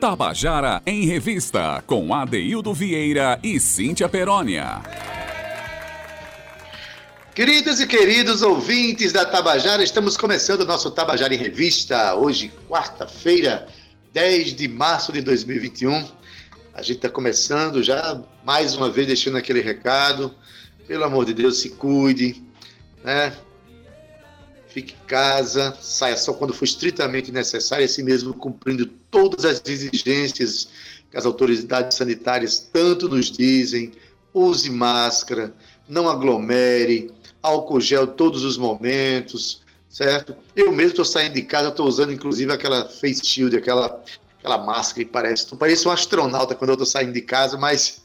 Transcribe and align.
Tabajara 0.00 0.80
em 0.86 1.04
Revista, 1.04 1.84
com 1.86 2.14
Adeildo 2.14 2.72
Vieira 2.72 3.38
e 3.42 3.60
Cíntia 3.60 4.08
Perónia. 4.08 4.80
Queridos 7.34 7.80
e 7.80 7.86
queridos 7.86 8.40
ouvintes 8.40 9.12
da 9.12 9.26
Tabajara, 9.26 9.84
estamos 9.84 10.16
começando 10.16 10.62
o 10.62 10.64
nosso 10.64 10.90
Tabajara 10.90 11.34
em 11.34 11.36
Revista, 11.36 12.14
hoje, 12.14 12.50
quarta-feira, 12.66 13.68
10 14.10 14.54
de 14.56 14.68
março 14.68 15.12
de 15.12 15.20
2021. 15.20 16.08
A 16.72 16.80
gente 16.80 16.96
está 16.96 17.10
começando 17.10 17.82
já, 17.82 18.18
mais 18.42 18.74
uma 18.74 18.88
vez, 18.88 19.06
deixando 19.06 19.36
aquele 19.36 19.60
recado. 19.60 20.34
Pelo 20.88 21.04
amor 21.04 21.26
de 21.26 21.34
Deus, 21.34 21.58
se 21.58 21.68
cuide, 21.68 22.42
né? 23.04 23.34
Fique 24.72 24.94
em 24.94 25.06
casa, 25.06 25.76
saia 25.80 26.16
só 26.16 26.32
quando 26.32 26.54
for 26.54 26.64
estritamente 26.64 27.32
necessário, 27.32 27.84
assim 27.84 28.02
mesmo 28.02 28.34
cumprindo 28.34 28.86
todas 29.10 29.44
as 29.44 29.62
exigências 29.66 30.68
que 31.10 31.16
as 31.16 31.26
autoridades 31.26 31.96
sanitárias 31.96 32.58
tanto 32.72 33.08
nos 33.08 33.30
dizem. 33.30 33.92
Use 34.32 34.70
máscara, 34.70 35.52
não 35.88 36.08
aglomere, 36.08 37.10
álcool 37.42 37.80
gel 37.80 38.06
todos 38.06 38.44
os 38.44 38.56
momentos, 38.56 39.62
certo? 39.88 40.36
Eu 40.54 40.70
mesmo 40.70 40.90
estou 40.90 41.04
saindo 41.04 41.34
de 41.34 41.42
casa, 41.42 41.68
estou 41.68 41.86
usando 41.86 42.12
inclusive 42.12 42.52
aquela 42.52 42.88
face 42.88 43.26
shield, 43.26 43.56
aquela, 43.56 44.02
aquela 44.38 44.58
máscara 44.58 45.04
que 45.04 45.10
parece, 45.10 45.56
parece 45.56 45.88
um 45.88 45.90
astronauta 45.90 46.54
quando 46.54 46.70
eu 46.70 46.74
estou 46.74 46.86
saindo 46.86 47.12
de 47.12 47.22
casa, 47.22 47.58
mas 47.58 48.02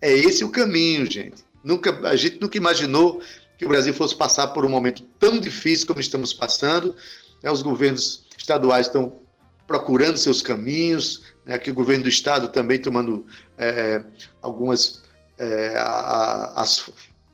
é 0.00 0.12
esse 0.12 0.44
o 0.44 0.50
caminho, 0.50 1.10
gente. 1.10 1.42
Nunca, 1.62 2.08
a 2.08 2.14
gente 2.14 2.40
nunca 2.40 2.56
imaginou 2.56 3.20
que 3.58 3.64
o 3.64 3.68
Brasil 3.68 3.94
fosse 3.94 4.16
passar 4.16 4.48
por 4.48 4.64
um 4.64 4.68
momento 4.68 5.02
tão 5.18 5.38
difícil 5.38 5.86
como 5.86 6.00
estamos 6.00 6.32
passando. 6.32 6.94
Né? 7.42 7.50
Os 7.50 7.62
governos 7.62 8.24
estaduais 8.36 8.86
estão 8.86 9.20
procurando 9.66 10.16
seus 10.16 10.42
caminhos, 10.42 11.22
né? 11.44 11.58
que 11.58 11.70
o 11.70 11.74
governo 11.74 12.04
do 12.04 12.08
estado 12.08 12.48
também 12.48 12.78
tomando 12.78 13.26
é, 13.56 14.02
algumas 14.42 15.02
é, 15.38 15.74
a, 15.76 16.62
a, 16.62 16.64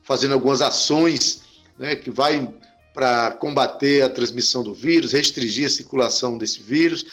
fazendo 0.03 0.33
algumas 0.33 0.61
ações 0.61 1.43
né? 1.77 1.95
que 1.95 2.09
vai 2.09 2.47
para 2.93 3.31
combater 3.31 4.03
a 4.03 4.09
transmissão 4.09 4.63
do 4.63 4.73
vírus, 4.73 5.13
restringir 5.13 5.65
a 5.65 5.69
circulação 5.69 6.37
desse 6.37 6.61
vírus. 6.61 7.05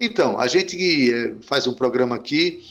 Então, 0.00 0.38
a 0.38 0.46
gente 0.46 1.12
é, 1.12 1.34
faz 1.42 1.66
um 1.66 1.74
programa 1.74 2.16
aqui 2.16 2.62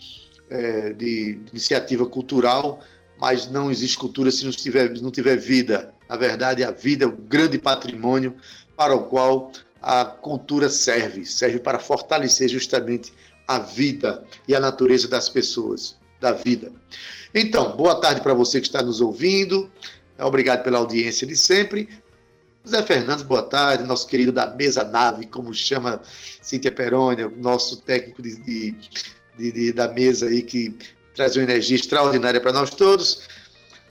é, 0.49 0.93
de 0.93 1.39
iniciativa 1.51 2.05
cultural 2.05 2.81
mas 3.19 3.49
não 3.49 3.71
existe 3.71 3.97
cultura 3.97 4.31
se 4.31 4.45
não 4.45 4.51
tiver, 4.51 4.89
não 5.01 5.11
tiver 5.11 5.37
vida. 5.37 5.93
Na 6.07 6.15
verdade, 6.15 6.63
a 6.63 6.71
vida 6.71 7.05
é 7.05 7.07
o 7.07 7.11
grande 7.11 7.57
patrimônio 7.57 8.35
para 8.75 8.95
o 8.95 9.03
qual 9.05 9.51
a 9.81 10.05
cultura 10.05 10.69
serve 10.69 11.25
serve 11.25 11.59
para 11.59 11.79
fortalecer 11.79 12.49
justamente 12.49 13.13
a 13.47 13.59
vida 13.59 14.23
e 14.47 14.55
a 14.55 14.59
natureza 14.59 15.07
das 15.07 15.29
pessoas, 15.29 15.95
da 16.19 16.31
vida. 16.31 16.71
Então, 17.33 17.75
boa 17.75 17.99
tarde 17.99 18.21
para 18.21 18.33
você 18.33 18.59
que 18.59 18.67
está 18.67 18.81
nos 18.81 18.99
ouvindo. 18.99 19.71
Obrigado 20.19 20.63
pela 20.63 20.79
audiência 20.79 21.25
de 21.25 21.35
sempre. 21.35 21.87
Zé 22.67 22.83
Fernandes, 22.83 23.23
boa 23.23 23.43
tarde, 23.43 23.83
nosso 23.85 24.07
querido 24.07 24.31
da 24.31 24.47
mesa 24.47 24.83
nave, 24.83 25.25
como 25.25 25.53
chama 25.53 26.01
Cíntia 26.41 26.71
Perônia, 26.71 27.31
nosso 27.37 27.77
técnico 27.77 28.21
de, 28.21 28.35
de, 28.41 29.51
de, 29.51 29.71
da 29.71 29.87
mesa 29.87 30.25
aí 30.25 30.41
que 30.41 30.75
traz 31.17 31.35
uma 31.35 31.43
energia 31.43 31.75
extraordinária 31.75 32.39
para 32.39 32.53
nós 32.53 32.69
todos. 32.69 33.23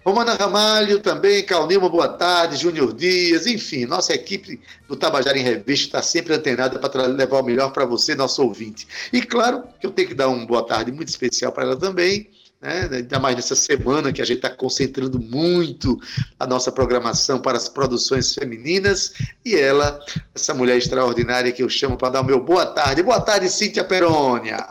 Romana 0.05 0.35
Ramalho 0.35 1.01
também, 1.01 1.43
Calnilma, 1.43 1.89
boa 1.89 2.07
tarde, 2.07 2.57
Júnior 2.57 2.95
Dias, 2.95 3.45
enfim, 3.45 3.85
nossa 3.85 4.15
equipe 4.15 4.61
do 4.89 4.95
Tabajara 4.95 5.37
em 5.37 5.43
Revista 5.43 5.99
está 5.99 6.03
sempre 6.03 6.33
antenada 6.33 6.79
para 6.79 7.07
levar 7.07 7.41
o 7.41 7.43
melhor 7.43 7.73
para 7.73 7.85
você, 7.85 8.15
nosso 8.15 8.41
ouvinte. 8.41 8.87
E 9.13 9.21
claro 9.21 9.65
que 9.81 9.85
eu 9.85 9.91
tenho 9.91 10.07
que 10.07 10.15
dar 10.15 10.29
uma 10.29 10.47
boa 10.47 10.65
tarde 10.65 10.93
muito 10.93 11.09
especial 11.09 11.51
para 11.51 11.65
ela 11.65 11.77
também, 11.77 12.31
né? 12.63 12.89
ainda 12.93 13.19
mais 13.19 13.35
nessa 13.35 13.57
semana 13.57 14.13
que 14.13 14.23
a 14.23 14.25
gente 14.25 14.37
está 14.37 14.51
concentrando 14.51 15.19
muito 15.19 15.99
a 16.39 16.47
nossa 16.47 16.71
programação 16.71 17.41
para 17.41 17.57
as 17.57 17.69
produções 17.69 18.33
femininas, 18.33 19.15
e 19.45 19.57
ela, 19.57 19.99
essa 20.33 20.55
mulher 20.55 20.79
extraordinária 20.79 21.51
que 21.51 21.65
eu 21.65 21.69
chamo 21.69 21.97
para 21.97 22.11
dar 22.11 22.21
o 22.21 22.25
meu 22.25 22.39
boa 22.39 22.65
tarde. 22.65 23.03
Boa 23.03 23.21
tarde, 23.21 23.51
Cíntia 23.51 23.83
Perônia. 23.83 24.65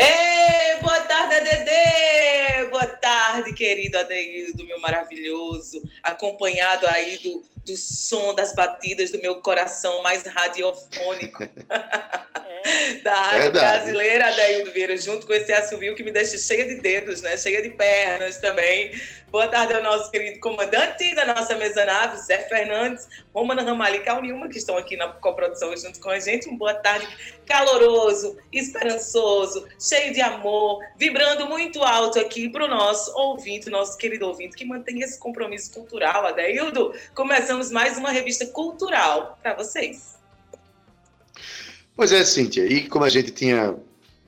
Ei, 0.00 0.80
boa 0.80 1.00
tarde, 1.00 1.34
Adedê! 1.34 2.68
Boa 2.70 2.86
tarde, 2.86 3.52
querido 3.52 3.98
Adeildo, 3.98 4.64
meu 4.64 4.78
maravilhoso, 4.80 5.82
acompanhado 6.04 6.86
aí 6.86 7.18
do, 7.18 7.42
do 7.66 7.76
som 7.76 8.32
das 8.32 8.54
batidas 8.54 9.10
do 9.10 9.20
meu 9.20 9.42
coração 9.42 10.00
mais 10.00 10.22
radiofônico. 10.22 11.42
da 13.02 13.14
rádio 13.14 13.42
Verdade. 13.42 13.82
brasileira, 13.82 14.28
Adaildo 14.28 14.72
Vieira, 14.72 14.96
junto 14.96 15.26
com 15.26 15.32
esse 15.32 15.52
assovio 15.52 15.94
que 15.94 16.02
me 16.02 16.10
deixa 16.10 16.36
cheia 16.38 16.66
de 16.66 16.76
dedos, 16.76 17.22
né? 17.22 17.36
cheia 17.36 17.62
de 17.62 17.70
pernas 17.70 18.38
também. 18.38 18.92
Boa 19.30 19.46
tarde 19.46 19.74
ao 19.74 19.82
nosso 19.82 20.10
querido 20.10 20.40
comandante 20.40 21.14
da 21.14 21.26
nossa 21.26 21.54
mesa 21.54 21.84
nave, 21.84 22.16
Zé 22.16 22.48
Fernandes, 22.48 23.06
Romana 23.34 23.62
Ramalho 23.62 23.96
e 23.96 24.00
Calnilma, 24.00 24.48
que 24.48 24.56
estão 24.56 24.76
aqui 24.76 24.96
na 24.96 25.08
coprodução 25.08 25.76
junto 25.76 26.00
com 26.00 26.08
a 26.08 26.18
gente. 26.18 26.48
Um 26.48 26.56
boa 26.56 26.72
tarde 26.72 27.06
caloroso, 27.44 28.38
esperançoso, 28.50 29.68
cheio 29.78 30.14
de 30.14 30.22
amor, 30.22 30.82
vibrando 30.96 31.46
muito 31.46 31.82
alto 31.82 32.18
aqui 32.18 32.48
para 32.48 32.64
o 32.64 32.68
nosso 32.68 33.14
ouvinte, 33.18 33.68
nosso 33.68 33.98
querido 33.98 34.26
ouvinte, 34.26 34.56
que 34.56 34.64
mantém 34.64 35.02
esse 35.02 35.18
compromisso 35.18 35.72
cultural, 35.72 36.26
Adaildo. 36.26 36.94
Começamos 37.14 37.70
mais 37.70 37.98
uma 37.98 38.10
revista 38.10 38.46
cultural 38.46 39.38
para 39.42 39.52
vocês. 39.52 40.17
Pois 41.98 42.12
é, 42.12 42.24
Cíntia, 42.24 42.64
e 42.64 42.86
como 42.86 43.04
a 43.04 43.08
gente 43.08 43.32
tinha 43.32 43.74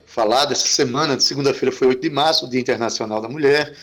falado, 0.05 0.51
essa 0.51 0.67
semana, 0.67 1.15
de 1.15 1.23
segunda-feira 1.23 1.73
foi 1.73 1.87
8 1.87 2.01
de 2.01 2.09
março, 2.09 2.45
o 2.45 2.49
Dia 2.49 2.59
Internacional 2.59 3.21
da 3.21 3.29
Mulher, 3.29 3.73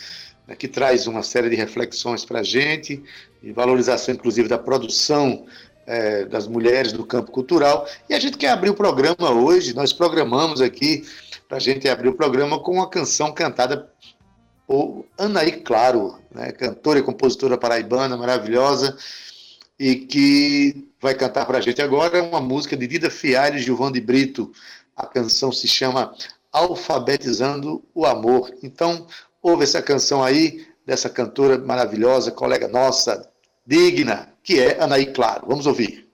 né, 0.47 0.55
que 0.55 0.67
traz 0.67 1.07
uma 1.07 1.23
série 1.23 1.49
de 1.49 1.55
reflexões 1.55 2.23
para 2.23 2.41
a 2.41 2.43
gente, 2.43 3.03
e 3.41 3.51
valorização, 3.51 4.13
inclusive, 4.13 4.47
da 4.47 4.59
produção 4.59 5.47
é, 5.87 6.23
das 6.23 6.47
mulheres 6.47 6.93
do 6.93 7.03
campo 7.03 7.31
cultural. 7.31 7.87
E 8.07 8.13
a 8.13 8.19
gente 8.19 8.37
quer 8.37 8.49
abrir 8.49 8.69
o 8.69 8.75
programa 8.75 9.31
hoje, 9.31 9.73
nós 9.73 9.91
programamos 9.91 10.61
aqui 10.61 11.03
para 11.47 11.57
a 11.57 11.59
gente 11.59 11.89
abrir 11.89 12.09
o 12.09 12.13
programa 12.13 12.59
com 12.59 12.73
uma 12.73 12.87
canção 12.87 13.31
cantada 13.33 13.89
por 14.67 15.03
Anaí 15.17 15.63
Claro, 15.63 16.19
né, 16.31 16.51
cantora 16.51 16.99
e 16.99 17.01
compositora 17.01 17.57
paraibana 17.57 18.15
maravilhosa, 18.15 18.95
e 19.79 19.95
que 19.95 20.89
vai 21.01 21.15
cantar 21.15 21.45
para 21.45 21.59
a 21.59 21.61
gente 21.61 21.81
agora 21.81 22.21
uma 22.21 22.41
música 22.41 22.75
de 22.75 22.85
Dida 22.85 23.09
Fialho 23.09 23.57
e 23.57 23.61
Gilvão 23.61 23.89
de 23.91 24.01
Brito. 24.01 24.51
A 24.95 25.07
canção 25.07 25.51
se 25.51 25.67
chama 25.67 26.13
Alfabetizando 26.51 27.81
o 27.95 28.05
Amor. 28.05 28.53
Então, 28.61 29.07
ouve 29.41 29.63
essa 29.63 29.81
canção 29.81 30.21
aí, 30.21 30.67
dessa 30.85 31.09
cantora 31.09 31.57
maravilhosa, 31.57 32.31
colega 32.31 32.67
nossa, 32.67 33.29
digna, 33.65 34.33
que 34.43 34.59
é 34.59 34.81
Anaí 34.81 35.05
Claro. 35.05 35.45
Vamos 35.47 35.65
ouvir. 35.65 36.08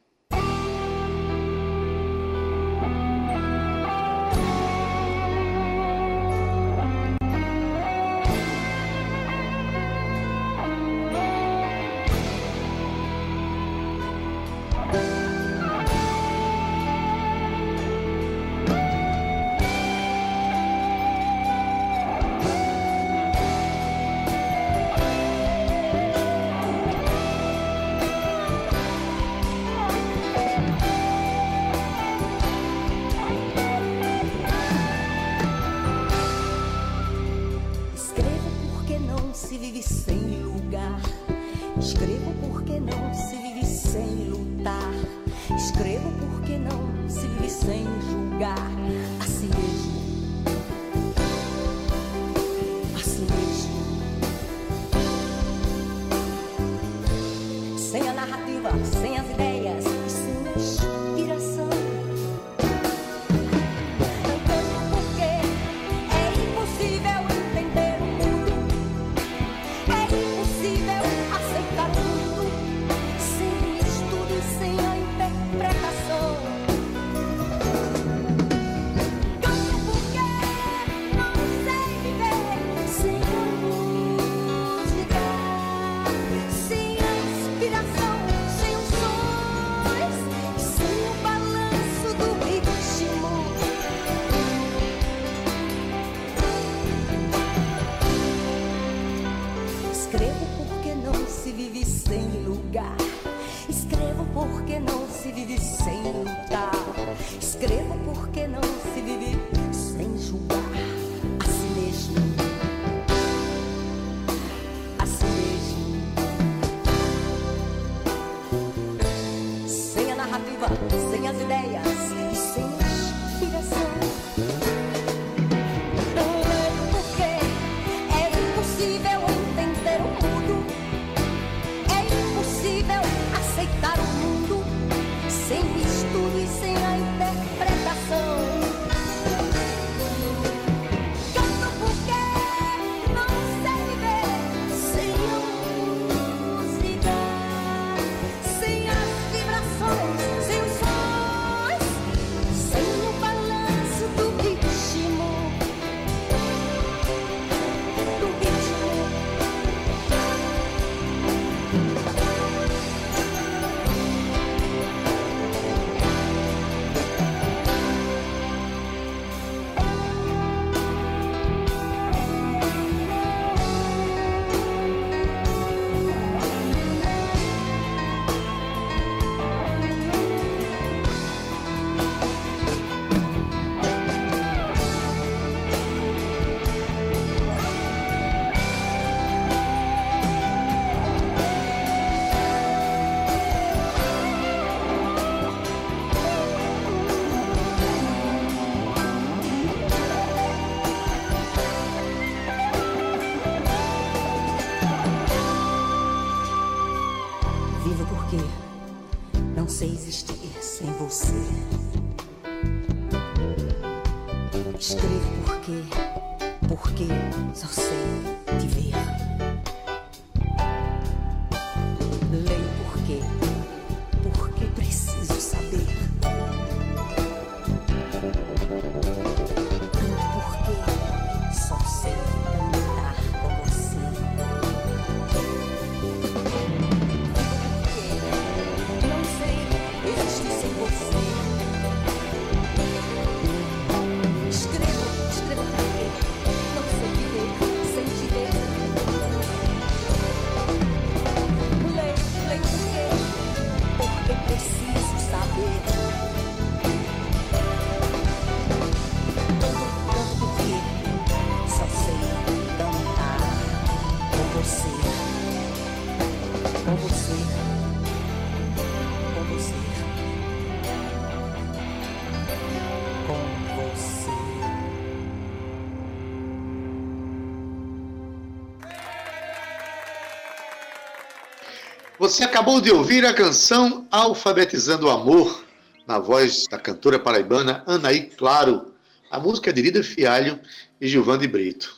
Você 282.26 282.44
acabou 282.44 282.82
de 282.82 282.92
ouvir 282.92 283.24
a 283.24 283.36
canção 283.36 284.08
Alfabetizando 284.10 285.06
o 285.06 285.12
Amor, 285.12 285.64
na 286.08 286.18
voz 286.18 286.66
da 286.68 286.80
cantora 286.80 287.20
paraibana 287.20 287.84
Anaí 287.86 288.32
Claro. 288.36 288.96
A 289.30 289.40
música 289.40 289.70
é 289.70 289.74
de 289.74 289.84
Lida 289.84 290.02
Fialho 290.02 290.60
e 291.00 291.08
Gilvan 291.08 291.38
de 291.38 291.48
Brito. 291.48 291.96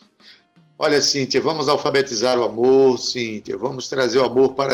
Olha, 0.78 1.02
Cíntia, 1.02 1.40
vamos 1.40 1.70
alfabetizar 1.70 2.38
o 2.38 2.44
amor, 2.44 3.00
Cíntia. 3.00 3.58
Vamos 3.58 3.88
trazer 3.88 4.20
o 4.20 4.26
amor 4.26 4.54
para, 4.54 4.74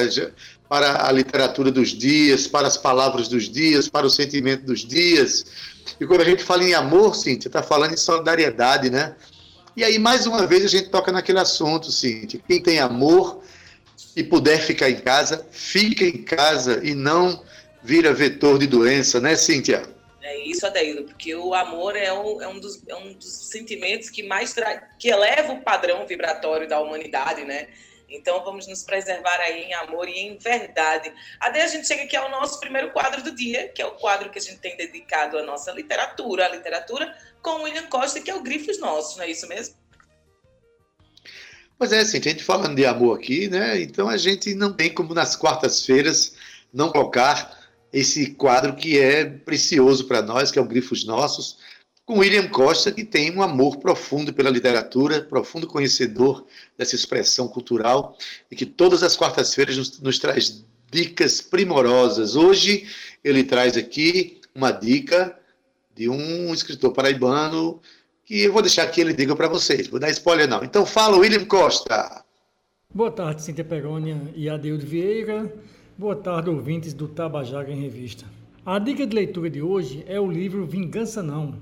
para 0.68 1.08
a 1.08 1.12
literatura 1.12 1.70
dos 1.70 1.90
dias, 1.90 2.48
para 2.48 2.68
as 2.68 2.76
palavras 2.76 3.28
dos 3.28 3.48
dias, 3.48 3.88
para 3.88 4.08
o 4.08 4.10
sentimento 4.10 4.66
dos 4.66 4.80
dias. 4.80 5.46
E 6.00 6.08
quando 6.08 6.22
a 6.22 6.26
gente 6.26 6.44
fala 6.44 6.64
em 6.64 6.74
amor, 6.74 7.16
Cíntia, 7.16 7.48
está 7.48 7.62
falando 7.62 7.94
em 7.94 7.98
solidariedade, 7.98 8.90
né? 8.90 9.16
E 9.78 9.84
aí, 9.84 10.00
mais 10.00 10.26
uma 10.26 10.48
vez, 10.48 10.66
a 10.66 10.68
gente 10.68 10.90
toca 10.90 11.12
naquele 11.12 11.38
assunto, 11.38 11.92
Cíntia. 11.92 12.42
Quem 12.48 12.60
tem 12.60 12.80
amor 12.80 13.44
e 14.16 14.24
puder 14.24 14.60
ficar 14.60 14.90
em 14.90 15.00
casa, 15.00 15.48
fica 15.52 16.04
em 16.04 16.24
casa 16.24 16.82
e 16.84 16.94
não 16.94 17.44
vira 17.82 18.14
vetor 18.14 18.58
de 18.58 18.68
doença, 18.68 19.20
né, 19.20 19.36
Cíntia? 19.36 19.84
É 20.22 20.38
isso, 20.46 20.66
Adeildo, 20.66 21.04
porque 21.04 21.36
o 21.36 21.54
amor 21.54 21.98
é 21.98 22.12
um, 22.14 22.42
é 22.42 22.48
um, 22.48 22.60
dos, 22.60 22.82
é 22.88 22.96
um 22.96 23.14
dos 23.14 23.50
sentimentos 23.50 24.10
que 24.10 24.24
mais 24.24 24.56
que 24.98 25.10
eleva 25.10 25.52
o 25.52 25.62
padrão 25.62 26.08
vibratório 26.08 26.68
da 26.68 26.80
humanidade, 26.80 27.44
né? 27.44 27.68
Então 28.10 28.44
vamos 28.44 28.68
nos 28.68 28.84
preservar 28.84 29.40
aí 29.40 29.64
em 29.64 29.74
amor 29.74 30.08
e 30.08 30.18
em 30.20 30.38
verdade. 30.38 31.12
Até 31.40 31.64
a 31.64 31.68
gente 31.68 31.88
chega 31.88 32.04
aqui 32.04 32.16
ao 32.16 32.30
nosso 32.30 32.60
primeiro 32.60 32.92
quadro 32.92 33.24
do 33.24 33.36
dia, 33.36 33.68
que 33.70 33.82
é 33.82 33.86
o 33.86 33.96
quadro 33.96 34.30
que 34.30 34.38
a 34.38 34.42
gente 34.42 34.60
tem 34.60 34.78
dedicado 34.78 35.38
à 35.38 35.44
nossa 35.44 35.72
literatura, 35.72 36.46
a 36.46 36.50
literatura 36.50 37.14
com 37.42 37.64
William 37.64 37.88
Costa, 37.88 38.22
que 38.22 38.30
é 38.30 38.36
o 38.36 38.44
Grifos 38.44 38.80
Nossos, 38.80 39.18
não 39.18 39.26
é 39.26 39.32
isso 39.32 39.48
mesmo? 39.48 39.76
Pois 41.78 41.92
é, 41.92 42.06
Cíntia, 42.06 42.32
a 42.32 42.34
gente 42.34 42.44
falando 42.44 42.76
de 42.76 42.86
amor 42.86 43.18
aqui, 43.18 43.50
né? 43.50 43.82
Então 43.82 44.08
a 44.08 44.18
gente 44.18 44.54
não 44.54 44.72
tem 44.72 44.94
como 44.94 45.14
nas 45.14 45.36
quartas-feiras 45.36 46.34
não 46.74 46.92
colocar 46.92 47.60
esse 47.92 48.32
quadro 48.32 48.76
que 48.76 49.00
é 49.00 49.26
precioso 49.26 50.06
para 50.06 50.22
nós, 50.22 50.50
que 50.50 50.58
é 50.58 50.62
o 50.62 50.68
Grifos 50.68 51.06
Nossos, 51.06 51.58
com 52.06 52.20
William 52.20 52.48
Costa, 52.48 52.92
que 52.92 53.04
tem 53.04 53.32
um 53.36 53.42
amor 53.42 53.78
profundo 53.78 54.34
pela 54.34 54.50
literatura, 54.50 55.22
profundo 55.22 55.68
conhecedor 55.68 56.46
dessa 56.78 56.96
expressão 56.96 57.48
cultural, 57.48 58.18
e 58.52 58.56
que 58.56 58.66
todas 58.66 59.04
as 59.04 59.16
quartas-feiras 59.16 59.78
nos, 59.78 60.00
nos 60.02 60.20
traz 60.20 60.66
dicas 60.92 61.40
primorosas. 61.40 62.36
Hoje 62.36 62.88
ele 63.24 63.44
traz 63.44 63.78
aqui 63.78 64.42
uma 64.54 64.72
dica 64.72 65.38
de 65.96 66.10
um 66.10 66.54
escritor 66.54 66.92
paraibano 66.92 67.82
que 68.26 68.44
eu 68.44 68.54
vou 68.54 68.62
deixar 68.62 68.88
que 68.88 69.02
ele 69.02 69.14
diga 69.14 69.36
para 69.36 69.48
vocês, 69.48 69.88
vou 69.88 70.00
dar 70.00 70.10
spoiler 70.10 70.48
não. 70.48 70.64
Então 70.64 70.86
fala, 70.86 71.18
William 71.18 71.46
Costa. 71.46 72.24
Boa 72.94 73.12
tarde, 73.12 73.42
Cíntia 73.42 73.66
Perônia 73.66 74.32
e 74.36 74.50
Adeildo 74.50 74.86
Vieira. 74.86 75.54
Boa 75.98 76.16
tarde, 76.16 76.50
ouvintes 76.50 76.94
do 76.94 77.08
Tabajaga 77.08 77.72
em 77.72 77.82
Revista. 77.82 78.26
A 78.66 78.80
dica 78.80 79.06
de 79.06 79.14
leitura 79.14 79.50
de 79.50 79.62
hoje 79.62 80.06
é 80.08 80.20
o 80.20 80.32
livro 80.32 80.66
Vingança 80.66 81.22
Não, 81.22 81.56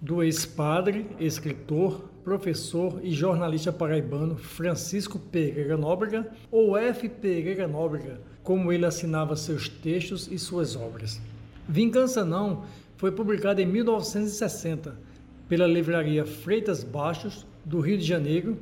do 0.00 0.22
ex-padre, 0.22 1.06
escritor, 1.20 2.08
professor 2.24 3.00
e 3.02 3.10
jornalista 3.10 3.72
paraibano 3.72 4.36
Francisco 4.36 5.18
Pereira 5.18 5.76
Nóbrega, 5.76 6.26
ou 6.50 6.76
F. 6.76 7.08
Pereira 7.08 7.68
Nóbrega, 7.68 8.20
como 8.42 8.72
ele 8.72 8.86
assinava 8.86 9.36
seus 9.36 9.68
textos 9.68 10.26
e 10.30 10.38
suas 10.38 10.74
obras. 10.74 11.20
Vingança 11.68 12.24
Não 12.24 12.64
foi 12.96 13.12
publicado 13.12 13.60
em 13.60 13.66
1960 13.66 15.07
pela 15.48 15.66
livraria 15.66 16.26
Freitas 16.26 16.84
Baixos, 16.84 17.46
do 17.64 17.80
Rio 17.80 17.98
de 17.98 18.04
Janeiro, 18.04 18.58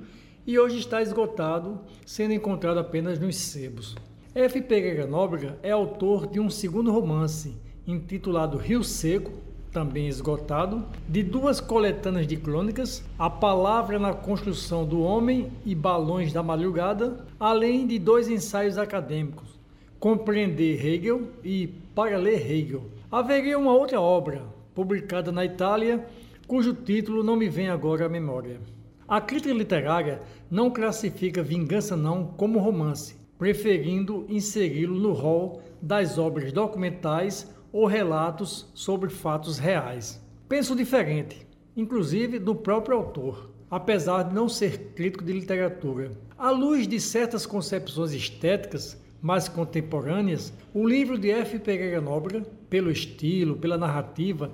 e 0.46 0.58
hoje 0.58 0.78
está 0.78 1.02
esgotado, 1.02 1.80
sendo 2.04 2.32
encontrado 2.32 2.78
apenas 2.78 3.18
nos 3.18 3.36
sebos. 3.36 3.96
F. 4.34 4.60
Pereira 4.60 5.06
Nóbrega 5.06 5.58
é 5.62 5.72
autor 5.72 6.26
de 6.26 6.38
um 6.38 6.48
segundo 6.48 6.92
romance, 6.92 7.56
intitulado 7.86 8.56
Rio 8.56 8.84
Seco, 8.84 9.32
também 9.72 10.08
esgotado, 10.08 10.86
de 11.08 11.22
duas 11.22 11.60
coletâneas 11.60 12.26
de 12.26 12.36
crônicas, 12.36 13.04
A 13.18 13.28
Palavra 13.28 13.98
na 13.98 14.14
Construção 14.14 14.86
do 14.86 15.02
Homem 15.02 15.50
e 15.64 15.74
Balões 15.74 16.32
da 16.32 16.42
Madrugada, 16.42 17.26
além 17.38 17.86
de 17.86 17.98
dois 17.98 18.28
ensaios 18.28 18.78
acadêmicos, 18.78 19.58
Compreender 19.98 20.86
Hegel 20.86 21.28
e 21.44 21.66
Para 21.94 22.16
Ler 22.16 22.50
Hegel. 22.50 22.84
Haveria 23.10 23.58
uma 23.58 23.72
outra 23.72 24.00
obra, 24.00 24.42
publicada 24.74 25.32
na 25.32 25.44
Itália, 25.44 26.06
cujo 26.46 26.74
título 26.74 27.24
não 27.24 27.36
me 27.36 27.48
vem 27.48 27.68
agora 27.68 28.06
à 28.06 28.08
memória. 28.08 28.60
A 29.08 29.20
crítica 29.20 29.52
literária 29.52 30.20
não 30.50 30.70
classifica 30.70 31.42
Vingança 31.42 31.96
Não 31.96 32.26
como 32.26 32.58
romance, 32.58 33.16
preferindo 33.38 34.24
inseri-lo 34.28 34.96
no 34.96 35.12
rol 35.12 35.60
das 35.82 36.18
obras 36.18 36.52
documentais 36.52 37.52
ou 37.72 37.86
relatos 37.86 38.70
sobre 38.74 39.10
fatos 39.10 39.58
reais. 39.58 40.22
Penso 40.48 40.76
diferente, 40.76 41.46
inclusive 41.76 42.38
do 42.38 42.54
próprio 42.54 42.96
autor, 42.96 43.50
apesar 43.70 44.24
de 44.24 44.34
não 44.34 44.48
ser 44.48 44.92
crítico 44.94 45.24
de 45.24 45.32
literatura. 45.32 46.12
À 46.38 46.50
luz 46.50 46.86
de 46.86 47.00
certas 47.00 47.44
concepções 47.44 48.12
estéticas 48.12 49.00
mais 49.20 49.48
contemporâneas, 49.48 50.52
o 50.72 50.86
livro 50.86 51.18
de 51.18 51.30
F. 51.30 51.58
Pereira 51.58 52.00
Nóbrega, 52.00 52.46
pelo 52.70 52.90
estilo, 52.90 53.56
pela 53.56 53.76
narrativa, 53.76 54.52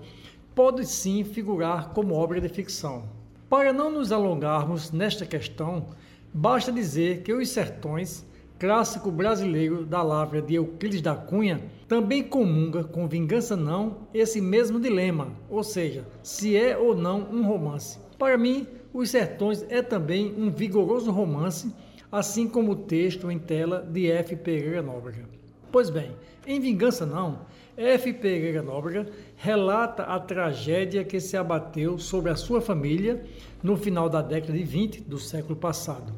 pode 0.55 0.87
sim 0.87 1.25
figurar 1.25 1.91
como 1.91 2.15
obra 2.15 2.41
de 2.41 2.49
ficção. 2.49 3.09
Para 3.49 3.73
não 3.73 3.91
nos 3.91 4.13
alongarmos 4.13 4.91
nesta 4.91 5.27
questão, 5.27 5.87
basta 6.33 6.73
dizer 6.73 7.23
que 7.23 7.33
Os 7.33 7.49
Sertões 7.49 8.25
clássico 8.63 9.11
brasileiro 9.11 9.85
da 9.85 10.05
lavra 10.05 10.41
de 10.41 10.55
Euclides 10.55 11.03
da 11.03 11.17
Cunha, 11.17 11.61
também 11.89 12.23
comunga 12.23 12.85
com 12.85 13.09
Vingança 13.09 13.57
Não 13.57 14.07
esse 14.15 14.41
mesmo 14.41 14.79
dilema, 14.79 15.33
ou 15.51 15.65
seja, 15.65 16.07
se 16.23 16.57
é 16.57 16.79
ou 16.79 16.95
não 16.95 17.23
um 17.23 17.45
romance. 17.45 17.99
Para 18.17 18.39
mim, 18.39 18.65
Os 18.95 19.11
Sertões 19.11 19.67
é 19.69 19.83
também 19.83 20.33
um 20.39 20.49
vigoroso 20.49 21.11
romance, 21.11 21.75
assim 22.13 22.47
como 22.47 22.71
o 22.71 22.77
texto 22.77 23.33
em 23.33 23.39
tela 23.41 23.83
de 23.83 24.09
F. 24.09 24.37
Pereira 24.37 24.81
Nóbrega. 24.81 25.29
Pois 25.73 25.91
bem, 25.91 26.13
em 26.47 26.61
Vingança 26.61 27.05
Não, 27.05 27.41
F. 27.77 28.13
Pereira 28.13 28.63
Nóbrega 28.63 29.07
relata 29.37 30.03
a 30.03 30.21
tragédia 30.21 31.05
que 31.05 31.19
se 31.21 31.37
abateu 31.37 31.99
sobre 31.99 32.31
a 32.31 32.37
sua 32.37 32.61
família 32.61 33.25
no 33.63 33.77
final 33.77 34.09
da 34.09 34.21
década 34.21 34.53
de 34.53 34.63
20 34.63 35.01
do 35.03 35.19
século 35.19 35.57
passado. 35.57 36.13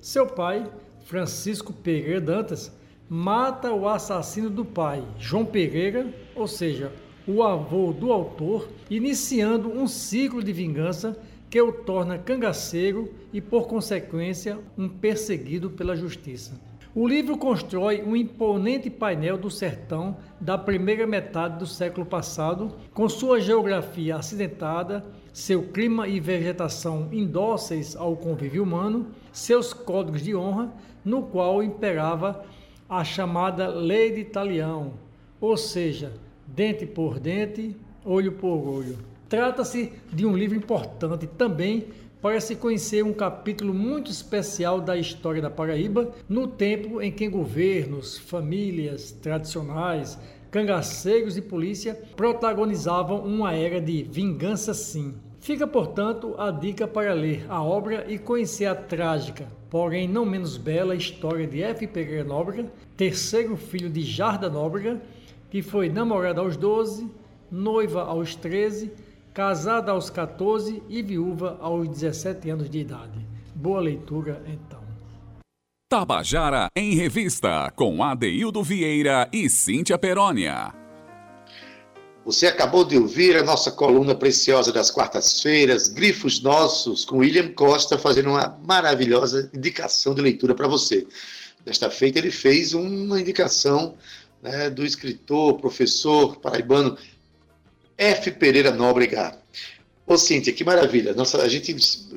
Seu 0.00 0.26
pai, 0.26 0.70
Francisco 1.04 1.72
Pereira 1.72 2.20
Dantas, 2.20 2.70
mata 3.08 3.72
o 3.72 3.88
assassino 3.88 4.50
do 4.50 4.64
pai, 4.64 5.02
João 5.18 5.46
Pereira, 5.46 6.12
ou 6.36 6.46
seja, 6.46 6.92
o 7.26 7.42
avô 7.42 7.92
do 7.92 8.12
autor, 8.12 8.68
iniciando 8.90 9.70
um 9.70 9.86
ciclo 9.86 10.42
de 10.42 10.52
vingança 10.52 11.18
que 11.48 11.60
o 11.60 11.72
torna 11.72 12.18
cangaceiro 12.18 13.12
e, 13.32 13.40
por 13.40 13.66
consequência, 13.66 14.58
um 14.76 14.88
perseguido 14.88 15.70
pela 15.70 15.96
justiça. 15.96 16.67
O 16.94 17.06
livro 17.06 17.36
constrói 17.36 18.02
um 18.02 18.16
imponente 18.16 18.88
painel 18.88 19.36
do 19.36 19.50
sertão 19.50 20.16
da 20.40 20.56
primeira 20.56 21.06
metade 21.06 21.58
do 21.58 21.66
século 21.66 22.06
passado, 22.06 22.72
com 22.94 23.06
sua 23.08 23.40
geografia 23.40 24.16
acidentada, 24.16 25.04
seu 25.32 25.64
clima 25.64 26.08
e 26.08 26.18
vegetação 26.18 27.08
indóceis 27.12 27.94
ao 27.94 28.16
convívio 28.16 28.62
humano, 28.62 29.08
seus 29.30 29.74
códigos 29.74 30.22
de 30.22 30.34
honra, 30.34 30.72
no 31.04 31.22
qual 31.24 31.62
imperava 31.62 32.42
a 32.88 33.04
chamada 33.04 33.68
lei 33.68 34.10
de 34.10 34.24
talião, 34.24 34.94
ou 35.40 35.58
seja, 35.58 36.14
dente 36.46 36.86
por 36.86 37.20
dente, 37.20 37.76
olho 38.02 38.32
por 38.32 38.66
olho. 38.66 38.98
Trata-se 39.28 39.92
de 40.10 40.24
um 40.24 40.34
livro 40.34 40.56
importante 40.56 41.26
também 41.26 41.88
para 42.20 42.40
se 42.40 42.56
conhecer 42.56 43.04
um 43.04 43.12
capítulo 43.12 43.72
muito 43.72 44.10
especial 44.10 44.80
da 44.80 44.96
história 44.96 45.40
da 45.40 45.50
Paraíba, 45.50 46.10
no 46.28 46.48
tempo 46.48 47.00
em 47.00 47.12
que 47.12 47.28
governos, 47.28 48.18
famílias 48.18 49.12
tradicionais, 49.12 50.18
cangaceiros 50.50 51.36
e 51.36 51.42
polícia 51.42 52.00
protagonizavam 52.16 53.20
uma 53.20 53.54
era 53.54 53.80
de 53.80 54.02
vingança 54.02 54.74
sim. 54.74 55.14
Fica, 55.40 55.66
portanto, 55.66 56.34
a 56.36 56.50
dica 56.50 56.88
para 56.88 57.14
ler 57.14 57.46
a 57.48 57.62
obra 57.62 58.04
e 58.08 58.18
conhecer 58.18 58.66
a 58.66 58.74
trágica, 58.74 59.46
porém 59.70 60.08
não 60.08 60.26
menos 60.26 60.56
bela 60.56 60.96
história 60.96 61.46
de 61.46 61.62
F. 61.62 61.86
Pereira 61.86 62.24
Nóbrega, 62.24 62.70
terceiro 62.96 63.56
filho 63.56 63.88
de 63.88 64.02
Jarda 64.02 64.50
Nóbrega, 64.50 65.00
que 65.48 65.62
foi 65.62 65.88
namorada 65.88 66.40
aos 66.40 66.56
12, 66.56 67.08
noiva 67.50 68.02
aos 68.02 68.34
13 68.34 68.90
casada 69.38 69.92
aos 69.92 70.10
14 70.10 70.82
e 70.88 71.00
viúva 71.00 71.58
aos 71.60 71.88
17 71.88 72.50
anos 72.50 72.68
de 72.68 72.80
idade. 72.80 73.24
Boa 73.54 73.80
leitura, 73.80 74.42
então. 74.48 74.82
Tabajara 75.88 76.66
em 76.74 76.96
Revista, 76.96 77.72
com 77.76 78.02
Adeildo 78.02 78.64
Vieira 78.64 79.28
e 79.32 79.48
Cíntia 79.48 79.96
Perónia. 79.96 80.74
Você 82.24 82.48
acabou 82.48 82.84
de 82.84 82.98
ouvir 82.98 83.36
a 83.36 83.44
nossa 83.44 83.70
coluna 83.70 84.12
preciosa 84.12 84.72
das 84.72 84.90
quartas-feiras, 84.90 85.86
Grifos 85.86 86.42
Nossos, 86.42 87.04
com 87.04 87.18
William 87.18 87.52
Costa, 87.52 87.96
fazendo 87.96 88.30
uma 88.30 88.58
maravilhosa 88.66 89.48
indicação 89.54 90.16
de 90.16 90.20
leitura 90.20 90.52
para 90.52 90.66
você. 90.66 91.06
Desta 91.64 91.88
feita, 91.88 92.18
ele 92.18 92.32
fez 92.32 92.74
uma 92.74 93.20
indicação 93.20 93.94
né, 94.42 94.68
do 94.68 94.84
escritor, 94.84 95.60
professor 95.60 96.40
paraibano 96.40 96.98
F. 97.98 98.30
Pereira 98.30 98.70
Nóbrega. 98.70 99.36
Ô, 100.06 100.16
Cíntia, 100.16 100.54
que 100.54 100.64
maravilha. 100.64 101.12
Nossa, 101.12 101.42
a 101.42 101.48
gente 101.48 101.76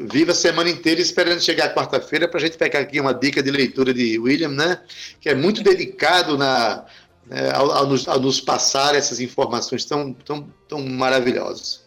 vive 0.10 0.32
a 0.32 0.36
semana 0.36 0.70
inteira 0.70 1.02
esperando 1.02 1.42
chegar 1.42 1.76
quarta-feira 1.76 2.26
para 2.26 2.40
a 2.40 2.42
gente 2.42 2.58
pegar 2.58 2.80
aqui 2.80 3.02
uma 3.02 3.14
dica 3.14 3.44
de 3.44 3.52
leitura 3.52 3.94
de 3.94 4.18
William, 4.18 4.48
né? 4.48 4.80
Que 5.20 5.28
é 5.28 5.36
muito 5.36 5.62
delicado 5.62 6.38
na, 6.38 6.86
né, 7.28 7.52
ao, 7.54 7.70
ao, 7.70 7.88
nos, 7.88 8.08
ao, 8.08 8.18
nos, 8.18 8.40
passar 8.40 8.96
essas 8.96 9.20
informações 9.20 9.84
tão, 9.84 10.14
tão, 10.14 10.48
tão 10.70 10.82
maravilhosas. 10.88 11.82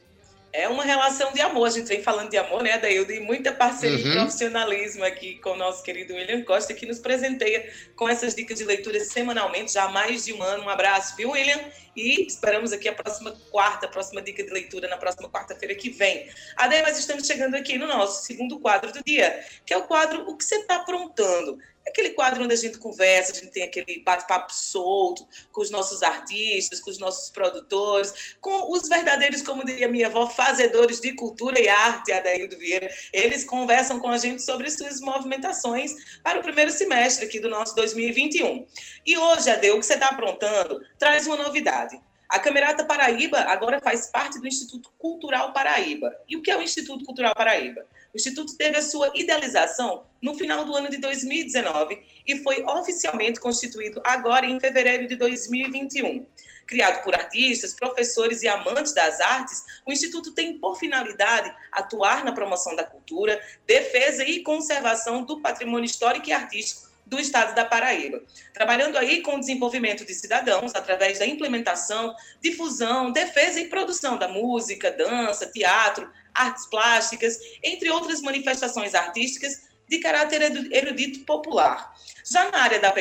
É 0.54 0.68
uma 0.68 0.84
relação 0.84 1.32
de 1.32 1.40
amor, 1.40 1.66
a 1.66 1.70
gente 1.70 1.88
vem 1.88 2.00
falando 2.00 2.30
de 2.30 2.37
amor, 2.37 2.62
né, 2.62 2.78
Daildo? 2.78 3.11
E 3.11 3.18
muita 3.18 3.50
parceria 3.50 3.99
uhum. 3.99 4.12
e 4.12 4.14
profissionalismo 4.14 5.04
aqui 5.04 5.34
com 5.40 5.50
o 5.50 5.56
nosso 5.56 5.82
querido 5.82 6.14
William 6.14 6.44
Costa, 6.44 6.73
que 6.73 6.87
nos 6.87 7.00
presenteia 7.00 7.68
com 7.96 8.08
essas 8.08 8.37
dicas 8.37 8.58
de 8.58 8.64
leitura 8.64 9.00
semanalmente, 9.00 9.73
já 9.73 9.82
há 9.82 9.88
mais 9.88 10.25
de 10.25 10.32
um 10.32 10.40
ano. 10.40 10.62
Um 10.62 10.68
abraço, 10.68 11.16
viu, 11.16 11.32
William? 11.32 11.58
E 11.96 12.25
esperamos 12.25 12.73
aqui 12.73 12.88
a 12.88 12.92
próxima 12.92 13.32
quarta, 13.50 13.87
a 13.87 13.88
próxima 13.88 14.23
dica 14.23 14.44
de 14.44 14.50
leitura 14.50 14.87
na 14.87 14.96
próxima 14.96 15.28
quarta-feira 15.28 15.75
que 15.75 15.90
vem. 15.90 16.28
Adair, 16.56 16.84
nós 16.84 16.96
estamos 17.00 17.26
chegando 17.26 17.56
aqui 17.56 17.76
no 17.76 17.88
nosso 17.88 18.25
segundo 18.25 18.61
quadro 18.61 18.92
do 18.92 19.02
dia, 19.02 19.44
que 19.66 19.75
é 19.75 19.76
o 19.76 19.82
quadro 19.82 20.23
O 20.30 20.37
que 20.37 20.44
você 20.44 20.54
está 20.54 20.76
aprontando? 20.76 21.58
Aquele 21.86 22.10
quadro 22.10 22.44
onde 22.44 22.54
a 22.54 22.56
gente 22.56 22.78
conversa, 22.78 23.32
a 23.32 23.34
gente 23.34 23.50
tem 23.50 23.62
aquele 23.62 24.02
bate-papo 24.02 24.52
solto 24.52 25.26
com 25.52 25.60
os 25.60 25.70
nossos 25.70 26.02
artistas, 26.02 26.80
com 26.80 26.90
os 26.90 26.98
nossos 26.98 27.30
produtores, 27.30 28.36
com 28.40 28.72
os 28.72 28.88
verdadeiros, 28.88 29.42
como 29.42 29.64
diria 29.64 29.86
minha 29.86 30.06
avó, 30.06 30.26
fazedores 30.26 31.00
de 31.00 31.12
cultura 31.12 31.60
e 31.60 31.68
arte, 31.68 32.10
Adaildo 32.10 32.56
Vieira. 32.56 32.90
Eles 33.12 33.44
conversam 33.44 34.00
com 34.00 34.08
a 34.08 34.16
gente 34.16 34.42
sobre 34.42 34.70
suas 34.70 35.00
movimentações 35.00 35.94
para 36.22 36.40
o 36.40 36.42
primeiro 36.42 36.70
semestre 36.70 37.26
aqui 37.26 37.38
do 37.38 37.50
nosso 37.50 37.74
2021. 37.74 38.66
E 39.04 39.18
hoje, 39.18 39.50
Adaildo, 39.50 39.76
o 39.76 39.80
que 39.80 39.86
você 39.86 39.94
está 39.94 40.08
aprontando 40.08 40.80
traz 40.98 41.26
uma 41.26 41.36
novidade. 41.36 42.00
A 42.28 42.38
Camerata 42.38 42.84
Paraíba 42.84 43.38
agora 43.40 43.80
faz 43.80 44.08
parte 44.08 44.40
do 44.40 44.48
Instituto 44.48 44.90
Cultural 44.98 45.52
Paraíba. 45.52 46.12
E 46.28 46.36
o 46.36 46.42
que 46.42 46.50
é 46.50 46.56
o 46.56 46.62
Instituto 46.62 47.04
Cultural 47.04 47.34
Paraíba? 47.34 47.86
O 48.14 48.16
Instituto 48.16 48.56
teve 48.56 48.76
a 48.76 48.83
sua 48.83 49.11
idealização 49.12 50.06
no 50.23 50.37
final 50.37 50.64
do 50.64 50.73
ano 50.76 50.88
de 50.88 50.99
2019 50.99 52.00
e 52.25 52.38
foi 52.38 52.62
oficialmente 52.62 53.40
constituído 53.40 54.00
agora 54.04 54.47
em 54.47 54.61
fevereiro 54.61 55.09
de 55.09 55.16
2021. 55.16 56.25
Criado 56.64 57.02
por 57.02 57.12
artistas, 57.12 57.75
professores 57.75 58.42
e 58.42 58.49
amantes 58.49 58.94
das 58.94 59.21
artes, 59.21 59.64
o 59.85 59.90
Instituto 59.90 60.33
tem 60.33 60.59
por 60.59 60.78
finalidade 60.78 61.52
atuar 61.73 62.25
na 62.25 62.30
promoção 62.30 62.76
da 62.76 62.85
cultura, 62.85 63.42
defesa 63.66 64.25
e 64.25 64.44
conservação 64.44 65.25
do 65.25 65.40
patrimônio 65.40 65.85
histórico 65.85 66.28
e 66.28 66.33
artístico 66.33 66.93
do 67.06 67.18
estado 67.18 67.54
da 67.54 67.64
Paraíba, 67.64 68.23
trabalhando 68.52 68.96
aí 68.96 69.20
com 69.20 69.37
o 69.37 69.40
desenvolvimento 69.40 70.04
de 70.04 70.14
cidadãos 70.14 70.75
através 70.75 71.18
da 71.18 71.26
implementação, 71.26 72.14
difusão, 72.40 73.12
defesa 73.12 73.61
e 73.61 73.68
produção 73.68 74.16
da 74.16 74.28
música, 74.28 74.90
dança, 74.90 75.46
teatro, 75.46 76.11
artes 76.32 76.66
plásticas, 76.66 77.38
entre 77.62 77.90
outras 77.90 78.20
manifestações 78.23 78.94
artísticas 78.94 79.62
de 79.88 79.99
caráter 79.99 80.40
erudito 80.73 81.20
popular. 81.20 81.94
Já 82.25 82.50
na 82.50 82.58
área, 82.58 82.80
da, 82.80 82.94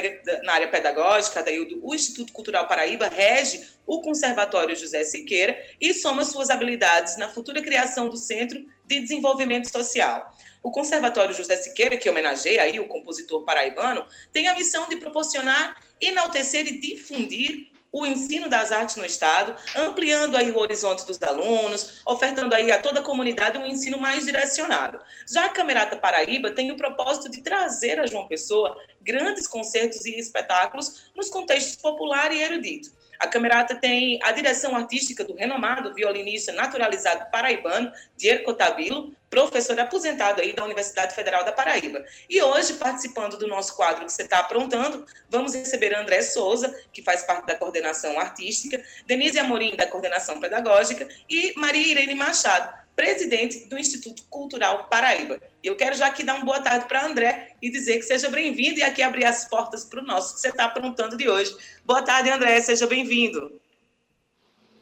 na 0.44 0.54
área 0.54 0.68
pedagógica, 0.68 1.44
o 1.82 1.96
Instituto 1.96 2.34
Cultural 2.34 2.68
Paraíba 2.68 3.08
rege 3.08 3.66
o 3.86 4.02
Conservatório 4.02 4.76
José 4.76 5.04
Siqueira 5.06 5.58
e 5.80 5.94
soma 5.94 6.26
suas 6.26 6.50
habilidades 6.50 7.18
na 7.18 7.30
futura 7.30 7.62
criação 7.62 8.10
do 8.10 8.18
Centro 8.18 8.60
de 8.86 9.00
Desenvolvimento 9.00 9.72
Social. 9.72 10.30
O 10.64 10.72
Conservatório 10.72 11.36
José 11.36 11.58
Siqueira, 11.58 11.98
que 11.98 12.10
homenageia 12.10 12.64
aí 12.64 12.80
o 12.80 12.88
compositor 12.88 13.44
paraibano, 13.44 14.08
tem 14.32 14.48
a 14.48 14.56
missão 14.56 14.88
de 14.88 14.96
proporcionar, 14.96 15.76
enaltecer 16.00 16.66
e 16.66 16.80
difundir 16.80 17.74
o 17.92 18.08
ensino 18.08 18.50
das 18.50 18.72
artes 18.72 18.96
no 18.96 19.06
Estado, 19.06 19.56
ampliando 19.76 20.36
aí 20.36 20.50
o 20.50 20.58
horizonte 20.58 21.06
dos 21.06 21.22
alunos, 21.22 22.02
ofertando 22.08 22.56
aí 22.56 22.72
a 22.72 22.82
toda 22.82 23.02
a 23.02 23.04
comunidade 23.04 23.58
um 23.58 23.68
ensino 23.68 24.00
mais 24.00 24.26
direcionado. 24.26 25.00
Já 25.30 25.46
a 25.46 25.50
Camerata 25.50 25.98
Paraíba 25.98 26.50
tem 26.50 26.72
o 26.72 26.78
propósito 26.78 27.30
de 27.30 27.42
trazer 27.42 28.00
a 28.00 28.08
João 28.08 28.28
Pessoa 28.28 28.76
grandes 29.00 29.48
concertos 29.48 30.06
e 30.06 30.18
espetáculos 30.18 31.12
nos 31.14 31.30
contextos 31.30 31.76
popular 31.76 32.32
e 32.32 32.42
erudito. 32.42 32.90
A 33.24 33.28
Camerata 33.28 33.76
tem 33.76 34.20
a 34.22 34.34
direção 34.34 34.76
artística 34.76 35.24
do 35.24 35.34
renomado 35.34 35.94
violinista 35.94 36.52
naturalizado 36.52 37.32
paraibano, 37.32 37.90
Diego 38.18 38.44
Cotabilo, 38.44 39.16
professor 39.30 39.80
aposentado 39.80 40.42
aí 40.42 40.52
da 40.52 40.66
Universidade 40.66 41.16
Federal 41.16 41.46
da 41.46 41.54
Paraíba. 41.54 42.04
E 42.30 42.42
hoje, 42.42 42.74
participando 42.74 43.38
do 43.38 43.48
nosso 43.48 43.78
quadro 43.78 44.06
que 44.06 44.12
você 44.12 44.24
está 44.24 44.40
aprontando, 44.40 45.06
vamos 45.30 45.56
receber 45.56 45.96
André 45.96 46.22
Souza, 46.22 46.78
que 46.92 47.02
faz 47.02 47.24
parte 47.24 47.46
da 47.46 47.56
coordenação 47.56 48.20
artística, 48.20 48.84
Denise 49.08 49.40
Amorim, 49.40 49.74
da 49.78 49.88
coordenação 49.88 50.42
pedagógica, 50.42 51.08
e 51.30 51.54
Maria 51.56 51.94
Irene 51.94 52.16
Machado, 52.16 52.83
presidente 52.96 53.68
do 53.68 53.78
Instituto 53.78 54.24
Cultural 54.30 54.88
Paraíba. 54.90 55.40
Eu 55.64 55.76
quero 55.76 55.96
já 55.96 56.08
aqui 56.08 56.24
dar 56.24 56.36
uma 56.36 56.46
boa 56.46 56.62
tarde 56.62 56.88
para 56.88 57.06
André 57.06 57.56
e 57.62 57.70
dizer 57.70 57.98
que 57.98 58.04
seja 58.04 58.30
bem-vindo 58.30 58.80
e 58.80 58.84
aqui 58.84 59.02
abrir 59.02 59.26
as 59.26 59.48
portas 59.48 59.84
para 59.84 60.02
o 60.02 60.06
nosso 60.06 60.36
que 60.36 60.42
você 60.42 60.50
está 60.50 60.66
aprontando 60.66 61.18
de 61.18 61.28
hoje. 61.30 61.56
Boa 61.86 62.02
tarde, 62.02 62.30
André, 62.30 62.62
seja 62.62 62.86
bem-vindo. 62.88 63.60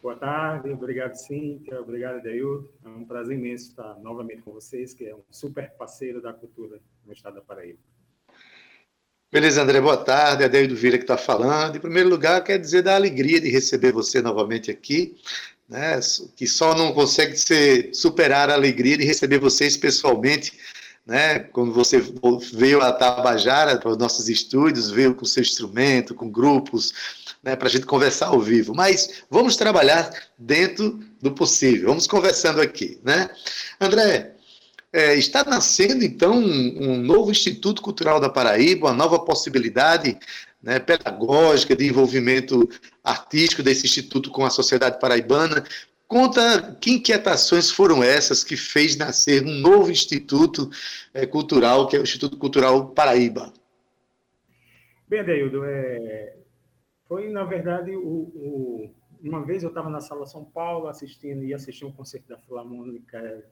Boa 0.02 0.16
tarde, 0.16 0.72
obrigado 0.72 1.14
Cíntia, 1.14 1.80
obrigado 1.80 2.22
Deildo. 2.22 2.74
É 2.84 2.90
um 2.90 3.06
prazer 3.06 3.38
imenso 3.38 3.70
estar 3.70 3.96
novamente 4.00 4.42
com 4.42 4.52
vocês, 4.52 4.96
que 4.96 5.06
é 5.06 5.16
um 5.16 5.22
super 5.30 5.70
parceiro 5.74 6.20
da 6.20 6.34
cultura 6.34 6.80
no 7.06 7.14
estado 7.14 7.36
da 7.36 7.42
Paraíba. 7.42 7.78
Beleza, 9.32 9.62
André, 9.62 9.80
boa 9.80 9.98
tarde. 9.98 10.44
É 10.44 10.50
Deildo 10.50 10.76
Vira 10.76 10.98
que 10.98 11.04
está 11.04 11.18
falando. 11.18 11.78
Em 11.78 11.80
primeiro 11.80 12.10
lugar, 12.10 12.44
quer 12.44 12.60
dizer 12.60 12.82
da 12.82 12.96
alegria 12.96 13.40
de 13.40 13.50
receber 13.50 13.92
você 13.92 14.22
novamente 14.22 14.70
aqui 14.70 15.16
né, 15.72 15.98
que 16.36 16.46
só 16.46 16.76
não 16.76 16.92
consegue 16.92 17.38
ser, 17.38 17.96
superar 17.96 18.50
a 18.50 18.54
alegria 18.54 18.98
de 18.98 19.06
receber 19.06 19.40
vocês 19.40 19.78
pessoalmente, 19.78 20.60
né, 21.06 21.40
quando 21.40 21.72
você 21.72 22.04
veio 22.52 22.82
a 22.82 22.92
Tabajara 22.92 23.78
para 23.78 23.92
os 23.92 23.98
nossos 23.98 24.28
estúdios, 24.28 24.92
veio 24.92 25.16
com 25.16 25.24
seu 25.24 25.42
instrumento, 25.42 26.14
com 26.14 26.30
grupos, 26.30 26.94
né, 27.42 27.56
para 27.56 27.70
a 27.70 27.72
gente 27.72 27.86
conversar 27.86 28.28
ao 28.28 28.42
vivo. 28.42 28.76
Mas 28.76 29.24
vamos 29.30 29.56
trabalhar 29.56 30.12
dentro 30.38 31.00
do 31.22 31.32
possível, 31.32 31.88
vamos 31.88 32.06
conversando 32.06 32.60
aqui. 32.60 33.00
Né? 33.02 33.30
André, 33.80 34.36
é, 34.94 35.16
está 35.16 35.44
nascendo 35.44 36.04
então 36.04 36.34
um, 36.36 36.98
novo 36.98 37.32
Instituto 37.32 37.82
Cultural 37.82 38.20
da 38.20 38.30
Paraíba, 38.30 38.88
uma 38.88 38.94
nova 38.94 39.20
possibilidade 39.20 40.18
né, 40.62 40.80
pedagógica, 40.80 41.76
de 41.76 41.88
envolvimento 41.88 42.70
artístico 43.04 43.64
desse 43.64 43.86
instituto 43.86 44.30
com 44.30 44.46
a 44.46 44.50
sociedade 44.50 45.00
paraibana. 45.00 45.64
Conta 46.08 46.76
que 46.82 46.92
inquietações 46.92 47.72
foram 47.72 48.04
essas 48.04 48.44
que 48.44 48.58
fez 48.58 48.98
nascer 48.98 49.44
um 49.44 49.60
novo 49.60 49.90
instituto 49.90 50.70
é, 51.14 51.26
cultural, 51.26 51.88
que 51.88 51.96
é 51.96 52.00
o 52.00 52.04
Instituto 52.04 52.36
Cultural 52.36 52.90
Paraíba. 52.90 53.54
Bem, 55.08 55.22
Adeildo, 55.22 55.64
é, 55.64 56.36
foi, 57.08 57.30
na 57.30 57.46
verdade, 57.46 57.96
o, 57.96 58.02
o, 58.02 58.94
uma 59.24 59.46
vez 59.46 59.64
eu 59.64 59.70
estava 59.70 59.90
na 59.90 60.02
Sala 60.02 60.26
São 60.26 60.44
Paulo 60.44 60.88
assistindo 60.88 61.46
e 61.46 61.54
assistindo 61.54 61.88
um 61.88 61.94
concerto 61.94 62.28
da 62.28 62.38
Filarmônica 62.38 63.46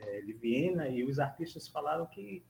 é, 0.00 0.20
Viena 0.22 0.88
e 0.88 1.04
os 1.04 1.18
artistas 1.18 1.68
falaram 1.68 2.06
que 2.06 2.44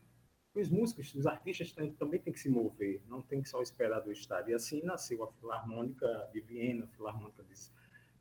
os 0.54 0.70
músicos, 0.70 1.14
os 1.14 1.26
artistas 1.26 1.72
também 1.98 2.18
têm 2.20 2.32
que 2.32 2.40
se 2.40 2.48
mover, 2.48 3.02
não 3.08 3.20
tem 3.20 3.42
que 3.42 3.48
só 3.48 3.60
esperar 3.60 4.00
do 4.00 4.10
Estado. 4.10 4.50
E 4.50 4.54
assim 4.54 4.82
nasceu 4.82 5.22
a 5.22 5.32
Filarmônica 5.32 6.06
de 6.32 6.40
Viena, 6.40 6.84
a 6.84 6.88
Filarmônica 6.88 7.44
de 7.44 7.54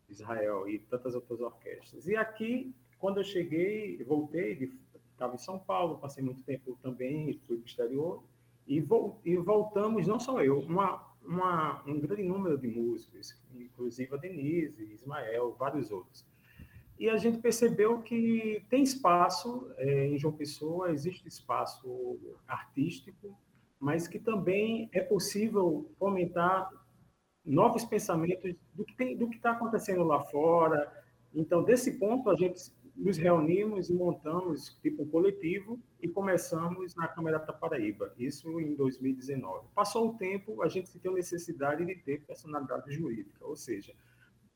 Israel 0.10 0.68
e 0.68 0.80
tantas 0.80 1.16
outras 1.16 1.40
orquestras. 1.40 2.08
E 2.08 2.16
aqui, 2.16 2.76
quando 3.00 3.18
eu 3.18 3.24
cheguei, 3.24 4.04
voltei, 4.04 4.74
estava 5.12 5.36
em 5.36 5.40
São 5.40 5.58
Paulo, 5.58 5.98
passei 5.98 6.24
muito 6.24 6.44
tempo 6.44 6.78
também, 6.82 7.40
fui 7.48 7.58
para 7.58 7.64
o 7.64 7.66
exterior, 7.66 8.24
e, 8.68 8.82
vo, 8.82 9.20
e 9.24 9.38
voltamos, 9.38 10.06
não 10.08 10.20
só 10.20 10.44
eu, 10.44 10.60
uma, 10.60 11.08
uma, 11.24 11.84
um 11.88 12.00
grande 12.00 12.24
número 12.24 12.58
de 12.58 12.68
músicos, 12.68 13.42
inclusive 13.54 14.14
a 14.14 14.18
Denise, 14.18 14.84
Ismael, 14.92 15.56
vários 15.58 15.92
outros. 15.92 16.26
E 16.98 17.10
a 17.10 17.18
gente 17.18 17.40
percebeu 17.40 18.02
que 18.02 18.64
tem 18.70 18.84
espaço 18.84 19.70
é, 19.78 20.08
em 20.08 20.18
João 20.18 20.34
Pessoa, 20.34 20.92
existe 20.92 21.28
espaço 21.28 22.20
artístico, 22.48 23.38
mas 23.80 24.08
que 24.08 24.18
também 24.18 24.90
é 24.94 25.02
possível 25.02 25.92
fomentar 26.00 26.70
novos 27.46 27.84
pensamentos 27.84 28.56
do 28.74 28.86
que 28.86 29.36
está 29.36 29.52
acontecendo 29.52 30.04
lá 30.04 30.24
fora. 30.24 30.92
Então, 31.34 31.64
desse 31.64 32.00
ponto, 32.00 32.30
a 32.30 32.36
gente 32.36 32.72
nos 32.96 33.18
reunimos 33.18 33.90
e 33.90 33.94
montamos 33.94 34.80
tipo 34.82 35.04
um 35.04 35.10
coletivo 35.10 35.78
e 36.02 36.08
começamos 36.08 36.96
na 36.96 37.08
Câmara 37.08 37.40
da 37.40 37.52
Paraíba, 37.52 38.14
isso 38.18 38.60
em 38.60 38.74
2019. 38.74 39.68
Passou 39.76 40.10
o 40.10 40.18
tempo, 40.18 40.62
a 40.64 40.70
gente 40.70 40.90
sentiu 40.90 41.14
necessidade 41.14 41.86
de 41.86 41.96
ter 41.96 42.22
personalidade 42.26 42.90
jurídica, 42.94 43.46
ou 43.46 43.56
seja, 43.56 43.94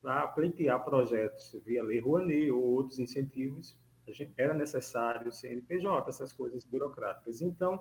para 0.02 0.28
pleitear 0.28 0.84
projetos 0.84 1.56
via 1.66 1.84
Lei 1.84 2.00
Rouanet 2.00 2.52
ou 2.52 2.64
outros 2.64 3.00
incentivos, 3.00 3.78
era 4.38 4.54
necessário 4.54 5.32
CNPJ, 5.32 6.10
essas 6.10 6.34
coisas 6.34 6.64
burocráticas. 6.66 7.42
Então, 7.42 7.80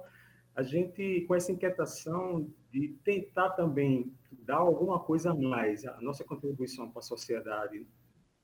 a 0.54 0.62
gente, 0.62 1.24
com 1.26 1.34
essa 1.34 1.52
inquietação 1.52 2.50
de 2.70 2.88
tentar 3.04 3.50
também 3.50 4.12
dar 4.30 4.56
alguma 4.56 4.98
coisa 4.98 5.30
a 5.30 5.34
mais, 5.34 5.84
a 5.86 6.00
nossa 6.00 6.24
contribuição 6.24 6.90
para 6.90 6.98
a 6.98 7.02
sociedade 7.02 7.86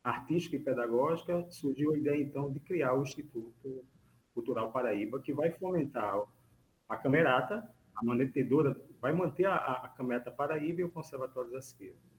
artística 0.02 0.56
e 0.56 0.60
pedagógica, 0.60 1.44
surgiu 1.50 1.92
a 1.92 1.98
ideia, 1.98 2.22
então, 2.22 2.52
de 2.52 2.60
criar 2.60 2.94
o 2.94 3.02
Instituto 3.02 3.84
Cultural 4.32 4.70
Paraíba, 4.70 5.20
que 5.20 5.32
vai 5.32 5.50
fomentar 5.50 6.22
a 6.88 6.96
Camerata, 6.96 7.68
a 7.96 8.04
manetedora, 8.04 8.80
vai 9.00 9.12
manter 9.12 9.46
a, 9.46 9.56
a 9.56 9.88
Camerata 9.88 10.30
Paraíba 10.30 10.82
e 10.82 10.84
o 10.84 10.90
Conservatório 10.90 11.50
da 11.50 11.58
Esquerda. 11.58 12.13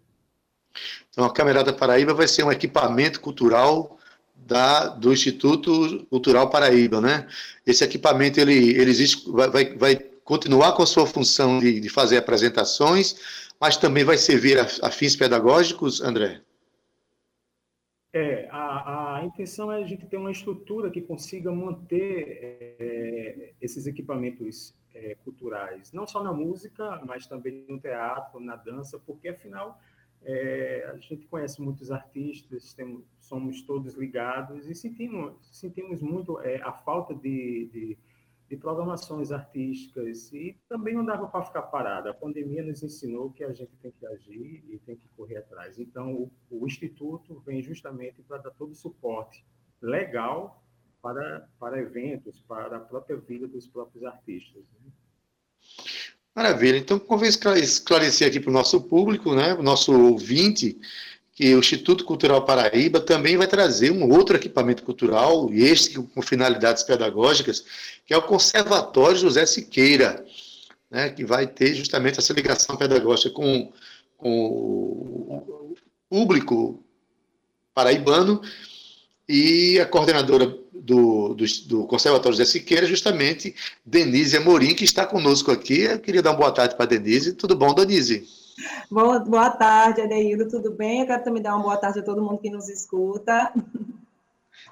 Então, 1.15 1.25
a 1.25 1.33
Camerata 1.33 1.71
Paraíba 1.71 2.13
vai 2.13 2.27
ser 2.27 2.43
um 2.43 2.51
equipamento 2.51 3.21
cultural 3.21 3.97
da, 4.35 4.89
do 4.89 5.13
Instituto 5.13 6.05
Cultural 6.07 6.49
Paraíba, 6.49 6.99
né? 6.99 7.25
Esse 7.65 7.85
equipamento, 7.85 8.37
ele, 8.37 8.71
ele 8.71 8.91
existe, 8.91 9.31
vai, 9.31 9.73
vai, 9.77 9.95
continuar 10.25 10.73
com 10.73 10.83
a 10.83 10.85
sua 10.85 11.07
função 11.07 11.59
de, 11.59 11.79
de 11.79 11.87
fazer 11.87 12.17
apresentações, 12.17 13.15
mas 13.61 13.77
também 13.77 14.03
vai 14.03 14.17
servir 14.17 14.59
a, 14.59 14.63
a 14.81 14.91
fins 14.91 15.15
pedagógicos, 15.15 16.01
André? 16.01 16.41
É, 18.11 18.49
a, 18.51 19.19
a, 19.19 19.25
intenção 19.25 19.71
é 19.71 19.81
a 19.81 19.87
gente 19.87 20.05
ter 20.07 20.17
uma 20.17 20.31
estrutura 20.31 20.91
que 20.91 21.01
consiga 21.01 21.49
manter 21.49 22.75
é, 22.77 23.53
esses 23.61 23.87
equipamentos 23.87 24.75
é, 24.93 25.15
culturais, 25.23 25.93
não 25.93 26.05
só 26.05 26.21
na 26.21 26.33
música, 26.33 27.01
mas 27.05 27.25
também 27.25 27.65
no 27.69 27.79
teatro, 27.79 28.41
na 28.41 28.57
dança, 28.57 28.99
porque 28.99 29.29
afinal 29.29 29.79
é, 30.25 30.89
a 30.91 30.97
gente 30.97 31.27
conhece 31.27 31.61
muitos 31.61 31.91
artistas, 31.91 32.73
temos, 32.73 33.05
somos 33.19 33.61
todos 33.61 33.93
ligados 33.93 34.67
e 34.67 34.73
sentimos, 34.73 35.35
sentimos 35.51 36.01
muito 36.01 36.39
é, 36.41 36.59
a 36.63 36.71
falta 36.71 37.13
de, 37.13 37.69
de, 37.71 37.97
de, 38.49 38.57
programações 38.57 39.31
artísticas 39.31 40.33
e 40.33 40.57
também 40.67 40.95
não 40.95 41.05
dava 41.05 41.27
para 41.27 41.45
ficar 41.45 41.61
parado. 41.63 42.09
A 42.09 42.13
pandemia 42.13 42.63
nos 42.63 42.81
ensinou 42.81 43.31
que 43.31 43.43
a 43.43 43.53
gente 43.53 43.77
tem 43.77 43.91
que 43.91 44.05
agir 44.07 44.65
e 44.67 44.79
tem 44.79 44.95
que 44.95 45.07
correr 45.09 45.37
atrás. 45.37 45.77
Então, 45.77 46.13
o, 46.13 46.31
o 46.49 46.65
Instituto 46.65 47.39
vem 47.45 47.61
justamente 47.61 48.23
para 48.23 48.39
dar 48.39 48.51
todo 48.51 48.71
o 48.71 48.75
suporte 48.75 49.45
legal 49.79 50.63
para, 51.03 51.47
para 51.59 51.79
eventos, 51.79 52.41
para 52.41 52.77
a 52.77 52.79
própria 52.79 53.15
vida 53.15 53.47
dos 53.47 53.67
próprios 53.67 54.03
artistas. 54.03 54.63
Né? 54.83 54.91
Maravilha. 56.35 56.77
Então, 56.77 56.99
convém 56.99 57.29
esclarecer 57.29 58.27
aqui 58.27 58.41
para 58.41 58.49
o 58.49 58.53
nosso 58.53 58.81
público, 58.81 59.33
né, 59.33 59.53
o 59.53 59.63
nosso 59.63 59.93
ouvinte, 59.93 60.77
que 61.33 61.55
o 61.55 61.59
Instituto 61.59 62.03
Cultural 62.03 62.43
Paraíba 62.43 62.99
também 62.99 63.37
vai 63.37 63.47
trazer 63.47 63.91
um 63.91 64.11
outro 64.11 64.35
equipamento 64.35 64.83
cultural, 64.83 65.49
e 65.53 65.63
este 65.63 65.95
com 65.95 66.21
finalidades 66.21 66.83
pedagógicas, 66.83 67.63
que 68.05 68.13
é 68.13 68.17
o 68.17 68.21
Conservatório 68.21 69.17
José 69.17 69.45
Siqueira, 69.45 70.25
né, 70.91 71.09
que 71.09 71.23
vai 71.23 71.47
ter 71.47 71.73
justamente 71.73 72.19
essa 72.19 72.33
ligação 72.33 72.75
pedagógica 72.75 73.29
com, 73.29 73.71
com 74.17 74.29
o 74.29 75.75
público 76.09 76.83
paraibano 77.73 78.41
e 79.27 79.79
a 79.79 79.85
coordenadora 79.85 80.57
do, 80.75 81.33
do, 81.33 81.45
do 81.67 81.87
Conservatório 81.87 82.37
José 82.37 82.49
Siqueira, 82.49 82.85
justamente 82.85 83.55
Denise 83.85 84.37
Amorim, 84.37 84.75
que 84.75 84.83
está 84.83 85.05
conosco 85.05 85.51
aqui. 85.51 85.81
Eu 85.81 85.99
queria 85.99 86.21
dar 86.21 86.31
uma 86.31 86.37
boa 86.37 86.51
tarde 86.51 86.75
para 86.75 86.85
Denise. 86.85 87.33
Tudo 87.33 87.55
bom, 87.55 87.73
Denise? 87.73 88.27
Boa, 88.89 89.19
boa 89.19 89.49
tarde, 89.49 90.01
Adeildo, 90.01 90.47
tudo 90.47 90.71
bem? 90.71 91.01
Eu 91.01 91.07
quero 91.07 91.23
também 91.23 91.41
dar 91.41 91.55
uma 91.55 91.63
boa 91.63 91.77
tarde 91.77 91.99
a 91.99 92.03
todo 92.03 92.21
mundo 92.21 92.37
que 92.37 92.49
nos 92.49 92.69
escuta. 92.69 93.51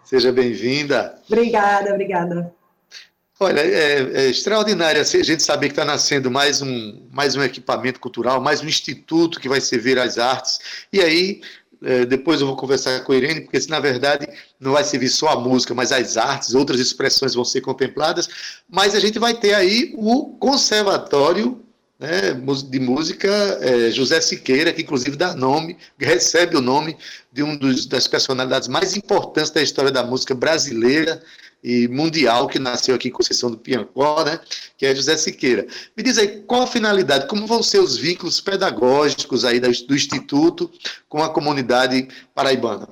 Seja 0.03 0.31
bem-vinda. 0.31 1.19
Obrigada, 1.27 1.91
obrigada. 1.91 2.53
Olha, 3.39 3.59
é, 3.59 4.25
é 4.25 4.29
extraordinário 4.29 5.01
a 5.01 5.03
gente 5.03 5.43
saber 5.43 5.67
que 5.67 5.73
está 5.73 5.83
nascendo 5.83 6.31
mais 6.31 6.61
um, 6.61 7.07
mais 7.11 7.35
um 7.35 7.43
equipamento 7.43 7.99
cultural, 7.99 8.39
mais 8.39 8.61
um 8.61 8.67
instituto 8.67 9.39
que 9.39 9.49
vai 9.49 9.59
servir 9.59 9.99
às 9.99 10.17
artes. 10.17 10.59
E 10.93 11.01
aí, 11.01 11.41
é, 11.83 12.05
depois 12.05 12.41
eu 12.41 12.47
vou 12.47 12.55
conversar 12.55 13.03
com 13.03 13.11
a 13.11 13.15
Irene, 13.15 13.41
porque 13.41 13.59
na 13.69 13.79
verdade 13.79 14.27
não 14.59 14.71
vai 14.71 14.83
servir 14.83 15.09
só 15.09 15.29
a 15.29 15.39
música, 15.39 15.73
mas 15.73 15.91
as 15.91 16.17
artes, 16.17 16.55
outras 16.55 16.79
expressões 16.79 17.33
vão 17.33 17.43
ser 17.43 17.61
contempladas. 17.61 18.29
Mas 18.69 18.95
a 18.95 18.99
gente 18.99 19.19
vai 19.19 19.33
ter 19.33 19.53
aí 19.53 19.93
o 19.95 20.37
Conservatório 20.39 21.61
né, 21.99 22.33
de 22.69 22.79
música 22.79 23.29
é, 23.61 23.91
José 23.91 24.19
Siqueira, 24.21 24.73
que 24.73 24.81
inclusive 24.81 25.15
dá 25.15 25.35
nome, 25.35 25.77
recebe 25.97 26.57
o 26.57 26.61
nome 26.61 26.97
de 27.31 27.43
um 27.43 27.55
dos, 27.55 27.85
das 27.85 28.07
personalidades 28.07 28.67
mais 28.67 28.95
importantes 28.95 29.51
da 29.51 29.61
história 29.61 29.91
da 29.91 30.03
música 30.03 30.33
brasileira 30.33 31.21
e 31.63 31.87
mundial, 31.87 32.47
que 32.47 32.59
nasceu 32.59 32.93
aqui 32.93 33.07
em 33.07 33.11
Conceição 33.11 33.49
do 33.49 33.57
Piancó, 33.57 34.23
né, 34.23 34.39
que 34.77 34.85
é 34.85 34.93
José 34.93 35.15
Siqueira. 35.15 35.65
Me 35.95 36.03
diz 36.03 36.17
aí, 36.17 36.41
qual 36.41 36.63
a 36.63 36.67
finalidade, 36.67 37.27
como 37.27 37.47
vão 37.47 37.63
ser 37.63 37.79
os 37.79 37.95
vínculos 37.95 38.41
pedagógicos 38.41 39.45
aí 39.45 39.59
do 39.59 39.95
Instituto 39.95 40.69
com 41.07 41.23
a 41.23 41.29
comunidade 41.29 42.09
paraibana? 42.35 42.89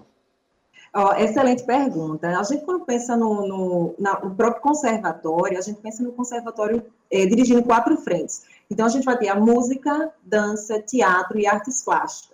Oh, 0.93 1.13
excelente 1.13 1.63
pergunta. 1.63 2.27
A 2.37 2.43
gente, 2.43 2.65
quando 2.65 2.83
pensa 2.83 3.15
no, 3.15 3.47
no, 3.47 3.95
na, 3.97 4.19
no, 4.19 4.35
próprio 4.35 4.61
conservatório, 4.61 5.57
a 5.57 5.61
gente 5.61 5.79
pensa 5.79 6.03
no 6.03 6.11
conservatório 6.11 6.85
eh, 7.09 7.25
dirigindo 7.25 7.63
quatro 7.63 7.95
frentes. 7.95 8.43
Então, 8.69 8.85
a 8.85 8.89
gente 8.89 9.05
vai 9.05 9.17
ter 9.17 9.29
a 9.29 9.35
música, 9.35 10.11
dança, 10.21 10.81
teatro 10.81 11.39
e 11.39 11.47
artes 11.47 11.81
plásticas. 11.81 12.30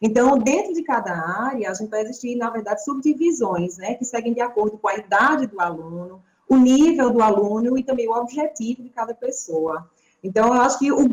Então, 0.00 0.38
dentro 0.38 0.72
de 0.74 0.82
cada 0.82 1.12
área, 1.12 1.70
a 1.70 1.74
gente 1.74 1.90
vai 1.90 2.02
existir, 2.02 2.36
na 2.36 2.50
verdade, 2.50 2.84
subdivisões, 2.84 3.78
né, 3.78 3.94
que 3.94 4.04
seguem 4.04 4.34
de 4.34 4.40
acordo 4.40 4.78
com 4.78 4.88
a 4.88 4.96
idade 4.96 5.46
do 5.46 5.60
aluno, 5.60 6.22
o 6.48 6.56
nível 6.56 7.10
do 7.10 7.22
aluno 7.22 7.78
e 7.78 7.82
também 7.82 8.08
o 8.08 8.12
objetivo 8.12 8.82
de 8.82 8.90
cada 8.90 9.14
pessoa. 9.14 9.88
Então, 10.22 10.48
eu 10.48 10.54
acho 10.54 10.78
que 10.78 10.90
o, 10.90 11.06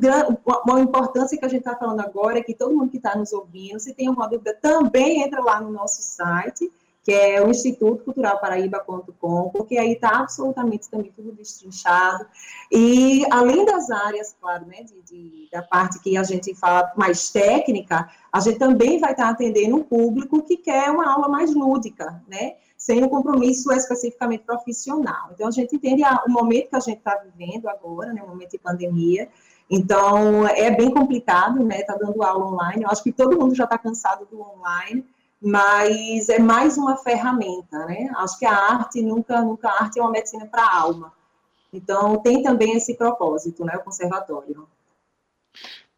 uma 0.66 0.80
importância 0.80 1.38
que 1.38 1.46
a 1.46 1.50
gente 1.50 1.60
está 1.60 1.76
falando 1.76 2.00
agora 2.00 2.40
é 2.40 2.44
que 2.44 2.54
todo 2.54 2.74
mundo 2.74 2.90
que 2.90 2.98
está 2.98 3.16
nos 3.16 3.34
ouvindo, 3.34 3.80
se 3.80 3.94
tem 3.94 4.08
alguma 4.08 4.28
dúvida, 4.28 4.58
também 4.62 5.22
entra 5.22 5.42
lá 5.42 5.60
no 5.60 5.70
nosso 5.70 6.02
site, 6.02 6.72
que 7.04 7.12
é 7.12 7.44
o 7.44 7.50
Instituto 7.50 8.04
Cultural 8.04 8.40
Paraíba.com, 8.40 9.50
porque 9.50 9.78
aí 9.78 9.94
está 9.94 10.20
absolutamente 10.20 10.90
também 10.90 11.12
tudo 11.16 11.32
destrinchado. 11.32 12.28
E 12.72 13.26
além 13.32 13.66
das 13.66 13.90
áreas, 13.90 14.36
claro, 14.40 14.66
né, 14.68 14.84
de, 14.84 15.02
de, 15.02 15.50
da 15.52 15.64
parte 15.64 16.00
que 16.00 16.16
a 16.16 16.24
gente 16.24 16.54
fala 16.54 16.92
mais 16.96 17.32
técnica, 17.32 18.08
a 18.32 18.40
gente 18.40 18.60
também 18.60 19.00
vai 19.00 19.12
estar 19.12 19.26
tá 19.26 19.30
atendendo 19.32 19.78
um 19.78 19.84
público 19.84 20.44
que 20.44 20.58
quer 20.58 20.92
uma 20.92 21.12
aula 21.12 21.28
mais 21.28 21.54
lúdica, 21.54 22.22
né? 22.28 22.56
Sem 22.78 23.04
um 23.04 23.10
compromisso 23.10 23.72
especificamente 23.72 24.44
profissional. 24.44 25.30
Então, 25.34 25.48
a 25.48 25.52
gente 25.52 25.76
entende 25.76 26.04
a, 26.04 26.24
o 26.28 26.32
momento 26.32 26.70
que 26.70 26.76
a 26.76 26.80
gente 26.80 26.98
está 26.98 27.16
vivendo 27.16 27.68
agora, 27.68 28.14
né, 28.14 28.24
o 28.24 28.28
momento 28.28 28.52
de 28.52 28.58
pandemia, 28.60 29.28
então, 29.74 30.46
é 30.48 30.70
bem 30.70 30.92
complicado, 30.92 31.64
né? 31.64 31.82
Tá 31.84 31.96
dando 31.96 32.22
aula 32.22 32.46
online. 32.46 32.84
Eu 32.84 32.90
acho 32.90 33.02
que 33.02 33.12
todo 33.12 33.40
mundo 33.40 33.56
já 33.56 33.64
está 33.64 33.78
cansado 33.78 34.28
do 34.30 34.42
online, 34.42 35.06
mas 35.42 36.30
é 36.30 36.38
mais 36.38 36.78
uma 36.78 36.98
ferramenta, 36.98 37.86
né? 37.86 38.12
Acho 38.18 38.38
que 38.38 38.46
a 38.46 38.54
arte 38.54 39.02
nunca, 39.02 39.42
nunca 39.42 39.70
a 39.70 39.84
arte 39.84 40.00
é 40.00 40.02
uma 40.02 40.12
medicina 40.12 40.46
para 40.46 40.64
a 40.64 40.80
alma. 40.80 41.12
Então 41.74 42.18
tem 42.18 42.44
também 42.44 42.78
esse 42.78 42.96
propósito, 42.96 43.66
né? 43.66 43.76
O 43.78 43.84
conservatório. 43.84 44.68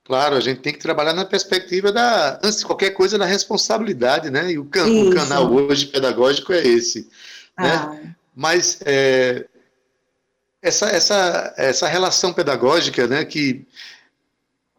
Claro, 0.05 0.35
a 0.35 0.39
gente 0.39 0.61
tem 0.61 0.73
que 0.73 0.79
trabalhar 0.79 1.13
na 1.13 1.25
perspectiva 1.25 1.91
da, 1.91 2.39
antes 2.43 2.59
de 2.59 2.65
qualquer 2.65 2.91
coisa, 2.91 3.17
da 3.17 3.25
responsabilidade, 3.25 4.29
né? 4.29 4.51
E 4.51 4.59
o, 4.59 4.65
can, 4.65 4.85
o 4.85 5.13
canal 5.13 5.51
hoje 5.51 5.87
pedagógico 5.87 6.53
é 6.53 6.65
esse, 6.65 7.09
né? 7.57 7.73
Ah. 7.73 8.15
Mas 8.35 8.79
é, 8.85 9.45
essa, 10.61 10.87
essa, 10.87 11.53
essa 11.57 11.87
relação 11.87 12.33
pedagógica, 12.33 13.07
né? 13.07 13.25
Que 13.25 13.67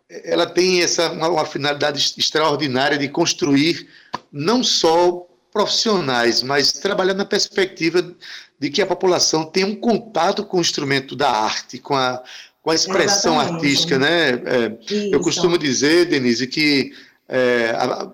ela 0.09 0.47
tem 0.47 0.83
essa 0.83 1.11
uma, 1.11 1.29
uma 1.29 1.47
finalidade 1.47 2.15
extraordinária 2.17 2.99
de 2.99 3.09
construir 3.09 3.89
não 4.31 4.63
só 4.63 5.27
profissionais, 5.53 6.43
mas 6.43 6.73
trabalhar 6.73 7.15
na 7.15 7.25
perspectiva 7.25 8.15
de 8.59 8.71
que 8.71 8.83
a 8.83 8.87
população 8.87 9.45
tenha 9.45 9.67
um 9.67 9.77
contato 9.77 10.45
com 10.45 10.59
o 10.59 10.61
instrumento 10.61 11.15
da 11.15 11.31
arte, 11.31 11.79
com 11.79 11.95
a, 11.95 12.23
com 12.61 12.71
a 12.71 12.75
expressão 12.75 13.35
Exatamente. 13.35 13.65
artística, 13.65 13.99
né? 13.99 14.31
É, 14.31 14.79
eu 15.13 15.21
costumo 15.21 15.57
dizer, 15.57 16.07
Denise, 16.07 16.47
que 16.47 16.93
é, 17.29 17.71
a, 17.77 18.11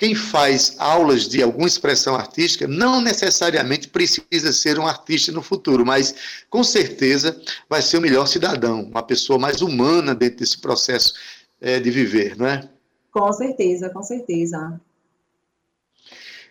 quem 0.00 0.14
faz 0.14 0.76
aulas 0.78 1.28
de 1.28 1.42
alguma 1.42 1.68
expressão 1.68 2.14
artística 2.14 2.66
não 2.66 3.02
necessariamente 3.02 3.86
precisa 3.86 4.50
ser 4.50 4.78
um 4.78 4.86
artista 4.86 5.30
no 5.30 5.42
futuro, 5.42 5.84
mas 5.84 6.42
com 6.48 6.64
certeza 6.64 7.38
vai 7.68 7.82
ser 7.82 7.98
o 7.98 8.00
melhor 8.00 8.26
cidadão, 8.26 8.80
uma 8.80 9.02
pessoa 9.02 9.38
mais 9.38 9.60
humana 9.60 10.14
dentro 10.14 10.38
desse 10.38 10.58
processo 10.58 11.12
é, 11.60 11.78
de 11.78 11.90
viver, 11.90 12.34
não 12.34 12.46
é? 12.46 12.66
Com 13.12 13.30
certeza, 13.30 13.90
com 13.90 14.02
certeza. 14.02 14.80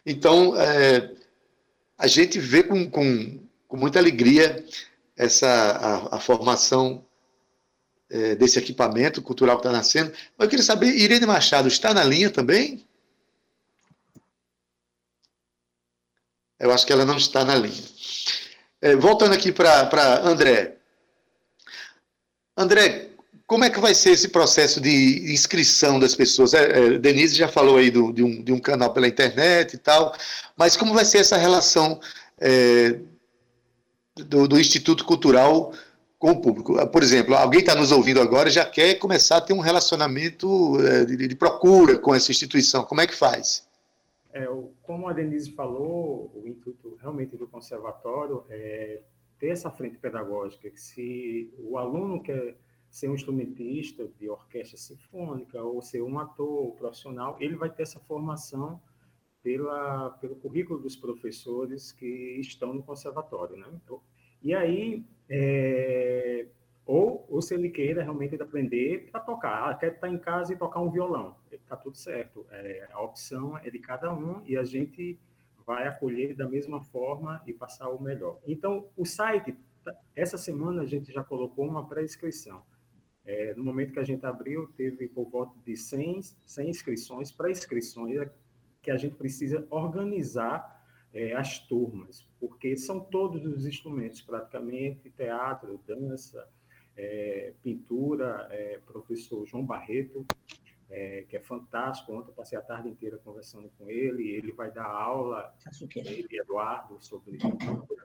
Então, 0.06 0.56
é, 0.56 1.10
a 1.98 2.06
gente 2.06 2.38
vê 2.38 2.62
com, 2.62 2.88
com, 2.88 3.40
com, 3.68 3.78
muita 3.78 3.98
alegria 3.98 4.64
essa 5.18 5.48
a, 5.48 6.18
a 6.18 6.20
formação 6.20 7.04
é, 8.12 8.36
desse 8.36 8.60
equipamento 8.60 9.24
cultural 9.24 9.58
que 9.58 9.68
está 9.68 9.76
nascendo. 9.76 10.12
Mas 10.38 10.46
eu 10.46 10.50
queria 10.50 10.64
saber, 10.64 10.96
Irene 10.96 11.26
Machado 11.26 11.68
está 11.68 11.96
na 11.96 12.04
linha 12.04 12.30
também? 12.30 12.88
Eu 16.60 16.72
acho 16.72 16.86
que 16.86 16.92
ela 16.92 17.06
não 17.06 17.18
está 17.18 17.46
na 17.46 17.56
linha. 17.56 17.84
É, 18.82 18.96
voltando 18.96 19.34
aqui 19.34 19.52
para 19.52 20.22
André. 20.24 20.76
André, 22.58 23.10
como 23.50 23.64
é 23.64 23.70
que 23.72 23.80
vai 23.80 23.96
ser 23.96 24.12
esse 24.12 24.28
processo 24.28 24.80
de 24.80 25.34
inscrição 25.34 26.00
das 26.00 26.14
pessoas? 26.14 26.54
É, 26.54 26.66
é, 26.66 27.00
Denise 27.00 27.36
já 27.36 27.48
falou 27.48 27.78
aí 27.78 27.90
do, 27.90 28.14
de, 28.14 28.22
um, 28.22 28.44
de, 28.44 28.52
um, 28.52 28.60
canal 28.60 28.94
pela 28.94 29.08
internet 29.08 29.74
e 29.74 29.78
tal, 29.78 30.14
mas 30.56 30.78
como 30.78 30.94
vai 30.94 31.04
ser 31.04 31.18
essa 31.18 31.36
relação 31.36 32.00
é, 32.40 33.00
do, 34.16 34.48
do, 34.48 34.60
Instituto 34.60 35.04
Cultural 35.04 35.74
com 36.20 36.32
o 36.32 36.42
público? 36.42 36.86
Por 36.90 37.02
exemplo, 37.02 37.36
alguém 37.36 37.62
está 37.62 37.74
nos 37.74 37.92
ouvindo 37.92 38.22
agora 38.22 38.50
e 38.50 38.52
já 38.52 38.66
quer 38.66 38.96
começar 38.96 39.38
a 39.38 39.42
ter 39.42 39.54
um 39.54 39.62
relacionamento 39.62 40.78
é, 40.86 41.06
de, 41.06 41.28
de, 41.28 41.36
procura 41.36 41.98
com 41.98 42.14
essa 42.14 42.32
instituição. 42.32 42.84
Como 42.84 43.02
é 43.02 43.08
que 43.08 43.16
faz? 43.16 43.64
É, 44.32 44.46
como 44.84 45.08
a 45.08 45.14
Denise 45.14 45.52
falou, 45.52 46.32
o 46.36 46.48
intuito 46.48 46.96
realmente 46.96 47.36
do 47.36 47.48
conservatório 47.48 48.46
é 48.50 49.02
ter 49.40 49.48
essa 49.48 49.72
frente 49.72 49.98
pedagógica, 49.98 50.70
que 50.70 50.80
se 50.80 51.54
o 51.58 51.78
aluno 51.78 52.22
quer 52.22 52.58
ser 52.90 53.10
um 53.10 53.14
instrumentista 53.14 54.08
de 54.20 54.30
orquestra 54.30 54.78
sinfônica 54.78 55.62
ou 55.64 55.82
ser 55.82 56.02
um 56.02 56.20
ator 56.20 56.76
profissional, 56.76 57.38
ele 57.40 57.56
vai 57.56 57.70
ter 57.70 57.84
essa 57.84 58.00
formação 58.00 58.82
pela, 59.42 60.12
pelo 60.12 60.36
currículo 60.36 60.80
dos 60.80 60.96
professores 60.96 61.92
que 61.92 62.38
estão 62.40 62.74
no 62.74 62.84
conservatório, 62.84 63.56
né? 63.56 63.68
E 64.42 64.54
aí, 64.54 65.06
é, 65.30 66.48
ou, 66.90 67.24
ou 67.30 67.40
se 67.40 67.54
ele 67.54 67.70
queira 67.70 68.02
realmente 68.02 68.34
aprender 68.42 69.12
para 69.12 69.20
tocar, 69.20 69.70
ah, 69.70 69.76
quer 69.76 69.94
estar 69.94 70.10
em 70.10 70.18
casa 70.18 70.54
e 70.54 70.58
tocar 70.58 70.80
um 70.80 70.90
violão, 70.90 71.36
está 71.52 71.78
tudo 71.78 71.96
certo. 71.96 72.48
É, 72.50 72.88
a 72.92 73.00
opção 73.00 73.56
é 73.60 73.70
de 73.70 73.78
cada 73.78 74.12
um 74.12 74.42
e 74.44 74.58
a 74.58 74.64
gente 74.64 75.20
vai 75.68 75.88
acolher 75.88 76.36
da 76.36 76.50
mesma 76.50 76.82
forma 76.82 77.44
e 77.46 77.54
passar 77.54 77.90
o 77.90 78.02
melhor. 78.02 78.40
Então, 78.44 78.88
o 78.98 79.06
site, 79.06 79.56
essa 80.16 80.36
semana 80.36 80.82
a 80.82 80.86
gente 80.88 81.14
já 81.14 81.24
colocou 81.24 81.68
uma 81.68 81.88
pré-inscrição. 81.88 82.64
É, 83.24 83.54
no 83.54 83.64
momento 83.64 83.94
que 83.94 84.00
a 84.00 84.04
gente 84.04 84.26
abriu, 84.26 84.68
teve 84.76 85.08
por 85.10 85.30
volta 85.30 85.54
de 85.64 85.78
100, 85.78 86.22
100 86.44 86.70
inscrições, 86.70 87.32
para 87.32 87.52
inscrições 87.52 88.18
é 88.18 88.32
que 88.82 88.90
a 88.90 88.98
gente 88.98 89.14
precisa 89.14 89.64
organizar 89.70 90.84
é, 91.14 91.36
as 91.36 91.60
turmas, 91.60 92.28
porque 92.40 92.76
são 92.76 93.00
todos 93.00 93.46
os 93.46 93.68
instrumentos, 93.68 94.24
praticamente, 94.24 95.12
teatro, 95.12 95.80
dança, 95.86 96.50
é, 97.00 97.54
pintura, 97.64 98.48
é, 98.52 98.80
professor 98.86 99.46
João 99.46 99.66
Barreto, 99.66 100.26
é, 100.90 101.24
que 101.30 101.38
é 101.38 101.40
fantástico. 101.40 102.12
Ontem 102.14 102.30
eu 102.30 102.34
passei 102.34 102.58
a 102.58 102.62
tarde 102.62 102.90
inteira 102.90 103.18
conversando 103.24 103.72
com 103.78 103.90
ele. 103.90 104.30
Ele 104.30 104.52
vai 104.52 104.70
dar 104.70 104.86
aula, 104.86 105.54
ele 105.96 106.28
e 106.30 106.40
Eduardo, 106.40 106.98
sobre 107.00 107.38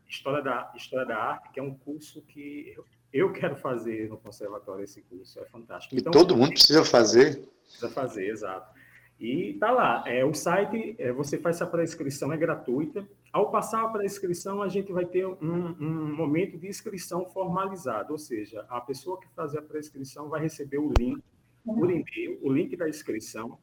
história 0.09 0.42
da, 0.42 0.72
história 0.76 1.07
da 1.07 1.16
arte, 1.16 1.50
que 1.50 1.59
é 1.59 1.62
um 1.62 1.74
curso 1.74 2.22
que 2.22 2.76
eu 3.12 3.33
quero 3.33 3.57
fazer 3.57 4.09
no 4.09 4.16
conservatório 4.16 4.85
esse 4.85 5.02
curso, 5.02 5.40
é 5.40 5.44
fantástico. 5.46 5.96
Então, 5.96 6.11
e 6.11 6.14
todo 6.14 6.37
mundo 6.37 6.50
precisa 6.50 6.85
fazer. 6.85 7.48
Precisa 7.62 7.88
fazer, 7.90 8.28
exato. 8.28 8.74
E 9.18 9.55
tá 9.55 9.70
lá, 9.70 10.05
é, 10.07 10.24
o 10.24 10.35
site, 10.35 10.96
é, 10.98 11.12
você 11.12 11.38
faz 11.38 11.57
essa 11.57 11.66
pré-inscrição, 11.66 12.33
é 12.33 12.37
gratuita. 12.37 13.07
Ao 13.33 13.50
passar 13.50 13.85
a 13.85 13.88
pré-inscrição, 13.88 14.61
a 14.61 14.68
gente 14.68 14.92
vai 14.92 15.07
ter 15.07 15.27
um, 15.27 15.37
um, 15.40 16.14
momento 16.14 16.59
de 16.59 16.68
inscrição 16.68 17.24
formalizado, 17.27 18.12
ou 18.12 18.18
seja, 18.18 18.66
a 18.68 18.81
pessoa 18.81 19.20
que 19.20 19.29
fazer 19.35 19.59
a 19.59 19.62
pré-inscrição 19.62 20.29
vai 20.29 20.40
receber 20.40 20.79
o 20.79 20.92
link 20.98 21.22
por 21.64 21.90
e-mail, 21.90 22.38
o 22.42 22.53
link 22.53 22.77
da 22.77 22.88
inscrição, 22.88 23.59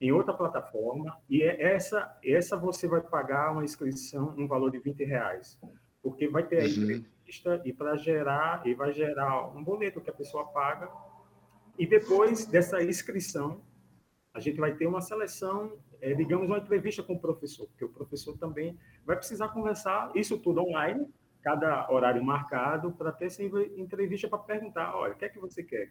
em 0.00 0.10
outra 0.10 0.34
plataforma, 0.34 1.16
e 1.28 1.42
é 1.42 1.74
essa, 1.74 2.18
essa 2.24 2.56
você 2.56 2.88
vai 2.88 3.00
pagar 3.00 3.52
uma 3.52 3.64
inscrição, 3.64 4.34
um 4.36 4.48
valor 4.48 4.70
de 4.70 4.78
20 4.78 5.04
reais, 5.04 5.58
porque 6.02 6.26
vai 6.26 6.44
ter 6.44 6.56
a 6.56 6.64
uhum. 6.64 7.04
artista 7.22 7.62
e 7.64 7.72
para 7.72 7.96
gerar, 7.96 8.66
e 8.66 8.74
vai 8.74 8.92
gerar 8.92 9.48
um 9.56 9.62
boleto 9.62 10.00
que 10.00 10.10
a 10.10 10.12
pessoa 10.12 10.44
paga. 10.46 10.90
E 11.78 11.86
depois 11.86 12.46
dessa 12.46 12.82
inscrição, 12.82 13.60
a 14.34 14.40
gente 14.40 14.58
vai 14.58 14.74
ter 14.74 14.86
uma 14.86 15.00
seleção, 15.00 15.78
é, 16.00 16.14
digamos, 16.14 16.46
uma 16.46 16.58
entrevista 16.58 17.02
com 17.02 17.14
o 17.14 17.20
professor, 17.20 17.66
porque 17.66 17.84
o 17.84 17.88
professor 17.88 18.36
também 18.38 18.78
vai 19.04 19.16
precisar 19.16 19.48
conversar, 19.48 20.10
isso 20.14 20.38
tudo 20.38 20.62
online, 20.62 21.06
cada 21.42 21.90
horário 21.90 22.24
marcado, 22.24 22.92
para 22.92 23.12
ter 23.12 23.26
essa 23.26 23.42
entrevista 23.42 24.28
para 24.28 24.38
perguntar, 24.38 24.94
olha, 24.96 25.12
o 25.12 25.16
que 25.16 25.24
é 25.24 25.28
que 25.28 25.38
você 25.38 25.62
quer? 25.62 25.88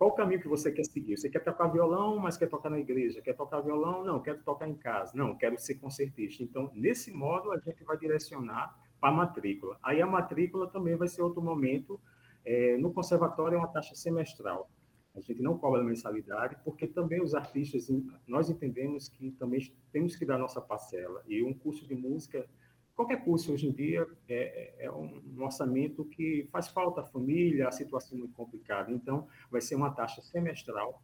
Qual 0.00 0.10
o 0.10 0.14
caminho 0.14 0.40
que 0.40 0.48
você 0.48 0.70
quer 0.72 0.84
seguir? 0.84 1.16
Você 1.18 1.28
quer 1.28 1.40
tocar 1.40 1.68
violão, 1.68 2.18
mas 2.18 2.36
quer 2.36 2.48
tocar 2.48 2.70
na 2.70 2.78
igreja? 2.78 3.20
Quer 3.20 3.34
tocar 3.34 3.60
violão? 3.60 4.02
Não, 4.02 4.20
quero 4.20 4.42
tocar 4.42 4.66
em 4.66 4.74
casa. 4.74 5.12
Não, 5.14 5.36
quero 5.36 5.58
ser 5.58 5.74
concertista. 5.74 6.42
Então, 6.42 6.70
nesse 6.74 7.12
modo, 7.12 7.52
a 7.52 7.58
gente 7.58 7.84
vai 7.84 7.98
direcionar 7.98 8.74
para 8.98 9.10
a 9.10 9.12
matrícula. 9.12 9.78
Aí 9.82 10.00
a 10.00 10.06
matrícula 10.06 10.68
também 10.68 10.96
vai 10.96 11.06
ser 11.06 11.20
outro 11.20 11.42
momento. 11.42 12.00
É, 12.46 12.78
no 12.78 12.92
conservatório 12.94 13.56
é 13.56 13.58
uma 13.58 13.68
taxa 13.68 13.94
semestral. 13.94 14.70
A 15.14 15.20
gente 15.20 15.42
não 15.42 15.58
cobra 15.58 15.82
mensalidade, 15.82 16.56
porque 16.64 16.86
também 16.86 17.20
os 17.20 17.34
artistas, 17.34 17.88
nós 18.26 18.48
entendemos 18.48 19.08
que 19.08 19.32
também 19.32 19.60
temos 19.92 20.14
que 20.14 20.24
dar 20.24 20.38
nossa 20.38 20.60
parcela. 20.60 21.22
E 21.26 21.42
um 21.42 21.52
curso 21.52 21.86
de 21.86 21.94
música, 21.94 22.48
qualquer 22.94 23.24
curso 23.24 23.52
hoje 23.52 23.66
em 23.66 23.72
dia, 23.72 24.06
é, 24.28 24.86
é 24.86 24.90
um 24.90 25.42
orçamento 25.42 26.04
que 26.04 26.48
faz 26.52 26.68
falta 26.68 27.00
à 27.00 27.04
família, 27.04 27.66
a 27.66 27.72
situação 27.72 28.16
é 28.16 28.20
muito 28.20 28.34
complicada. 28.34 28.92
Então, 28.92 29.26
vai 29.50 29.60
ser 29.60 29.74
uma 29.74 29.90
taxa 29.90 30.22
semestral. 30.22 31.02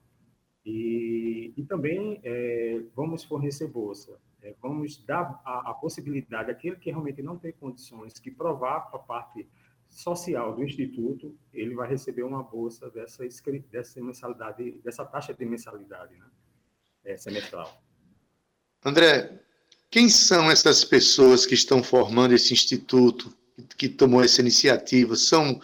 E, 0.64 1.52
e 1.56 1.64
também 1.64 2.20
é, 2.22 2.82
vamos 2.94 3.24
fornecer 3.24 3.68
bolsa. 3.68 4.20
É, 4.42 4.54
vamos 4.62 5.04
dar 5.04 5.40
a, 5.44 5.70
a 5.70 5.74
possibilidade 5.74 6.50
àquele 6.50 6.76
que 6.76 6.90
realmente 6.90 7.22
não 7.22 7.36
tem 7.36 7.52
condições, 7.52 8.18
que 8.20 8.30
provar 8.30 8.88
para 8.90 9.00
a 9.00 9.02
parte 9.02 9.48
social 9.88 10.54
do 10.54 10.62
instituto, 10.62 11.36
ele 11.52 11.74
vai 11.74 11.88
receber 11.88 12.22
uma 12.22 12.42
bolsa 12.42 12.90
dessa, 12.90 13.24
dessa 13.70 14.00
mensalidade, 14.00 14.80
dessa 14.84 15.04
taxa 15.04 15.32
de 15.32 15.44
mensalidade, 15.44 16.14
né? 16.16 16.26
É, 17.04 17.16
semestral. 17.16 17.82
André, 18.84 19.40
quem 19.90 20.08
são 20.08 20.50
essas 20.50 20.84
pessoas 20.84 21.46
que 21.46 21.54
estão 21.54 21.82
formando 21.82 22.34
esse 22.34 22.52
instituto, 22.52 23.32
que 23.76 23.88
tomou 23.88 24.22
essa 24.22 24.40
iniciativa? 24.40 25.16
São, 25.16 25.60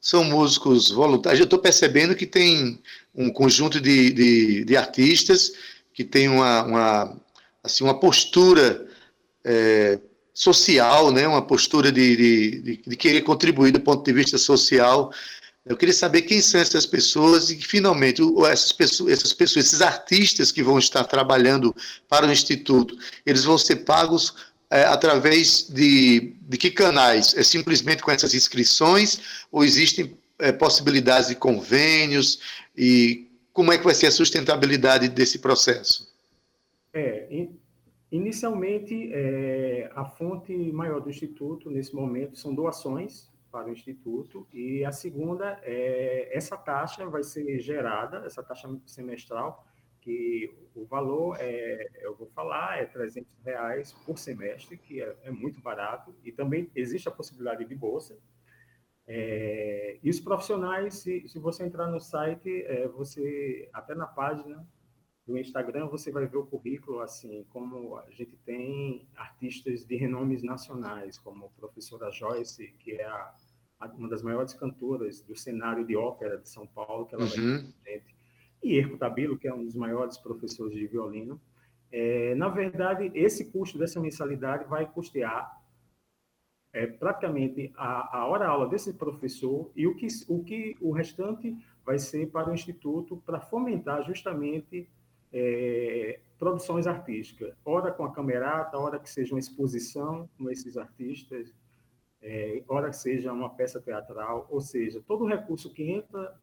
são 0.00 0.24
músicos 0.24 0.90
voluntários? 0.90 1.40
Eu 1.40 1.44
estou 1.44 1.58
percebendo 1.58 2.14
que 2.14 2.26
tem 2.26 2.80
um 3.14 3.30
conjunto 3.30 3.80
de, 3.80 4.12
de, 4.12 4.64
de 4.64 4.76
artistas 4.76 5.52
que 5.92 6.04
tem 6.04 6.28
uma, 6.28 6.64
uma, 6.64 7.20
assim, 7.62 7.84
uma 7.84 7.98
postura 7.98 8.88
é, 9.44 10.00
social, 10.34 11.12
né? 11.12 11.28
uma 11.28 11.40
postura 11.40 11.92
de, 11.92 12.16
de, 12.16 12.76
de, 12.84 12.96
querer 12.96 13.22
contribuir 13.22 13.70
do 13.70 13.80
ponto 13.80 14.04
de 14.04 14.12
vista 14.12 14.36
social. 14.36 15.12
Eu 15.64 15.76
queria 15.76 15.94
saber 15.94 16.22
quem 16.22 16.42
são 16.42 16.60
essas 16.60 16.84
pessoas 16.84 17.48
e 17.50 17.56
finalmente, 17.56 18.20
essas 18.50 18.72
pessoas, 18.72 19.12
essas 19.12 19.32
pessoas, 19.32 19.66
esses 19.66 19.80
artistas 19.80 20.50
que 20.50 20.62
vão 20.62 20.78
estar 20.78 21.04
trabalhando 21.04 21.74
para 22.08 22.26
o 22.26 22.32
Instituto, 22.32 22.98
eles 23.24 23.44
vão 23.44 23.56
ser 23.56 23.76
pagos 23.76 24.34
é, 24.68 24.82
através 24.82 25.68
de, 25.68 26.34
de 26.42 26.58
que 26.58 26.70
canais? 26.70 27.34
É 27.36 27.44
simplesmente 27.44 28.02
com 28.02 28.10
essas 28.10 28.34
inscrições 28.34 29.20
ou 29.52 29.64
existem 29.64 30.18
é, 30.38 30.50
possibilidades 30.50 31.28
de 31.28 31.36
convênios 31.36 32.40
e 32.76 33.28
como 33.52 33.72
é 33.72 33.78
que 33.78 33.84
vai 33.84 33.94
ser 33.94 34.08
a 34.08 34.10
sustentabilidade 34.10 35.08
desse 35.08 35.38
processo? 35.38 36.12
É, 36.92 37.46
Inicialmente, 38.14 39.12
é, 39.12 39.90
a 39.92 40.04
fonte 40.04 40.54
maior 40.70 41.00
do 41.00 41.10
Instituto, 41.10 41.68
nesse 41.68 41.92
momento, 41.92 42.38
são 42.38 42.54
doações 42.54 43.28
para 43.50 43.66
o 43.66 43.72
Instituto, 43.72 44.46
e 44.52 44.84
a 44.84 44.92
segunda 44.92 45.58
é 45.64 46.30
essa 46.32 46.56
taxa 46.56 47.04
vai 47.06 47.24
ser 47.24 47.58
gerada, 47.58 48.18
essa 48.24 48.40
taxa 48.40 48.68
semestral, 48.86 49.66
que 50.00 50.56
o 50.76 50.84
valor, 50.84 51.36
é, 51.40 51.88
eu 52.02 52.14
vou 52.14 52.28
falar, 52.28 52.78
é 52.80 52.84
300 52.84 53.28
reais 53.44 53.92
por 54.06 54.16
semestre, 54.16 54.78
que 54.78 55.02
é, 55.02 55.16
é 55.24 55.32
muito 55.32 55.60
barato, 55.60 56.14
e 56.22 56.30
também 56.30 56.70
existe 56.72 57.08
a 57.08 57.12
possibilidade 57.12 57.64
de 57.64 57.74
bolsa. 57.74 58.16
É, 59.08 59.98
e 60.00 60.08
os 60.08 60.20
profissionais, 60.20 60.94
se, 60.98 61.28
se, 61.28 61.40
você 61.40 61.64
entrar 61.64 61.88
no 61.88 61.98
site, 61.98 62.64
você, 62.94 63.68
até 63.72 63.92
na 63.92 64.06
página, 64.06 64.64
no 65.26 65.38
Instagram 65.38 65.86
você 65.86 66.10
vai 66.10 66.26
ver 66.26 66.36
o 66.36 66.46
currículo 66.46 67.00
assim, 67.00 67.44
como 67.50 67.96
a 67.96 68.10
gente 68.10 68.36
tem 68.44 69.08
artistas 69.16 69.84
de 69.84 69.96
renomes 69.96 70.42
nacionais, 70.42 71.18
como 71.18 71.46
a 71.46 71.48
professora 71.48 72.10
Joyce, 72.10 72.74
que 72.78 72.92
é 72.92 73.04
a, 73.04 73.34
a, 73.80 73.86
uma 73.88 74.08
das 74.08 74.22
maiores 74.22 74.52
cantoras 74.52 75.22
do 75.22 75.34
cenário 75.34 75.86
de 75.86 75.96
ópera 75.96 76.38
de 76.38 76.48
São 76.48 76.66
Paulo, 76.66 77.06
que 77.06 77.14
ela 77.14 77.24
uhum. 77.24 77.30
vai 77.30 77.38
gente, 77.38 78.14
e 78.62 78.78
Erco 78.78 78.96
Tabilo, 78.96 79.38
que 79.38 79.46
é 79.46 79.54
um 79.54 79.64
dos 79.64 79.74
maiores 79.74 80.16
professores 80.16 80.74
de 80.74 80.86
violino. 80.86 81.40
É, 81.92 82.34
na 82.34 82.48
verdade, 82.48 83.10
esse 83.14 83.52
custo 83.52 83.78
dessa 83.78 84.00
mensalidade 84.00 84.64
vai 84.64 84.90
custear 84.90 85.62
é, 86.72 86.86
praticamente 86.86 87.72
a, 87.76 88.18
a 88.18 88.26
hora-aula 88.26 88.68
desse 88.68 88.94
professor 88.94 89.70
e 89.76 89.86
o 89.86 89.94
que, 89.94 90.08
o 90.28 90.42
que 90.42 90.76
o 90.80 90.90
restante 90.90 91.56
vai 91.84 91.98
ser 91.98 92.30
para 92.30 92.50
o 92.50 92.54
Instituto 92.54 93.22
para 93.24 93.38
fomentar 93.38 94.02
justamente 94.02 94.88
é, 95.34 96.20
produções 96.38 96.86
artísticas, 96.86 97.52
ora 97.64 97.90
com 97.90 98.04
a 98.04 98.12
camerata, 98.12 98.78
ora 98.78 99.00
que 99.00 99.10
seja 99.10 99.34
uma 99.34 99.40
exposição 99.40 100.30
com 100.38 100.48
esses 100.48 100.76
artistas, 100.76 101.52
é, 102.22 102.62
ora 102.68 102.88
que 102.90 102.96
seja 102.96 103.32
uma 103.32 103.50
peça 103.50 103.80
teatral, 103.80 104.46
ou 104.48 104.60
seja, 104.60 105.02
todo 105.04 105.26
recurso 105.26 105.74
que 105.74 105.90
entra 105.90 106.40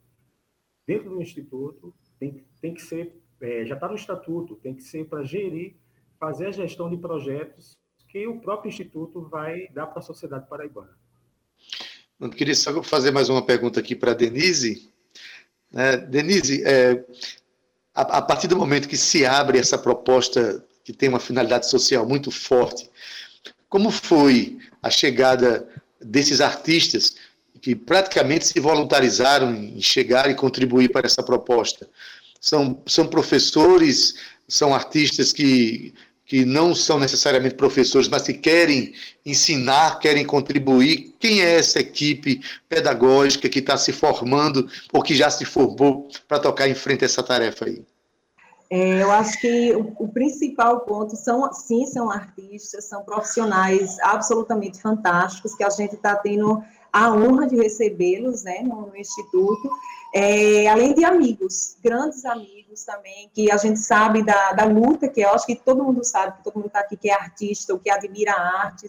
dentro 0.86 1.10
do 1.10 1.22
Instituto 1.22 1.94
tem, 2.20 2.46
tem 2.60 2.74
que 2.74 2.82
ser, 2.82 3.16
é, 3.40 3.66
já 3.66 3.76
está 3.76 3.88
no 3.88 3.96
Estatuto, 3.96 4.58
tem 4.58 4.76
que 4.76 4.84
ser 4.84 5.08
para 5.08 5.24
gerir, 5.24 5.76
fazer 6.20 6.48
a 6.48 6.52
gestão 6.52 6.90
de 6.90 6.98
projetos 6.98 7.78
que 8.10 8.28
o 8.28 8.42
próprio 8.42 8.70
Instituto 8.70 9.22
vai 9.22 9.70
dar 9.70 9.88
para 9.88 10.00
a 10.00 10.04
sociedade 10.04 10.50
paraibana. 10.50 10.98
Eu 12.20 12.30
queria 12.30 12.54
só 12.54 12.84
fazer 12.84 13.12
mais 13.12 13.30
uma 13.30 13.44
pergunta 13.44 13.80
aqui 13.80 13.96
para 13.96 14.12
a 14.12 14.14
Denise. 14.14 14.94
É, 15.74 15.98
Denise, 15.98 16.62
é, 16.64 17.06
a, 17.94 18.02
a 18.02 18.22
partir 18.22 18.48
do 18.48 18.58
momento 18.58 18.88
que 18.88 18.98
se 18.98 19.26
abre 19.26 19.60
essa 19.60 19.78
proposta 19.78 20.64
que 20.84 20.94
tem 20.94 21.10
uma 21.10 21.20
finalidade 21.20 21.70
social 21.70 22.08
muito 22.08 22.32
forte, 22.32 22.90
como 23.70 23.92
foi 23.92 24.58
a 24.82 24.90
chegada 24.90 25.68
desses 26.02 26.42
artistas 26.42 27.16
que 27.62 27.76
praticamente 27.76 28.48
se 28.48 28.60
voluntarizaram 28.60 29.54
em 29.54 29.82
chegar 29.82 30.30
e 30.30 30.36
contribuir 30.36 30.90
para 30.90 31.06
essa 31.06 31.22
proposta? 31.22 31.88
São, 32.40 32.82
são 32.88 33.08
professores, 33.08 34.16
são 34.48 34.74
artistas 34.74 35.32
que, 35.32 35.94
que 36.32 36.46
não 36.46 36.74
são 36.74 36.98
necessariamente 36.98 37.56
professores, 37.56 38.08
mas 38.08 38.24
que 38.24 38.34
querem 38.34 38.94
ensinar, 39.26 40.00
querem 40.00 40.26
contribuir. 40.26 41.14
Quem 41.20 41.42
é 41.42 41.56
essa 41.58 41.82
equipe 41.82 42.40
pedagógica 42.70 43.50
que 43.50 43.60
está 43.60 43.76
se 43.76 43.92
formando 43.92 44.66
ou 44.94 45.04
que 45.04 45.14
já 45.14 45.30
se 45.30 45.44
formou 45.44 46.08
para 46.30 46.40
tocar 46.40 46.70
em 46.70 46.74
frente 46.74 47.04
a 47.04 47.08
essa 47.08 47.22
tarefa 47.22 47.66
aí? 47.66 47.84
É, 48.70 49.04
eu 49.04 49.12
acho 49.12 49.42
que 49.42 49.76
o, 49.76 49.94
o, 50.00 50.08
principal 50.08 50.80
ponto 50.86 51.18
são, 51.18 51.52
sim, 51.52 51.86
são 51.86 52.10
artistas, 52.10 52.86
são 52.86 53.04
profissionais 53.04 54.00
absolutamente 54.00 54.82
fantásticos, 54.82 55.54
que 55.54 55.66
a 55.66 55.70
gente 55.70 55.96
está 55.96 56.16
tendo 56.16 56.64
a 56.94 57.14
honra 57.14 57.46
de 57.46 57.58
recebê-los 57.58 58.44
né, 58.44 58.62
no, 58.64 58.88
no 58.88 58.96
Instituto, 58.96 59.70
é, 60.14 60.68
além 60.68 60.94
de 60.94 61.06
amigos, 61.06 61.78
grandes 61.82 62.26
amigos 62.26 62.84
também, 62.84 63.30
que 63.34 63.52
a 63.52 63.58
gente 63.58 63.80
sabe 63.80 64.24
da, 64.24 64.52
da 64.52 64.66
luta, 64.66 65.08
que 65.08 65.22
eu 65.22 65.30
acho 65.30 65.46
que 65.46 65.56
todo 65.56 65.84
mundo 65.84 66.04
sabe, 66.04 66.38
que 66.38 66.44
todo 66.44 66.56
mundo 66.56 66.68
está 66.68 66.80
aqui 66.80 66.98
que 66.98 67.10
é 67.10 67.14
artista, 67.14 67.74
ou 67.74 67.80
que 67.80 67.90
admira 67.90 68.34
a 68.34 68.66
arte, 68.66 68.88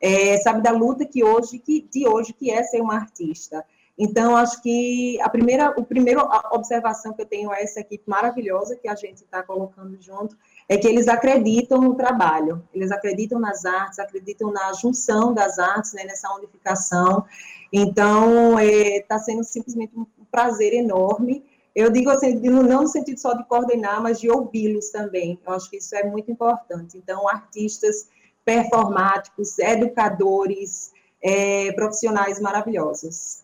é, 0.00 0.38
sabe 0.38 0.62
da 0.62 0.70
luta 0.70 1.04
que 1.04 1.24
hoje, 1.24 1.58
que, 1.58 1.88
de 1.92 2.06
hoje, 2.06 2.32
que 2.32 2.50
é 2.50 2.62
ser 2.62 2.80
uma 2.80 2.94
artista. 2.94 3.64
Então, 3.98 4.34
acho 4.34 4.62
que 4.62 5.20
a 5.20 5.28
primeira, 5.28 5.74
o 5.78 5.84
primeiro 5.84 6.26
observação 6.52 7.12
que 7.12 7.20
eu 7.20 7.26
tenho 7.26 7.50
a 7.50 7.60
essa 7.60 7.80
equipe 7.80 8.04
maravilhosa 8.06 8.76
que 8.76 8.88
a 8.88 8.94
gente 8.94 9.18
está 9.18 9.42
colocando 9.42 10.00
junto 10.00 10.36
é 10.70 10.78
que 10.78 10.86
eles 10.86 11.08
acreditam 11.08 11.80
no 11.80 11.96
trabalho, 11.96 12.62
eles 12.72 12.92
acreditam 12.92 13.40
nas 13.40 13.64
artes, 13.64 13.98
acreditam 13.98 14.52
na 14.52 14.72
junção 14.72 15.34
das 15.34 15.58
artes, 15.58 15.92
né, 15.94 16.04
nessa 16.04 16.32
unificação. 16.32 17.24
Então, 17.72 18.56
está 18.56 19.16
é, 19.16 19.18
sendo 19.18 19.42
simplesmente 19.42 19.92
um 19.98 20.06
prazer 20.30 20.72
enorme. 20.72 21.44
Eu 21.74 21.90
digo 21.90 22.08
assim, 22.08 22.36
não 22.36 22.82
no 22.82 22.86
sentido 22.86 23.18
só 23.18 23.34
de 23.34 23.44
coordenar, 23.48 24.00
mas 24.00 24.20
de 24.20 24.30
ouvi-los 24.30 24.90
também. 24.90 25.40
Eu 25.44 25.54
acho 25.54 25.68
que 25.68 25.78
isso 25.78 25.92
é 25.96 26.04
muito 26.04 26.30
importante. 26.30 26.96
Então, 26.96 27.28
artistas 27.28 28.08
performáticos, 28.44 29.58
educadores, 29.58 30.92
é, 31.20 31.72
profissionais 31.72 32.38
maravilhosos. 32.38 33.42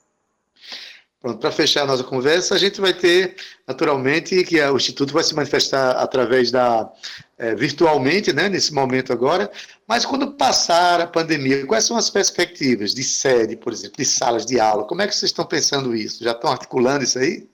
Pronto, 1.20 1.38
para 1.38 1.50
fechar 1.50 1.82
a 1.82 1.86
nossa 1.86 2.04
conversa, 2.04 2.54
a 2.54 2.58
gente 2.58 2.80
vai 2.80 2.92
ter, 2.92 3.36
naturalmente, 3.66 4.44
que 4.44 4.60
o 4.60 4.76
Instituto 4.76 5.14
vai 5.14 5.24
se 5.24 5.34
manifestar 5.34 5.92
através 5.92 6.50
da, 6.50 6.92
é, 7.38 7.54
virtualmente, 7.54 8.32
né, 8.32 8.48
nesse 8.48 8.72
momento 8.72 9.12
agora, 9.12 9.50
mas 9.88 10.04
quando 10.04 10.32
passar 10.32 11.00
a 11.00 11.06
pandemia, 11.06 11.66
quais 11.66 11.84
são 11.84 11.96
as 11.96 12.10
perspectivas 12.10 12.94
de 12.94 13.02
sede, 13.02 13.56
por 13.56 13.72
exemplo, 13.72 13.96
de 13.96 14.04
salas 14.04 14.44
de 14.44 14.60
aula? 14.60 14.84
Como 14.84 15.02
é 15.02 15.06
que 15.06 15.14
vocês 15.14 15.30
estão 15.30 15.44
pensando 15.44 15.94
isso? 15.94 16.22
Já 16.22 16.32
estão 16.32 16.50
articulando 16.50 17.02
isso 17.02 17.18
aí? 17.18 17.48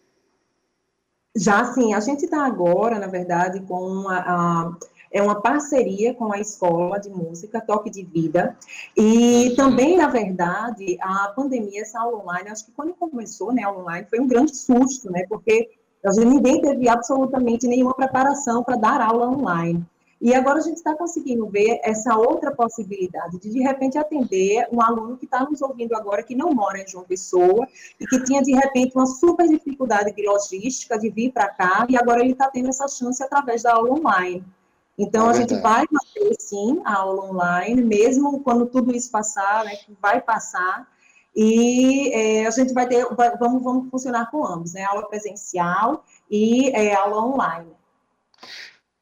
Já 1.36 1.72
sim, 1.72 1.94
a 1.94 2.00
gente 2.00 2.24
está 2.24 2.44
agora, 2.44 2.98
na 2.98 3.06
verdade, 3.06 3.60
com 3.62 3.80
uma, 3.80 4.18
a, 4.18 4.72
é 5.12 5.22
uma 5.22 5.40
parceria 5.40 6.14
com 6.14 6.32
a 6.32 6.40
Escola 6.40 6.98
de 6.98 7.10
Música 7.10 7.60
Toque 7.60 7.90
de 7.90 8.02
Vida, 8.02 8.56
e 8.96 9.54
também, 9.56 9.96
na 9.96 10.08
verdade, 10.08 10.96
a 11.00 11.28
pandemia, 11.28 11.82
essa 11.82 12.00
aula 12.00 12.18
online, 12.18 12.48
acho 12.48 12.66
que 12.66 12.72
quando 12.72 12.94
começou, 12.94 13.52
né, 13.52 13.66
online, 13.68 14.06
foi 14.08 14.20
um 14.20 14.26
grande 14.26 14.56
susto, 14.56 15.10
né, 15.10 15.24
porque 15.28 15.70
ninguém 16.18 16.60
teve 16.60 16.88
absolutamente 16.88 17.66
nenhuma 17.66 17.94
preparação 17.94 18.64
para 18.64 18.76
dar 18.76 19.00
aula 19.00 19.28
online. 19.28 19.84
E 20.20 20.32
agora 20.32 20.60
a 20.60 20.62
gente 20.62 20.76
está 20.76 20.94
conseguindo 20.94 21.48
ver 21.48 21.80
essa 21.82 22.16
outra 22.16 22.52
possibilidade 22.54 23.40
de, 23.40 23.50
de 23.50 23.60
repente, 23.60 23.98
atender 23.98 24.68
um 24.70 24.80
aluno 24.80 25.16
que 25.16 25.24
está 25.24 25.44
nos 25.44 25.60
ouvindo 25.60 25.96
agora, 25.96 26.22
que 26.22 26.36
não 26.36 26.54
mora 26.54 26.80
em 26.80 26.86
João 26.86 27.02
Pessoa, 27.02 27.66
e 27.98 28.06
que 28.06 28.22
tinha, 28.22 28.40
de 28.40 28.52
repente, 28.52 28.94
uma 28.94 29.04
super 29.04 29.48
dificuldade 29.48 30.14
de 30.14 30.24
logística, 30.24 30.96
de 30.96 31.10
vir 31.10 31.32
para 31.32 31.48
cá, 31.48 31.86
e 31.88 31.96
agora 31.96 32.20
ele 32.20 32.32
está 32.32 32.48
tendo 32.48 32.68
essa 32.68 32.86
chance 32.86 33.20
através 33.20 33.64
da 33.64 33.72
aula 33.72 33.98
online. 33.98 34.44
Então, 34.98 35.28
é 35.28 35.30
a 35.30 35.32
gente 35.32 35.54
vai 35.60 35.86
manter, 35.90 36.36
sim, 36.38 36.80
a 36.84 36.96
aula 36.96 37.30
online, 37.30 37.82
mesmo 37.82 38.40
quando 38.40 38.66
tudo 38.66 38.94
isso 38.94 39.10
passar, 39.10 39.64
né, 39.64 39.74
que 39.76 39.96
vai 40.00 40.20
passar, 40.20 40.86
e 41.34 42.10
é, 42.12 42.46
a 42.46 42.50
gente 42.50 42.74
vai 42.74 42.86
ter, 42.86 43.06
vamos, 43.38 43.62
vamos 43.62 43.90
funcionar 43.90 44.30
com 44.30 44.46
ambos, 44.46 44.74
né, 44.74 44.84
aula 44.84 45.08
presencial 45.08 46.04
e 46.30 46.68
é, 46.70 46.94
aula 46.94 47.24
online. 47.24 47.70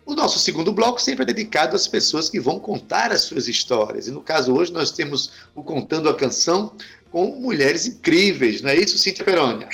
O 0.05 0.15
nosso 0.15 0.39
segundo 0.39 0.73
bloco 0.73 0.99
sempre 0.99 1.21
é 1.21 1.25
dedicado 1.25 1.75
às 1.75 1.87
pessoas 1.87 2.27
que 2.27 2.39
vão 2.39 2.59
contar 2.59 3.11
as 3.11 3.21
suas 3.21 3.47
histórias. 3.47 4.07
E 4.07 4.11
no 4.11 4.23
caso 4.23 4.55
hoje 4.55 4.73
nós 4.73 4.91
temos 4.91 5.31
o 5.53 5.63
Contando 5.63 6.09
a 6.09 6.15
Canção, 6.15 6.75
com 7.11 7.27
mulheres 7.27 7.85
incríveis, 7.85 8.61
não 8.61 8.69
é 8.69 8.75
isso, 8.75 8.97
Cíntia 8.97 9.25
Perônia? 9.25 9.67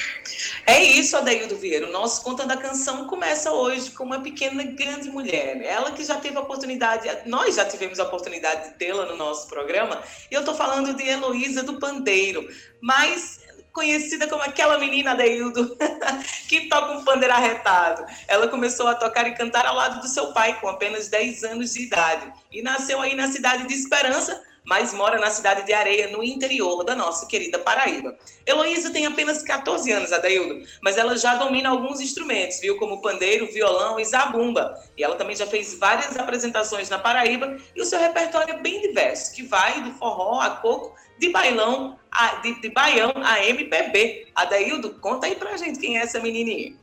É 0.65 0.83
isso, 0.83 1.15
Adaildo 1.15 1.55
Vieira. 1.57 1.87
O 1.87 1.91
nosso 1.91 2.21
Contando 2.21 2.51
a 2.51 2.57
Canção 2.57 3.07
começa 3.07 3.51
hoje 3.51 3.91
com 3.91 4.03
uma 4.03 4.21
pequena, 4.21 4.63
grande 4.63 5.09
mulher. 5.09 5.61
Ela 5.61 5.91
que 5.91 6.03
já 6.03 6.15
teve 6.15 6.37
a 6.37 6.41
oportunidade, 6.41 7.09
nós 7.25 7.55
já 7.55 7.65
tivemos 7.65 7.99
a 7.99 8.03
oportunidade 8.03 8.69
de 8.69 8.75
tê-la 8.75 9.05
no 9.05 9.15
nosso 9.15 9.47
programa, 9.47 10.01
e 10.29 10.33
eu 10.33 10.41
estou 10.41 10.55
falando 10.55 10.93
de 10.93 11.07
Heloísa 11.07 11.63
do 11.63 11.79
Pandeiro, 11.79 12.47
mais 12.81 13.39
conhecida 13.75 14.27
como 14.27 14.41
aquela 14.41 14.79
menina 14.79 15.11
Adaildo 15.11 15.77
que 16.47 16.69
toca 16.69 16.93
um 16.93 17.03
pandeiro 17.03 17.33
arretado. 17.33 18.05
Ela 18.25 18.47
começou 18.47 18.87
a 18.87 18.95
tocar 18.95 19.27
e 19.27 19.35
cantar 19.35 19.65
ao 19.67 19.75
lado 19.75 19.99
do 19.99 20.07
seu 20.07 20.31
pai, 20.31 20.57
com 20.61 20.69
apenas 20.69 21.09
10 21.09 21.43
anos 21.43 21.73
de 21.73 21.81
idade, 21.81 22.31
e 22.49 22.61
nasceu 22.61 23.01
aí 23.01 23.13
na 23.15 23.27
cidade 23.27 23.67
de 23.67 23.73
Esperança, 23.75 24.41
mas 24.63 24.93
mora 24.93 25.19
na 25.19 25.29
cidade 25.29 25.63
de 25.63 25.73
Areia, 25.73 26.07
no 26.07 26.23
interior 26.23 26.83
da 26.83 26.95
nossa 26.95 27.27
querida 27.27 27.59
Paraíba. 27.59 28.17
Heloísa 28.47 28.89
tem 28.91 29.05
apenas 29.05 29.43
14 29.43 29.91
anos, 29.91 30.11
Adaildo, 30.11 30.65
mas 30.81 30.97
ela 30.97 31.17
já 31.17 31.35
domina 31.35 31.69
alguns 31.69 31.99
instrumentos, 31.99 32.59
viu? 32.61 32.77
Como 32.77 33.01
pandeiro, 33.01 33.51
violão 33.51 33.99
e 33.99 34.05
zabumba. 34.05 34.81
E 34.97 35.03
ela 35.03 35.15
também 35.15 35.35
já 35.35 35.45
fez 35.45 35.77
várias 35.77 36.17
apresentações 36.17 36.89
na 36.89 36.97
Paraíba 36.97 37.57
e 37.75 37.81
o 37.81 37.85
seu 37.85 37.99
repertório 37.99 38.55
é 38.55 38.57
bem 38.57 38.81
diverso, 38.81 39.35
que 39.35 39.43
vai 39.43 39.81
do 39.81 39.91
forró 39.91 40.39
a 40.39 40.49
coco, 40.49 40.95
de 41.19 41.29
bailão, 41.29 41.97
a, 42.11 42.35
de, 42.35 42.61
de 42.61 42.69
baião 42.69 43.13
a 43.15 43.43
MPB. 43.45 44.27
Adaildo, 44.35 44.91
conta 44.95 45.27
aí 45.27 45.35
pra 45.35 45.57
gente 45.57 45.79
quem 45.79 45.97
é 45.97 46.01
essa 46.01 46.19
menininha. 46.19 46.73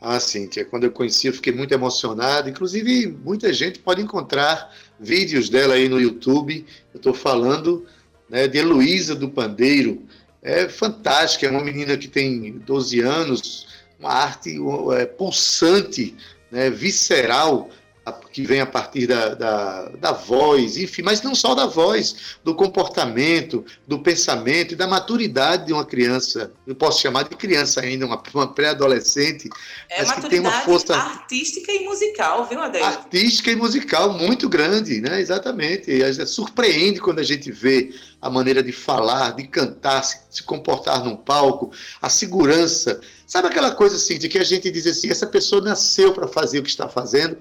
Ah, 0.00 0.20
Cíntia, 0.20 0.64
quando 0.64 0.84
eu 0.84 0.92
conheci 0.92 1.26
eu 1.26 1.32
fiquei 1.32 1.52
muito 1.52 1.72
emocionado. 1.72 2.48
Inclusive, 2.48 3.08
muita 3.24 3.52
gente 3.52 3.80
pode 3.80 4.00
encontrar 4.00 4.72
vídeos 4.98 5.48
dela 5.48 5.74
aí 5.74 5.88
no 5.88 6.00
YouTube. 6.00 6.64
Eu 6.94 6.98
estou 6.98 7.12
falando 7.12 7.84
né, 8.28 8.46
de 8.46 8.58
Heloísa 8.58 9.14
do 9.14 9.28
Pandeiro. 9.28 10.06
É 10.40 10.68
fantástica, 10.68 11.46
é 11.46 11.50
uma 11.50 11.64
menina 11.64 11.96
que 11.96 12.06
tem 12.06 12.52
12 12.58 13.00
anos, 13.00 13.66
uma 13.98 14.12
arte 14.12 14.56
é, 14.96 15.04
pulsante, 15.04 16.14
né, 16.50 16.70
visceral, 16.70 17.68
que 18.12 18.42
vem 18.42 18.60
a 18.60 18.66
partir 18.66 19.06
da, 19.06 19.34
da, 19.34 19.88
da, 20.00 20.12
voz, 20.12 20.76
enfim, 20.76 21.02
mas 21.02 21.22
não 21.22 21.34
só 21.34 21.54
da 21.54 21.66
voz, 21.66 22.38
do 22.44 22.54
comportamento, 22.54 23.64
do 23.86 23.98
pensamento 23.98 24.72
e 24.72 24.76
da 24.76 24.86
maturidade 24.86 25.66
de 25.66 25.72
uma 25.72 25.84
criança. 25.84 26.52
Eu 26.66 26.74
posso 26.74 27.00
chamar 27.00 27.24
de 27.24 27.36
criança 27.36 27.80
ainda, 27.80 28.06
uma, 28.06 28.22
uma 28.34 28.52
pré-adolescente, 28.52 29.48
é 29.90 30.04
mas 30.04 30.12
que 30.12 30.28
tem 30.28 30.40
uma 30.40 30.50
força 30.62 30.94
artística 30.94 31.72
e 31.72 31.84
musical, 31.84 32.44
viu, 32.46 32.60
Adélio? 32.60 32.86
Artística 32.86 33.50
e 33.50 33.56
musical 33.56 34.12
muito 34.12 34.48
grande, 34.48 35.00
né? 35.00 35.20
Exatamente. 35.20 35.90
E 35.90 36.26
surpreende 36.26 37.00
quando 37.00 37.18
a 37.18 37.24
gente 37.24 37.50
vê 37.50 37.94
a 38.20 38.28
maneira 38.28 38.62
de 38.62 38.72
falar, 38.72 39.34
de 39.34 39.46
cantar, 39.46 40.02
se, 40.02 40.18
se 40.30 40.42
comportar 40.42 41.04
num 41.04 41.16
palco, 41.16 41.70
a 42.00 42.08
segurança. 42.08 43.00
Sabe 43.28 43.48
aquela 43.48 43.72
coisa 43.72 43.96
assim, 43.96 44.18
de 44.18 44.26
que 44.26 44.38
a 44.38 44.42
gente 44.42 44.70
diz 44.70 44.86
assim, 44.86 45.10
essa 45.10 45.26
pessoa 45.26 45.60
nasceu 45.60 46.14
para 46.14 46.26
fazer 46.26 46.60
o 46.60 46.62
que 46.62 46.70
está 46.70 46.88
fazendo 46.88 47.36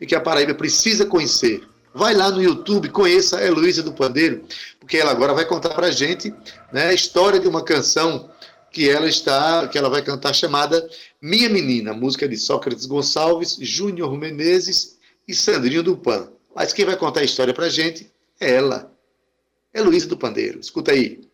e 0.00 0.04
que 0.04 0.16
a 0.16 0.20
Paraíba 0.20 0.52
precisa 0.52 1.06
conhecer. 1.06 1.62
Vai 1.94 2.12
lá 2.12 2.28
no 2.28 2.42
YouTube, 2.42 2.88
conheça 2.88 3.38
a 3.38 3.44
Heloísa 3.44 3.80
do 3.80 3.92
Pandeiro, 3.92 4.42
porque 4.80 4.96
ela 4.96 5.12
agora 5.12 5.32
vai 5.32 5.44
contar 5.44 5.70
para 5.70 5.86
a 5.86 5.90
gente 5.92 6.34
né, 6.72 6.88
a 6.88 6.92
história 6.92 7.38
de 7.38 7.46
uma 7.46 7.62
canção 7.62 8.28
que 8.72 8.90
ela 8.90 9.08
está, 9.08 9.68
que 9.68 9.78
ela 9.78 9.88
vai 9.88 10.02
cantar 10.02 10.34
chamada 10.34 10.90
Minha 11.22 11.48
Menina, 11.48 11.94
música 11.94 12.28
de 12.28 12.36
Sócrates 12.36 12.84
Gonçalves, 12.84 13.56
Júnior 13.60 14.18
Menezes 14.18 14.98
e 15.26 15.34
Sandrinho 15.36 15.84
do 15.84 15.96
Pan. 15.96 16.28
Mas 16.52 16.72
quem 16.72 16.84
vai 16.84 16.96
contar 16.96 17.20
a 17.20 17.24
história 17.24 17.54
para 17.54 17.66
a 17.66 17.70
gente 17.70 18.10
é 18.40 18.54
ela, 18.54 18.92
Heloísa 19.72 20.08
do 20.08 20.16
Pandeiro. 20.16 20.58
Escuta 20.58 20.90
aí. 20.90 21.27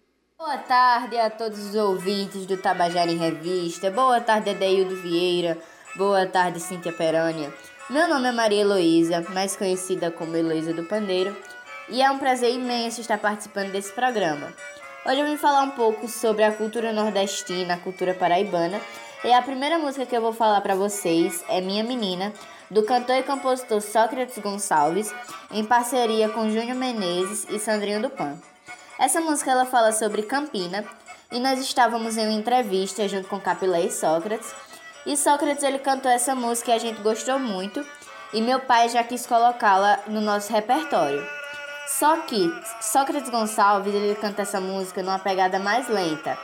Boa 0.45 0.59
tarde 0.59 1.19
a 1.19 1.31
todos 1.31 1.59
os 1.59 1.75
ouvintes 1.75 2.45
do 2.45 2.59
Tabajara 2.59 3.11
em 3.11 3.17
Revista. 3.17 3.91
Boa 3.91 4.21
tarde, 4.21 4.51
Adeildo 4.51 4.95
Vieira. 4.95 5.57
Boa 5.97 6.27
tarde, 6.27 6.61
Cíntia 6.61 6.93
Perânia. 6.93 7.51
Meu 7.89 8.07
nome 8.07 8.29
é 8.29 8.31
Maria 8.31 8.61
Heloísa, 8.61 9.25
mais 9.31 9.57
conhecida 9.57 10.11
como 10.11 10.37
Heloísa 10.37 10.75
do 10.75 10.85
Pandeiro, 10.85 11.35
e 11.89 12.03
é 12.03 12.11
um 12.11 12.19
prazer 12.19 12.53
imenso 12.53 13.01
estar 13.01 13.17
participando 13.17 13.73
desse 13.73 13.91
programa. 13.95 14.53
Hoje 15.07 15.21
eu 15.21 15.27
vim 15.27 15.39
falar 15.39 15.63
um 15.63 15.71
pouco 15.71 16.07
sobre 16.09 16.45
a 16.45 16.53
cultura 16.53 16.93
nordestina, 16.93 17.73
a 17.73 17.79
cultura 17.79 18.13
paraibana, 18.13 18.79
e 19.25 19.33
a 19.33 19.41
primeira 19.41 19.79
música 19.79 20.05
que 20.05 20.15
eu 20.15 20.21
vou 20.21 20.35
falar 20.35 20.61
para 20.61 20.75
vocês 20.75 21.43
é 21.49 21.63
Minha 21.63 21.83
Menina, 21.83 22.35
do 22.71 22.83
cantor 22.83 23.17
e 23.17 23.23
compositor 23.23 23.81
Sócrates 23.81 24.37
Gonçalves, 24.37 25.11
em 25.51 25.65
parceria 25.65 26.29
com 26.29 26.51
Júnior 26.51 26.77
Menezes 26.77 27.47
e 27.49 27.59
Sandrinho 27.59 28.03
do 28.03 28.11
Pan. 28.11 28.39
Essa 28.99 29.21
música 29.21 29.51
ela 29.51 29.67
fala 29.67 29.93
sobre 29.93 30.23
Campina, 30.23 30.85
e 31.33 31.41
nós 31.41 31.59
estávamos 31.59 32.17
em 32.17 32.27
uma 32.27 32.39
entrevista 32.39 33.09
junto 33.09 33.29
com 33.29 33.41
Capilé 33.41 33.87
e 33.87 33.91
Sócrates, 33.91 34.55
e 35.07 35.17
Sócrates 35.17 35.63
ele 35.63 35.79
cantou 35.79 36.11
essa 36.11 36.35
música 36.35 36.71
e 36.71 36.75
a 36.75 36.79
gente 36.79 37.03
gostou 37.03 37.39
muito. 37.39 37.85
E 38.33 38.41
meu 38.41 38.59
pai 38.59 38.89
já 38.89 39.05
quis 39.05 39.27
colocá-la 39.27 40.01
no 40.07 40.21
nosso 40.21 40.53
repertório. 40.53 41.25
Só 41.87 42.17
que 42.23 42.51
Sócrates 42.81 43.29
Gonçalves 43.29 43.95
ele 43.95 44.15
canta 44.15 44.43
essa 44.43 44.61
música 44.61 45.03
numa 45.03 45.19
pegada 45.19 45.59
mais 45.59 45.89
lenta. 45.89 46.39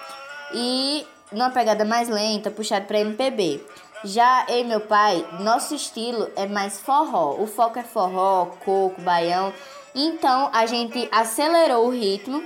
E 0.53 1.07
numa 1.33 1.51
pegada 1.51 1.85
mais 1.85 2.09
lenta, 2.09 2.51
puxado 2.51 2.87
para 2.87 3.01
MPB. 3.01 3.65
Já 4.05 4.45
eu 4.49 4.61
e 4.61 4.65
meu 4.65 4.81
pai, 4.81 5.27
nosso 5.41 5.75
estilo 5.75 6.31
é 6.37 6.47
mais 6.47 6.79
forró. 6.81 7.37
O 7.39 7.47
foco 7.47 7.79
é 7.79 7.83
forró, 7.83 8.47
coco, 8.65 9.01
baião. 9.01 9.53
Então 9.95 10.51
a 10.53 10.67
gente 10.67 11.09
acelerou 11.11 11.87
o 11.87 11.91
ritmo 11.91 12.43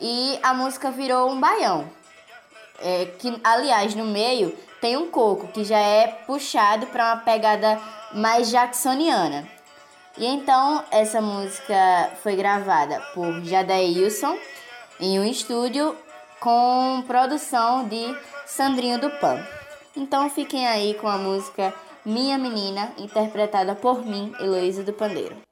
e 0.00 0.38
a 0.42 0.52
música 0.52 0.90
virou 0.90 1.30
um 1.30 1.38
baião. 1.38 1.88
É, 2.80 3.06
que 3.18 3.40
aliás 3.42 3.94
no 3.94 4.04
meio 4.04 4.56
tem 4.80 4.96
um 4.96 5.10
coco 5.10 5.48
que 5.48 5.64
já 5.64 5.78
é 5.78 6.06
puxado 6.26 6.86
para 6.86 7.14
uma 7.14 7.16
pegada 7.22 7.80
mais 8.12 8.50
jacksoniana. 8.50 9.48
E 10.16 10.26
então 10.26 10.84
essa 10.90 11.20
música 11.20 12.10
foi 12.22 12.36
gravada 12.36 13.00
por 13.14 13.40
Jadailson 13.42 14.36
em 15.00 15.18
um 15.18 15.24
estúdio 15.24 15.96
com 16.40 17.02
produção 17.06 17.86
de 17.86 18.16
Sandrinho 18.46 19.00
do 19.00 19.10
Pan. 19.10 19.44
Então 19.96 20.28
fiquem 20.30 20.66
aí 20.66 20.94
com 20.94 21.08
a 21.08 21.18
música 21.18 21.74
Minha 22.04 22.38
Menina, 22.38 22.92
interpretada 22.98 23.74
por 23.74 24.04
mim, 24.04 24.32
Heloísa 24.40 24.82
do 24.82 24.92
Pandeiro. 24.92 25.47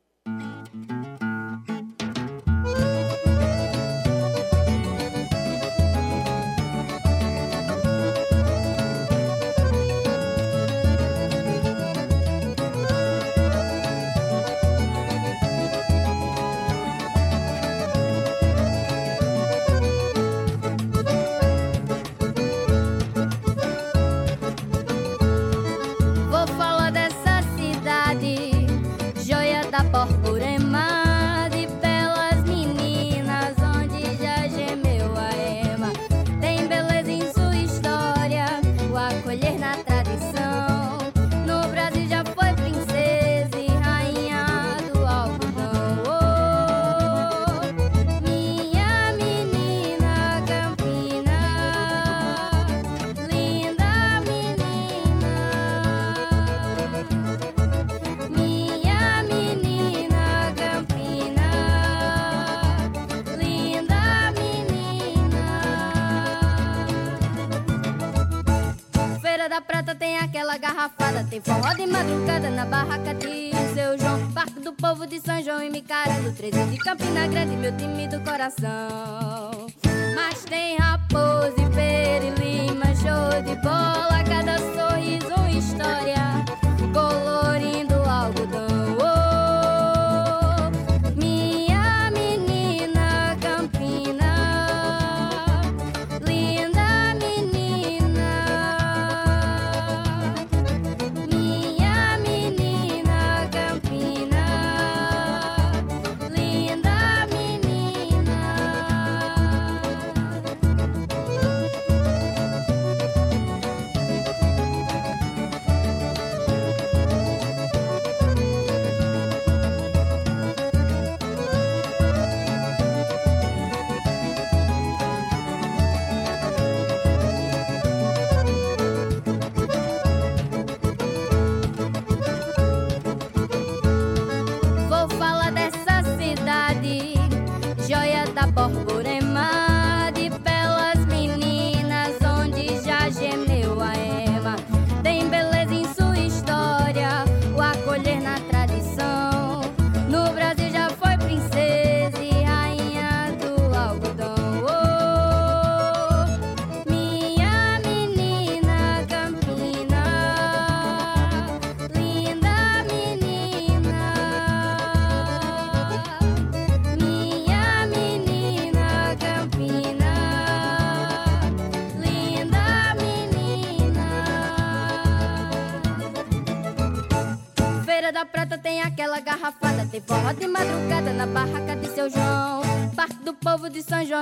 Madrugada 71.87 72.51
na 72.51 72.67
barraca 72.67 73.15
de 73.15 73.53
seu 73.75 73.99
João. 73.99 74.19
Barco 74.33 74.61
do 74.61 74.73
povo 74.73 75.07
de 75.07 75.21
São 75.21 75.43
João 75.43 75.63
e 75.63 75.71
Micarando, 75.71 76.33
13 76.33 76.65
de 76.67 76.79
Campina 76.79 77.27
Grande, 77.27 77.57
meu 77.57 77.77
time 77.77 78.09
do 78.09 78.21
coração. 78.21 79.46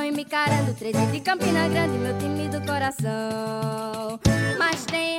São 0.04 0.08
e 0.10 0.12
Micarando, 0.12 0.74
13 0.74 1.06
de 1.06 1.20
Campina 1.20 1.66
Grande, 1.66 1.96
meu 1.96 2.18
time 2.18 2.46
do 2.48 2.60
coração. 2.66 4.20
Mas 4.58 4.84
tem 4.84 5.13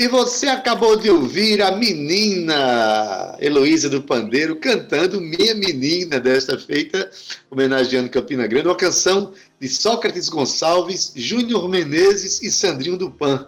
E 0.00 0.08
você 0.08 0.46
acabou 0.46 0.96
de 0.96 1.10
ouvir 1.10 1.60
a 1.60 1.72
menina 1.72 3.36
Heloísa 3.38 3.86
do 3.86 4.00
Pandeiro 4.00 4.56
cantando 4.56 5.20
Minha 5.20 5.54
Menina, 5.54 6.18
desta 6.18 6.58
feita, 6.58 7.10
homenageando 7.50 8.08
Campina 8.08 8.46
Grande, 8.46 8.68
uma 8.68 8.74
canção 8.74 9.34
de 9.60 9.68
Sócrates 9.68 10.30
Gonçalves, 10.30 11.12
Júnior 11.14 11.68
Menezes 11.68 12.40
e 12.40 12.50
Sandrinho 12.50 12.96
do 12.96 13.10
Pan. 13.10 13.46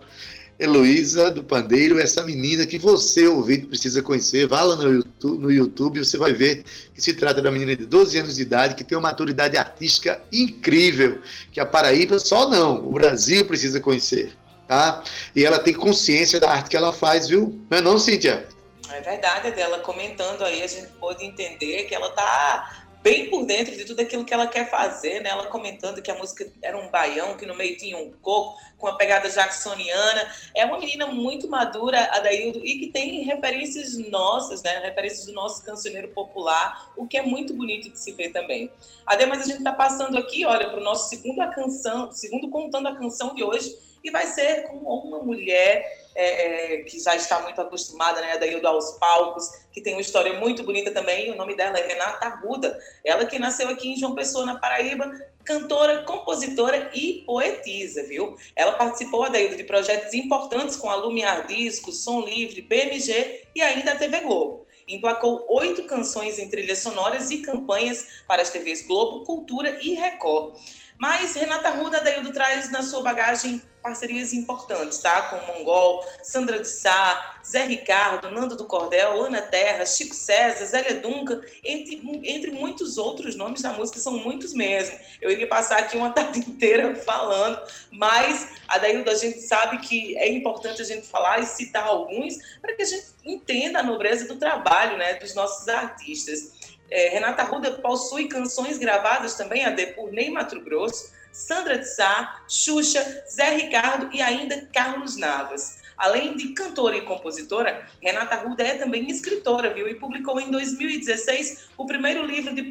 Heloísa 0.58 1.30
do 1.30 1.42
Pandeiro, 1.42 1.98
essa 1.98 2.22
menina 2.22 2.66
que 2.66 2.78
você, 2.78 3.26
ouvinte, 3.26 3.68
precisa 3.68 4.02
conhecer. 4.02 4.46
Vá 4.46 4.62
lá 4.62 4.76
no 4.76 4.92
YouTube, 4.92 5.38
no 5.42 5.50
YouTube, 5.50 6.04
você 6.04 6.18
vai 6.18 6.34
ver 6.34 6.64
que 6.94 7.00
se 7.00 7.14
trata 7.14 7.40
uma 7.40 7.50
menina 7.50 7.74
de 7.74 7.86
12 7.86 8.18
anos 8.18 8.36
de 8.36 8.42
idade 8.42 8.74
que 8.74 8.84
tem 8.84 8.98
uma 8.98 9.08
maturidade 9.08 9.56
artística 9.56 10.20
incrível, 10.30 11.18
que 11.50 11.60
a 11.60 11.64
Paraíba 11.64 12.18
só 12.18 12.50
não, 12.50 12.86
o 12.86 12.92
Brasil 12.92 13.46
precisa 13.46 13.80
conhecer. 13.80 14.36
Tá? 14.72 15.04
E 15.36 15.44
ela 15.44 15.58
tem 15.58 15.74
consciência 15.74 16.40
da 16.40 16.50
arte 16.50 16.70
que 16.70 16.76
ela 16.78 16.94
faz, 16.94 17.28
viu? 17.28 17.62
Não 17.68 17.76
é 17.76 17.80
não, 17.82 17.98
Cíntia? 17.98 18.48
É 18.90 19.02
verdade, 19.02 19.50
dela 19.50 19.80
comentando 19.80 20.42
aí, 20.42 20.62
a 20.62 20.66
gente 20.66 20.86
pôde 20.98 21.26
entender 21.26 21.82
que 21.82 21.94
ela 21.94 22.08
está 22.08 22.86
bem 23.02 23.28
por 23.28 23.44
dentro 23.44 23.76
de 23.76 23.84
tudo 23.84 24.00
aquilo 24.00 24.24
que 24.24 24.32
ela 24.32 24.46
quer 24.46 24.70
fazer, 24.70 25.20
né? 25.20 25.28
Ela 25.28 25.48
comentando 25.48 26.00
que 26.00 26.10
a 26.10 26.14
música 26.14 26.50
era 26.62 26.78
um 26.78 26.88
baião, 26.88 27.36
que 27.36 27.44
no 27.44 27.54
meio 27.54 27.76
tinha 27.76 27.98
um 27.98 28.12
coco, 28.22 28.58
com 28.78 28.86
a 28.86 28.96
pegada 28.96 29.28
jacksoniana. 29.28 30.32
É 30.54 30.64
uma 30.64 30.78
menina 30.78 31.06
muito 31.08 31.46
madura, 31.50 32.08
Adaildo, 32.10 32.64
e 32.64 32.78
que 32.78 32.86
tem 32.86 33.24
referências 33.24 33.98
nossas, 34.08 34.62
né? 34.62 34.78
Referências 34.78 35.26
do 35.26 35.34
nosso 35.34 35.62
cancioneiro 35.66 36.08
popular, 36.08 36.90
o 36.96 37.06
que 37.06 37.18
é 37.18 37.22
muito 37.22 37.52
bonito 37.52 37.90
de 37.90 37.98
se 37.98 38.12
ver 38.12 38.30
também. 38.30 38.70
Ademais, 39.04 39.42
a 39.42 39.44
gente 39.44 39.58
está 39.58 39.72
passando 39.72 40.16
aqui, 40.16 40.46
olha, 40.46 40.70
para 40.70 40.80
o 40.80 40.82
nosso 40.82 41.10
segundo 41.10 41.42
a 41.42 41.48
canção, 41.48 42.10
segundo 42.10 42.48
contando 42.48 42.88
a 42.88 42.96
canção 42.96 43.34
de 43.34 43.44
hoje, 43.44 43.91
e 44.02 44.10
vai 44.10 44.26
ser 44.26 44.64
com 44.64 44.76
uma 44.78 45.22
mulher 45.22 46.02
é, 46.14 46.74
é, 46.74 46.82
que 46.82 47.00
já 47.00 47.16
está 47.16 47.40
muito 47.40 47.60
acostumada, 47.60 48.20
né, 48.20 48.32
Adaildo, 48.32 48.66
aos 48.66 48.92
palcos, 48.98 49.48
que 49.72 49.80
tem 49.80 49.94
uma 49.94 50.00
história 50.00 50.38
muito 50.38 50.62
bonita 50.62 50.90
também, 50.90 51.30
o 51.30 51.36
nome 51.36 51.56
dela 51.56 51.78
é 51.78 51.86
Renata 51.86 52.26
Arruda, 52.26 52.78
ela 53.04 53.24
que 53.24 53.38
nasceu 53.38 53.68
aqui 53.68 53.88
em 53.88 53.96
João 53.96 54.14
Pessoa, 54.14 54.44
na 54.44 54.58
Paraíba, 54.58 55.10
cantora, 55.44 56.02
compositora 56.04 56.90
e 56.94 57.22
poetisa, 57.24 58.02
viu? 58.04 58.36
Ela 58.54 58.72
participou, 58.72 59.24
Adaildo, 59.24 59.56
de 59.56 59.64
projetos 59.64 60.12
importantes 60.14 60.76
com 60.76 60.90
a 60.90 60.96
Lumiar 60.96 61.46
Disco, 61.46 61.92
Som 61.92 62.20
Livre, 62.20 62.62
BMG 62.62 63.46
e 63.54 63.62
ainda 63.62 63.92
a 63.92 63.96
TV 63.96 64.20
Globo. 64.20 64.66
Emplacou 64.86 65.46
oito 65.48 65.84
canções 65.84 66.38
em 66.38 66.48
trilhas 66.48 66.80
sonoras 66.80 67.30
e 67.30 67.38
campanhas 67.38 68.22
para 68.26 68.42
as 68.42 68.50
TVs 68.50 68.86
Globo, 68.86 69.24
Cultura 69.24 69.78
e 69.80 69.94
Record. 69.94 70.56
Mas 70.98 71.34
Renata 71.34 71.70
Ruda, 71.70 71.98
Adaildo, 71.98 72.32
traz 72.32 72.70
na 72.70 72.82
sua 72.82 73.02
bagagem 73.02 73.60
parcerias 73.82 74.32
importantes, 74.32 74.98
tá? 74.98 75.22
Com 75.22 75.52
Mongol, 75.52 76.06
Sandra 76.22 76.60
de 76.60 76.68
Sá, 76.68 77.40
Zé 77.44 77.64
Ricardo, 77.64 78.30
Nando 78.30 78.56
do 78.56 78.64
Cordel, 78.64 79.20
Ana 79.24 79.42
Terra, 79.42 79.84
Chico 79.84 80.14
César, 80.14 80.64
Zélia 80.64 81.00
Duncan, 81.00 81.40
entre, 81.64 82.00
entre 82.22 82.52
muitos 82.52 82.96
outros 82.96 83.34
nomes 83.34 83.60
da 83.60 83.72
música, 83.72 83.98
são 83.98 84.16
muitos 84.18 84.54
mesmo. 84.54 84.96
Eu 85.20 85.30
iria 85.30 85.48
passar 85.48 85.80
aqui 85.80 85.96
uma 85.96 86.10
tarde 86.14 86.38
inteira 86.38 86.94
falando, 86.94 87.60
mas, 87.90 88.48
Adaildo, 88.68 89.10
a 89.10 89.16
gente 89.16 89.40
sabe 89.40 89.78
que 89.78 90.16
é 90.16 90.30
importante 90.30 90.80
a 90.80 90.84
gente 90.84 91.06
falar 91.06 91.40
e 91.40 91.46
citar 91.46 91.84
alguns 91.84 92.38
para 92.60 92.74
que 92.74 92.82
a 92.82 92.86
gente 92.86 93.06
entenda 93.24 93.80
a 93.80 93.82
nobreza 93.82 94.26
do 94.28 94.36
trabalho 94.36 94.96
né, 94.96 95.14
dos 95.14 95.34
nossos 95.34 95.66
artistas. 95.68 96.62
É, 96.94 97.08
Renata 97.08 97.42
Ruda 97.42 97.70
possui 97.70 98.28
canções 98.28 98.76
gravadas 98.76 99.34
também, 99.34 99.64
a 99.64 99.74
por 99.94 100.12
Ney 100.12 100.28
Mato 100.30 100.60
Grosso, 100.60 101.10
Sandra 101.32 101.78
de 101.78 101.86
Sá, 101.86 102.44
Xuxa, 102.46 103.24
Zé 103.26 103.56
Ricardo 103.56 104.10
e 104.12 104.20
ainda 104.20 104.68
Carlos 104.70 105.16
Navas. 105.16 105.80
Além 105.96 106.36
de 106.36 106.48
cantora 106.48 106.94
e 106.94 107.00
compositora, 107.00 107.88
Renata 107.98 108.36
Ruda 108.36 108.62
é 108.62 108.74
também 108.74 109.10
escritora, 109.10 109.72
viu? 109.72 109.88
E 109.88 109.94
publicou 109.94 110.38
em 110.38 110.50
2016 110.50 111.68
o 111.78 111.86
primeiro 111.86 112.26
livro 112.26 112.54
de 112.54 112.64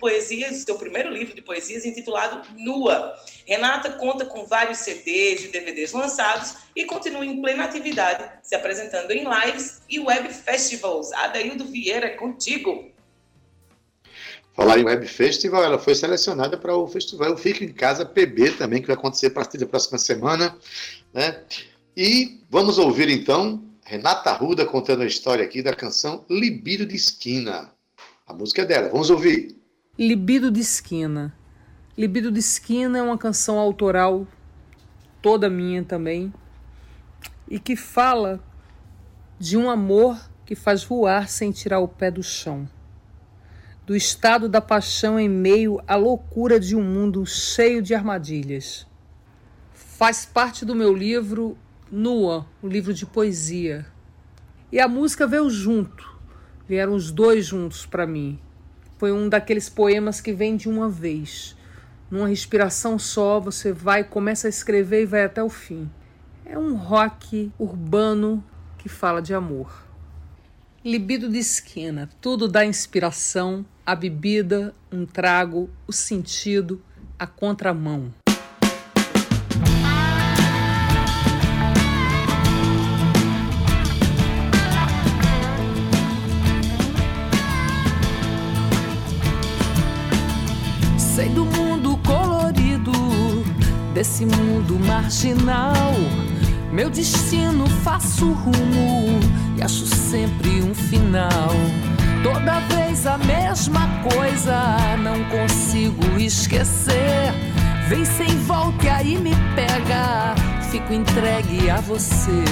poesias, 0.00 0.56
seu 0.56 0.76
primeiro 0.76 1.10
livro 1.10 1.32
de 1.32 1.42
poesias 1.42 1.84
intitulado 1.84 2.42
Nua. 2.56 3.14
Renata 3.46 3.92
conta 3.92 4.24
com 4.24 4.44
vários 4.44 4.78
CDs 4.78 5.44
e 5.44 5.48
DVDs 5.48 5.92
lançados 5.92 6.56
e 6.74 6.84
continua 6.84 7.24
em 7.24 7.40
plena 7.40 7.64
atividade, 7.64 8.28
se 8.42 8.56
apresentando 8.56 9.12
em 9.12 9.24
lives 9.24 9.80
e 9.88 10.00
web 10.00 10.28
festivals. 10.34 11.12
Adaildo 11.12 11.64
Vieira, 11.64 12.16
contigo. 12.16 12.97
Falar 14.58 14.76
em 14.80 14.84
Web 14.84 15.06
Festival, 15.06 15.62
ela 15.62 15.78
foi 15.78 15.94
selecionada 15.94 16.58
para 16.58 16.74
o 16.74 16.88
festival 16.88 17.36
Fico 17.36 17.62
em 17.62 17.72
Casa 17.72 18.04
PB 18.04 18.56
também, 18.58 18.80
que 18.80 18.88
vai 18.88 18.96
acontecer 18.96 19.26
a 19.26 19.30
partir 19.30 19.56
da 19.56 19.66
próxima 19.66 19.98
semana. 19.98 20.58
Né? 21.14 21.44
E 21.96 22.40
vamos 22.50 22.76
ouvir 22.76 23.08
então 23.08 23.62
Renata 23.84 24.32
Ruda 24.32 24.66
contando 24.66 25.02
a 25.02 25.06
história 25.06 25.44
aqui 25.44 25.62
da 25.62 25.72
canção 25.72 26.24
Libido 26.28 26.84
de 26.84 26.96
Esquina. 26.96 27.72
A 28.26 28.34
música 28.34 28.62
é 28.62 28.64
dela, 28.64 28.88
vamos 28.88 29.10
ouvir. 29.10 29.56
Libido 29.96 30.50
de 30.50 30.58
Esquina. 30.58 31.32
Libido 31.96 32.32
de 32.32 32.40
Esquina 32.40 32.98
é 32.98 33.02
uma 33.02 33.16
canção 33.16 33.60
autoral, 33.60 34.26
toda 35.22 35.48
minha 35.48 35.84
também, 35.84 36.34
e 37.48 37.60
que 37.60 37.76
fala 37.76 38.40
de 39.38 39.56
um 39.56 39.70
amor 39.70 40.18
que 40.44 40.56
faz 40.56 40.82
voar 40.82 41.28
sem 41.28 41.52
tirar 41.52 41.78
o 41.78 41.86
pé 41.86 42.10
do 42.10 42.24
chão 42.24 42.68
do 43.88 43.96
estado 43.96 44.50
da 44.50 44.60
paixão 44.60 45.18
em 45.18 45.30
meio 45.30 45.80
à 45.86 45.96
loucura 45.96 46.60
de 46.60 46.76
um 46.76 46.82
mundo 46.82 47.24
cheio 47.24 47.80
de 47.80 47.94
armadilhas. 47.94 48.86
Faz 49.72 50.26
parte 50.26 50.62
do 50.62 50.74
meu 50.74 50.92
livro 50.92 51.56
Nua, 51.90 52.44
um 52.62 52.68
livro 52.68 52.92
de 52.92 53.06
poesia. 53.06 53.86
E 54.70 54.78
a 54.78 54.86
música 54.86 55.26
veio 55.26 55.48
junto, 55.48 56.20
vieram 56.68 56.92
os 56.92 57.10
dois 57.10 57.46
juntos 57.46 57.86
para 57.86 58.06
mim. 58.06 58.38
Foi 58.98 59.10
um 59.10 59.26
daqueles 59.26 59.70
poemas 59.70 60.20
que 60.20 60.34
vem 60.34 60.54
de 60.54 60.68
uma 60.68 60.90
vez. 60.90 61.56
Numa 62.10 62.28
respiração 62.28 62.98
só, 62.98 63.40
você 63.40 63.72
vai, 63.72 64.04
começa 64.04 64.48
a 64.48 64.50
escrever 64.50 65.04
e 65.04 65.06
vai 65.06 65.24
até 65.24 65.42
o 65.42 65.48
fim. 65.48 65.90
É 66.44 66.58
um 66.58 66.76
rock 66.76 67.50
urbano 67.58 68.44
que 68.76 68.90
fala 68.90 69.22
de 69.22 69.32
amor. 69.32 69.88
Libido 70.84 71.28
de 71.28 71.38
esquina, 71.38 72.08
tudo 72.20 72.46
dá 72.46 72.64
inspiração, 72.64 73.66
a 73.88 73.94
bebida, 73.94 74.74
um 74.92 75.06
trago, 75.06 75.70
o 75.86 75.94
sentido, 75.94 76.78
a 77.18 77.26
contramão. 77.26 78.12
Sei 90.98 91.30
do 91.30 91.46
mundo 91.46 91.98
colorido, 92.04 92.92
desse 93.94 94.26
mundo 94.26 94.78
marginal 94.78 95.94
meu 96.70 96.90
destino 96.90 97.66
faço 97.82 98.30
rumo 98.30 99.18
e 99.56 99.62
acho 99.62 99.86
sempre 99.86 100.62
um 100.62 100.74
final. 100.74 101.48
Toda 102.22 102.60
vez 102.74 103.06
a 103.06 103.18
mesma 103.18 103.88
coisa, 104.10 104.96
não 104.98 105.24
consigo 105.24 106.18
esquecer. 106.18 107.32
Vem 107.88 108.04
sem 108.04 108.28
volta 108.40 108.84
e 108.84 108.88
aí 108.88 109.16
me 109.16 109.34
pega, 109.54 110.34
fico 110.70 110.92
entregue 110.92 111.70
a 111.70 111.80
você. 111.80 112.44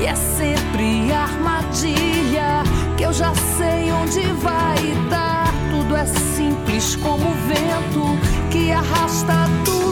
E 0.00 0.06
é 0.06 0.14
sempre 0.14 1.12
armadilha 1.12 2.62
que 2.96 3.04
eu 3.04 3.12
já 3.12 3.32
sei 3.56 3.92
onde 3.92 4.20
vai 4.40 4.76
dar. 5.10 5.48
Tudo 5.70 5.96
é 5.96 6.06
simples 6.06 6.96
como 6.96 7.28
o 7.28 7.34
vento 7.46 8.50
que 8.50 8.72
arrasta 8.72 9.48
do 9.64 9.88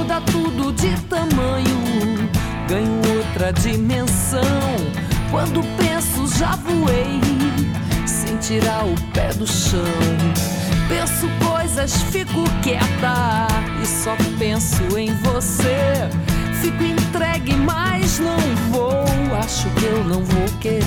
muda 0.00 0.20
tudo 0.32 0.72
de 0.72 0.96
tamanho, 1.02 2.28
ganho 2.68 3.16
outra 3.16 3.52
dimensão. 3.52 4.40
Quando 5.30 5.62
penso, 5.76 6.26
já 6.36 6.56
voei, 6.56 7.20
sem 8.06 8.36
tirar 8.38 8.84
o 8.84 8.94
pé 9.12 9.32
do 9.34 9.46
chão. 9.46 9.80
Penso 10.88 11.28
coisas, 11.48 12.02
fico 12.10 12.42
quieta 12.62 13.46
e 13.80 13.86
só 13.86 14.16
penso 14.38 14.82
em 14.98 15.14
você. 15.22 16.08
Fico 16.60 16.82
entregue, 16.82 17.54
mas 17.56 18.18
não 18.18 18.36
vou, 18.72 19.04
acho 19.38 19.68
que 19.70 19.84
eu 19.84 20.04
não 20.04 20.24
vou 20.24 20.46
querer. 20.60 20.82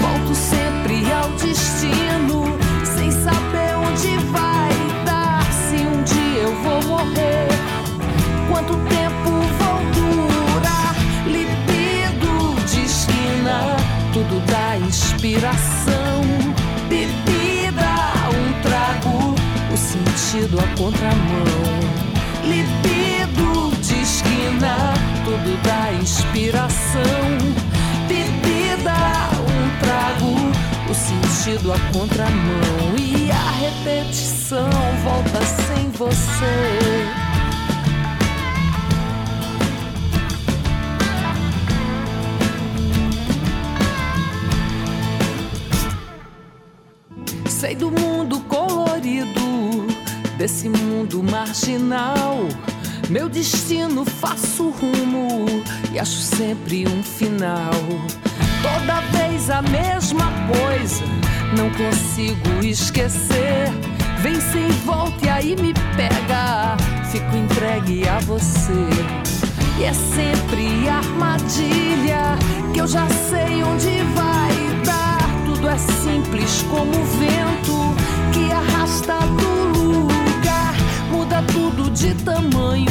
Volto 0.00 0.34
sempre 0.34 1.02
ao 1.12 1.28
destino, 1.32 2.56
sem 2.84 3.10
saber 3.10 3.74
onde 3.76 4.16
vai 4.30 4.70
dar. 5.04 5.42
Se 5.52 5.76
um 5.76 6.02
dia 6.04 6.42
eu 6.42 6.54
vou 6.62 6.82
morrer 6.84 7.48
quanto 8.48 8.76
tempo 8.88 9.30
vou 9.58 9.92
durar. 9.92 10.25
Tudo 14.12 14.40
dá 14.46 14.76
inspiração. 14.78 16.22
Bebida, 16.88 17.94
um 18.32 18.62
trago, 18.62 19.34
o 19.72 19.76
sentido 19.76 20.58
a 20.58 20.66
contramão. 20.78 21.46
Libido 22.44 23.76
de 23.82 24.00
esquina, 24.00 24.94
tudo 25.24 25.62
dá 25.62 25.92
inspiração. 26.00 27.02
Bebida, 28.08 28.94
um 29.42 29.78
trago, 29.80 30.90
o 30.90 30.94
sentido 30.94 31.72
a 31.72 31.78
contramão. 31.92 32.96
E 32.98 33.30
a 33.30 33.50
repetição 33.60 34.70
volta 35.04 35.44
sem 35.44 35.90
você. 35.90 37.25
Sei 47.66 47.74
do 47.74 47.90
mundo 47.90 48.38
colorido, 48.42 49.88
desse 50.38 50.68
mundo 50.68 51.20
marginal. 51.20 52.46
Meu 53.10 53.28
destino 53.28 54.04
faço 54.04 54.70
rumo 54.70 55.46
e 55.92 55.98
acho 55.98 56.20
sempre 56.20 56.86
um 56.86 57.02
final. 57.02 57.72
Toda 58.62 59.00
vez 59.18 59.50
a 59.50 59.62
mesma 59.62 60.30
coisa, 60.46 61.02
não 61.56 61.68
consigo 61.70 62.64
esquecer. 62.64 63.68
Vem 64.22 64.40
sem 64.40 64.68
volta 64.84 65.26
e 65.26 65.28
aí 65.28 65.56
me 65.56 65.74
pega, 65.96 66.76
fico 67.10 67.36
entregue 67.36 68.08
a 68.08 68.20
você. 68.20 68.70
E 69.76 69.82
é 69.82 69.92
sempre 69.92 70.88
armadilha 70.88 72.38
que 72.72 72.80
eu 72.80 72.86
já 72.86 73.08
sei 73.28 73.64
onde 73.64 74.04
vai 74.14 74.55
é 75.68 75.78
simples 75.78 76.62
como 76.70 76.90
o 76.90 77.04
vento 77.18 77.96
que 78.32 78.52
arrasta 78.52 79.18
do 79.18 80.00
lugar, 80.00 80.74
muda 81.10 81.42
tudo 81.52 81.90
de 81.90 82.14
tamanho, 82.22 82.86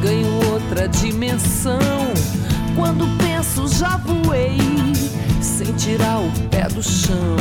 ganho 0.00 0.52
outra 0.52 0.88
dimensão. 0.88 1.80
Quando 2.76 3.06
penso 3.18 3.66
já 3.68 3.96
voei, 3.96 4.58
sem 5.40 5.72
tirar 5.74 6.20
o 6.20 6.30
pé 6.50 6.68
do 6.68 6.82
chão. 6.82 7.36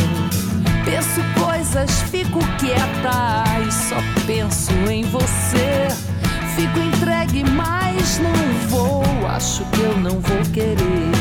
Penso 0.86 1.22
coisas, 1.39 2.02
fico 2.10 2.39
quieta 2.58 3.44
e 3.68 3.72
só 3.72 3.98
penso 4.26 4.72
em 4.89 5.04
você. 5.04 5.88
Fico 6.56 6.80
entregue, 6.80 7.44
mas 7.44 8.20
não 8.20 8.70
vou. 8.70 9.04
Acho 9.28 9.64
que 9.66 9.82
eu 9.82 9.98
não 9.98 10.20
vou 10.20 10.42
querer. 10.52 11.12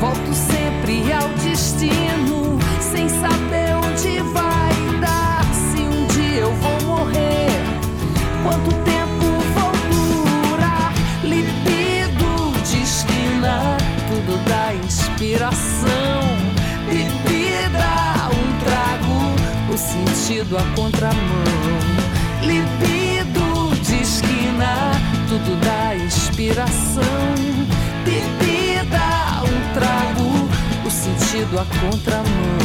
Volto 0.00 0.32
sempre 0.32 0.57
ao 0.90 1.28
destino, 1.44 2.58
sem 2.80 3.10
saber 3.10 3.74
onde 3.76 4.20
vai 4.32 4.72
dar. 5.02 5.44
Se 5.52 5.82
um 5.82 6.06
dia 6.06 6.40
eu 6.40 6.52
vou 6.54 6.96
morrer, 6.96 7.50
quanto 8.42 8.72
tempo 8.84 9.26
vou 9.54 9.72
durar? 9.90 10.90
Libido 11.22 12.52
de 12.64 12.82
esquina, 12.82 13.76
tudo 14.08 14.38
dá 14.48 14.74
inspiração. 14.82 16.22
Bebida, 16.86 18.30
um 18.32 18.48
trago, 18.64 19.74
o 19.74 19.76
sentido 19.76 20.56
a 20.56 20.62
contramão. 20.74 21.44
Libido 22.40 23.76
de 23.82 24.00
esquina, 24.00 24.92
tudo 25.28 25.54
dá 25.60 25.94
inspiração. 25.96 27.04
Bebida, 28.06 29.42
um 29.44 29.74
trago, 29.74 30.27
o 30.88 30.90
sentido 30.90 31.58
a 31.60 31.66
contramão. 31.66 32.58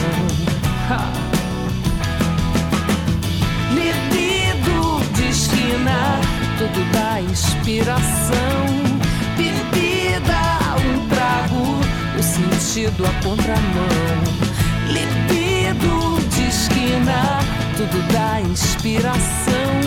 Ha! 0.89 1.11
Libido 3.75 5.01
de 5.13 5.27
esquina, 5.27 6.21
tudo 6.57 6.89
dá 6.93 7.19
inspiração. 7.19 8.65
Bebida, 9.35 10.39
um 10.79 11.05
trago, 11.09 11.81
o 12.17 12.23
sentido 12.23 13.05
a 13.05 13.11
contramão. 13.21 14.23
Libido 14.87 16.21
de 16.29 16.47
esquina, 16.47 17.39
tudo 17.75 18.01
dá 18.13 18.39
inspiração. 18.39 19.81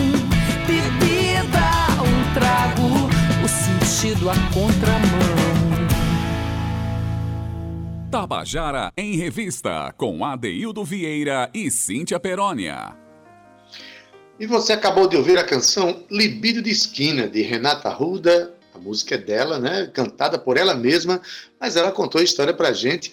Bebida, 0.67 1.71
um 2.03 2.33
trago, 2.35 3.09
o 3.43 3.47
sentido 3.47 4.29
a 4.29 4.35
contramão. 4.53 5.36
Tabajara 8.09 8.89
em 8.95 9.17
Revista, 9.17 9.93
com 9.97 10.23
Adeildo 10.23 10.81
Vieira 10.85 11.49
e 11.53 11.69
Cíntia 11.69 12.17
Perónia. 12.17 12.95
E 14.39 14.47
você 14.47 14.71
acabou 14.71 15.09
de 15.09 15.17
ouvir 15.17 15.37
a 15.37 15.43
canção 15.43 16.05
Libido 16.09 16.61
de 16.61 16.69
Esquina, 16.69 17.27
de 17.27 17.41
Renata 17.41 17.89
Ruda. 17.89 18.55
A 18.73 18.79
música 18.79 19.15
é 19.15 19.17
dela, 19.17 19.59
né? 19.59 19.91
Cantada 19.93 20.39
por 20.39 20.55
ela 20.55 20.73
mesma, 20.73 21.21
mas 21.59 21.75
ela 21.75 21.91
contou 21.91 22.21
a 22.21 22.23
história 22.23 22.53
pra 22.53 22.71
gente. 22.71 23.11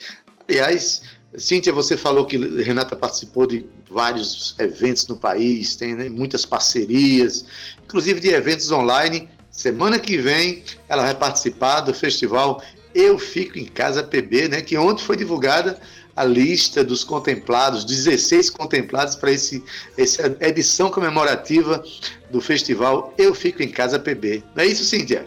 Aliás, 0.48 1.02
Cíntia, 1.36 1.72
você 1.72 1.96
falou 1.96 2.24
que 2.24 2.36
Renata 2.36 2.94
participou 2.94 3.48
de 3.48 3.66
vários 3.90 4.54
eventos 4.60 5.08
no 5.08 5.16
país, 5.16 5.74
tem 5.74 5.96
né, 5.96 6.08
muitas 6.08 6.46
parcerias, 6.46 7.44
inclusive 7.82 8.20
de 8.20 8.28
eventos 8.28 8.70
online. 8.70 9.28
Semana 9.50 9.98
que 9.98 10.18
vem 10.18 10.62
ela 10.88 11.02
vai 11.02 11.14
participar 11.16 11.80
do 11.80 11.92
festival 11.92 12.62
Eu 12.94 13.18
Fico 13.18 13.58
em 13.58 13.66
Casa 13.66 14.02
PB, 14.02 14.48
né? 14.48 14.62
Que 14.62 14.76
ontem 14.76 15.04
foi 15.04 15.16
divulgada 15.16 15.80
a 16.16 16.24
lista 16.24 16.84
dos 16.84 17.02
contemplados, 17.02 17.84
16 17.84 18.50
contemplados 18.50 19.16
para 19.16 19.32
esse, 19.32 19.64
essa 19.98 20.36
edição 20.40 20.90
comemorativa 20.90 21.82
do 22.30 22.40
festival 22.40 23.12
Eu 23.18 23.34
Fico 23.34 23.62
em 23.62 23.68
Casa 23.68 23.98
PB. 23.98 24.44
Não 24.54 24.62
é 24.62 24.66
isso, 24.66 24.84
Cíntia? 24.84 25.24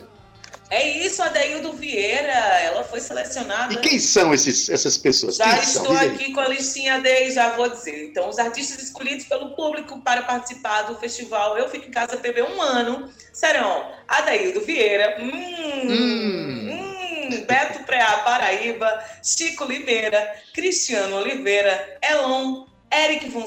É 0.70 1.05
isso, 1.05 1.22
Adeildo 1.24 1.74
Vieira. 1.74 2.30
Ela 2.30 2.84
foi 2.84 2.99
selecionada. 2.99 3.74
E 3.74 3.78
quem 3.78 3.99
são 3.99 4.34
esses, 4.34 4.70
essas 4.70 4.97
pessoas? 4.97 5.38
Já 5.38 5.53
quem 5.53 5.63
estou 5.63 5.91
aqui 5.93 6.34
com 6.34 6.41
a 6.41 6.47
listinha 6.49 6.99
de 6.99 7.32
já 7.32 7.55
vou 7.55 7.70
dizer. 7.70 8.05
Então, 8.05 8.30
os 8.30 8.38
artistas 8.38 8.84
escolhidos 8.84 9.26
pelo 9.26 9.55
público 9.55 10.01
para 10.01 10.24
participar 10.24 10.84
do 10.84 10.95
festival 10.95 11.57
Eu 11.57 11.70
Fico 11.70 11.88
em 11.88 11.91
Casa 11.91 12.18
PB 12.18 12.43
um 12.43 12.61
ano 12.61 13.09
serão 13.32 13.91
Adaildo 14.07 14.61
Vieira, 14.61 15.18
hum, 15.22 15.32
hum, 15.89 16.97
Beto 17.45 17.84
Preá 17.84 18.19
Paraíba, 18.19 19.03
Chico 19.23 19.65
Oliveira, 19.65 20.36
Cristiano 20.53 21.17
Oliveira, 21.17 21.97
Elon, 22.01 22.65
Eric 22.91 23.30
von 23.30 23.45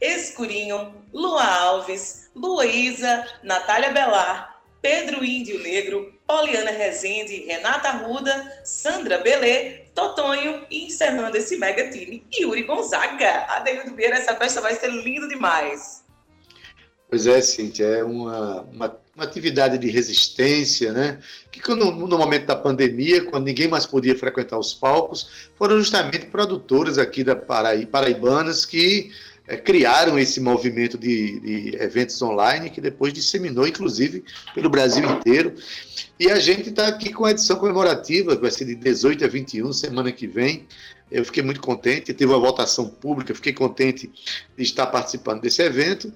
Escurinho, 0.00 0.94
Lua 1.12 1.44
Alves, 1.44 2.30
Luísa, 2.34 3.26
Natália 3.42 3.90
Belar, 3.90 4.62
Pedro 4.82 5.24
Índio 5.24 5.62
Negro, 5.62 6.14
Poliana 6.26 6.70
Rezende, 6.70 7.44
Renata 7.46 7.88
Arruda, 7.88 8.62
Sandra 8.64 9.18
Belê, 9.18 9.84
Totonho 9.94 10.64
e 10.70 10.86
encerrando 10.86 11.36
esse 11.36 11.56
mega 11.56 11.90
time, 11.90 12.24
Yuri 12.32 12.62
Gonzaga. 12.62 13.46
Adeildo 13.48 13.94
Vieira, 13.94 14.16
essa 14.16 14.34
festa 14.36 14.60
vai 14.60 14.74
ser 14.74 14.88
lindo 14.88 15.28
demais. 15.28 16.04
Pois 17.08 17.26
é, 17.26 17.42
Cíntia, 17.42 17.84
é 17.86 18.04
uma, 18.04 18.62
uma, 18.62 19.00
uma 19.20 19.26
atividade 19.26 19.76
de 19.76 19.90
resistência, 19.90 20.92
né? 20.92 21.18
Que 21.52 21.60
quando, 21.60 21.84
no 21.92 22.18
momento 22.18 22.46
da 22.46 22.56
pandemia, 22.56 23.22
quando 23.26 23.44
ninguém 23.44 23.68
mais 23.68 23.84
podia 23.84 24.16
frequentar 24.16 24.58
os 24.58 24.72
palcos, 24.72 25.50
foram 25.56 25.78
justamente 25.78 26.26
produtoras 26.26 26.96
aqui 26.96 27.22
da 27.22 27.36
Paraí, 27.36 27.84
paraibanas 27.84 28.64
que 28.64 29.10
eh, 29.46 29.58
criaram 29.58 30.18
esse 30.18 30.40
movimento 30.40 30.96
de, 30.96 31.38
de 31.40 31.76
eventos 31.76 32.20
online, 32.22 32.70
que 32.70 32.80
depois 32.80 33.12
disseminou, 33.12 33.66
inclusive, 33.66 34.24
pelo 34.54 34.70
Brasil 34.70 35.04
inteiro. 35.10 35.54
E 36.18 36.30
a 36.30 36.38
gente 36.38 36.70
está 36.70 36.88
aqui 36.88 37.12
com 37.12 37.26
a 37.26 37.32
edição 37.32 37.58
comemorativa, 37.58 38.34
que 38.34 38.40
vai 38.40 38.50
ser 38.50 38.64
de 38.64 38.74
18 38.74 39.26
a 39.26 39.28
21, 39.28 39.70
semana 39.74 40.10
que 40.10 40.26
vem. 40.26 40.66
Eu 41.10 41.26
fiquei 41.26 41.42
muito 41.42 41.60
contente, 41.60 42.14
teve 42.14 42.32
uma 42.32 42.38
votação 42.38 42.88
pública, 42.88 43.34
fiquei 43.34 43.52
contente 43.52 44.10
de 44.56 44.62
estar 44.62 44.86
participando 44.86 45.42
desse 45.42 45.60
evento. 45.60 46.10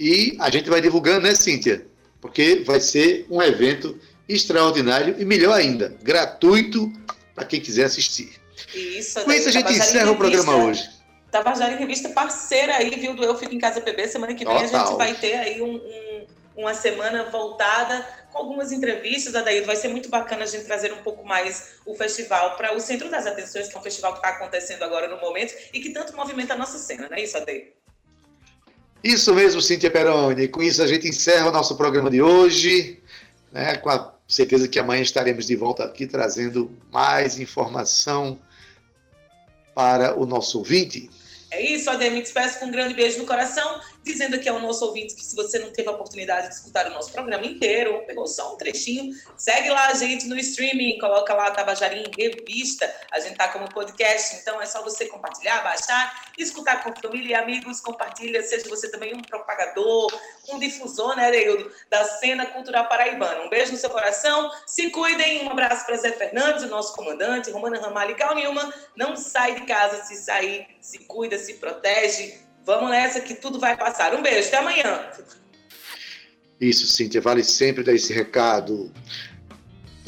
E 0.00 0.36
a 0.40 0.50
gente 0.50 0.68
vai 0.68 0.80
divulgando, 0.80 1.20
né, 1.20 1.34
Cíntia? 1.36 1.86
Porque 2.20 2.62
vai 2.64 2.80
ser 2.80 3.26
um 3.30 3.40
evento 3.42 3.98
extraordinário 4.28 5.16
e 5.18 5.24
melhor 5.24 5.52
ainda, 5.54 5.96
gratuito 6.02 6.92
para 7.34 7.44
quem 7.44 7.60
quiser 7.60 7.84
assistir. 7.84 8.38
Isso, 8.74 9.22
Com 9.24 9.32
isso 9.32 9.48
a 9.48 9.52
gente 9.52 9.72
encerra 9.72 10.10
o 10.10 10.16
programa 10.16 10.56
hoje. 10.56 10.88
Tabajara 11.30 11.74
em 11.74 11.78
Revista, 11.78 12.08
parceira 12.08 12.76
aí, 12.76 12.90
viu, 12.90 13.14
do 13.14 13.22
Eu 13.22 13.36
Fico 13.36 13.54
em 13.54 13.58
Casa 13.58 13.80
PB. 13.80 14.08
Semana 14.08 14.34
que 14.34 14.44
vem 14.44 14.56
a 14.56 14.60
Total. 14.64 14.86
gente 14.86 14.96
vai 14.96 15.14
ter 15.14 15.34
aí 15.34 15.60
um- 15.62 15.76
um- 15.76 16.26
uma 16.56 16.74
semana 16.74 17.24
voltada 17.24 18.04
com 18.32 18.38
algumas 18.38 18.72
entrevistas, 18.72 19.34
Adaildo. 19.34 19.66
Vai 19.66 19.76
ser 19.76 19.88
muito 19.88 20.08
bacana 20.08 20.42
a 20.44 20.46
gente 20.46 20.64
trazer 20.64 20.92
um 20.92 21.02
pouco 21.02 21.24
mais 21.24 21.74
o 21.86 21.94
festival 21.94 22.56
para 22.56 22.74
o 22.74 22.80
Centro 22.80 23.08
das 23.10 23.26
Atenções, 23.26 23.68
que 23.68 23.76
é 23.76 23.78
um 23.78 23.82
festival 23.82 24.12
que 24.12 24.18
está 24.18 24.30
acontecendo 24.30 24.82
agora 24.82 25.06
no 25.06 25.20
momento 25.20 25.54
e 25.72 25.80
que 25.80 25.90
tanto 25.90 26.16
movimenta 26.16 26.54
a 26.54 26.56
nossa 26.56 26.78
cena, 26.78 27.08
não 27.08 27.16
é 27.16 27.22
isso, 27.22 27.36
Adaildo? 27.36 27.77
Isso 29.02 29.34
mesmo, 29.34 29.62
Cíntia 29.62 29.90
Peroni. 29.90 30.48
Com 30.48 30.62
isso 30.62 30.82
a 30.82 30.86
gente 30.86 31.08
encerra 31.08 31.48
o 31.48 31.52
nosso 31.52 31.76
programa 31.76 32.10
de 32.10 32.20
hoje, 32.20 33.00
né, 33.52 33.76
com 33.76 33.90
a 33.90 34.12
certeza 34.26 34.68
que 34.68 34.78
amanhã 34.78 35.02
estaremos 35.02 35.46
de 35.46 35.56
volta 35.56 35.84
aqui 35.84 36.06
trazendo 36.06 36.70
mais 36.90 37.38
informação 37.38 38.38
para 39.74 40.18
o 40.18 40.26
nosso 40.26 40.58
ouvinte. 40.58 41.08
É 41.50 41.62
isso, 41.62 41.88
Ademir. 41.88 42.22
Despeço 42.22 42.58
com 42.58 42.66
um 42.66 42.70
grande 42.70 42.94
beijo 42.94 43.18
no 43.18 43.26
coração, 43.26 43.80
dizendo 44.02 44.36
aqui 44.36 44.48
ao 44.48 44.58
nosso 44.60 44.84
ouvinte 44.84 45.14
que 45.14 45.24
se 45.24 45.36
você 45.36 45.58
não 45.58 45.70
teve 45.70 45.88
a 45.88 45.92
oportunidade 45.92 46.48
de 46.48 46.54
escutar 46.54 46.86
o 46.86 46.90
nosso 46.90 47.12
programa 47.12 47.44
inteiro, 47.44 47.94
ou 47.94 48.00
pegou 48.02 48.26
só 48.26 48.54
um 48.54 48.56
trechinho, 48.56 49.14
segue 49.36 49.68
lá 49.70 49.88
a 49.88 49.94
gente 49.94 50.26
no 50.26 50.38
streaming, 50.38 50.98
coloca 50.98 51.34
lá 51.34 51.50
Tabajara 51.50 51.94
em 51.94 52.10
Revista. 52.16 52.92
A 53.10 53.20
gente 53.20 53.36
tá 53.36 53.48
como 53.48 53.68
podcast, 53.72 54.36
então 54.36 54.60
é 54.60 54.66
só 54.66 54.82
você 54.82 55.06
compartilhar, 55.06 55.62
baixar, 55.62 56.30
escutar 56.38 56.82
com 56.82 56.94
família 57.00 57.30
e 57.30 57.34
amigos, 57.34 57.80
compartilha, 57.80 58.42
seja 58.42 58.68
você 58.68 58.90
também 58.90 59.14
um 59.14 59.22
propagador, 59.22 60.12
um 60.48 60.58
difusor, 60.58 61.16
né, 61.16 61.30
Deildo, 61.30 61.70
da 61.90 62.04
cena 62.04 62.46
cultural 62.46 62.88
paraibana. 62.88 63.42
Um 63.42 63.50
beijo 63.50 63.72
no 63.72 63.78
seu 63.78 63.90
coração, 63.90 64.50
se 64.66 64.90
cuidem, 64.90 65.44
um 65.44 65.50
abraço 65.50 65.84
para 65.84 65.96
Zé 65.96 66.12
Fernandes, 66.12 66.64
o 66.64 66.68
nosso 66.68 66.94
comandante, 66.94 67.50
Romana 67.50 67.80
Ramalho 67.80 68.12
e 68.12 68.14
Cal 68.14 68.34
Nilma. 68.34 68.72
Não 68.96 69.16
sai 69.16 69.54
de 69.54 69.66
casa, 69.66 70.04
se 70.04 70.16
sair, 70.16 70.66
se 70.80 71.00
cuida, 71.00 71.38
se 71.38 71.54
protege. 71.54 72.47
Vamos 72.64 72.90
nessa 72.90 73.20
que 73.20 73.34
tudo 73.34 73.58
vai 73.58 73.76
passar. 73.76 74.14
Um 74.14 74.22
beijo, 74.22 74.48
até 74.48 74.58
amanhã. 74.58 75.00
Isso, 76.60 76.86
Cíntia, 76.86 77.20
vale 77.20 77.44
sempre 77.44 77.84
dar 77.84 77.94
esse 77.94 78.12
recado. 78.12 78.92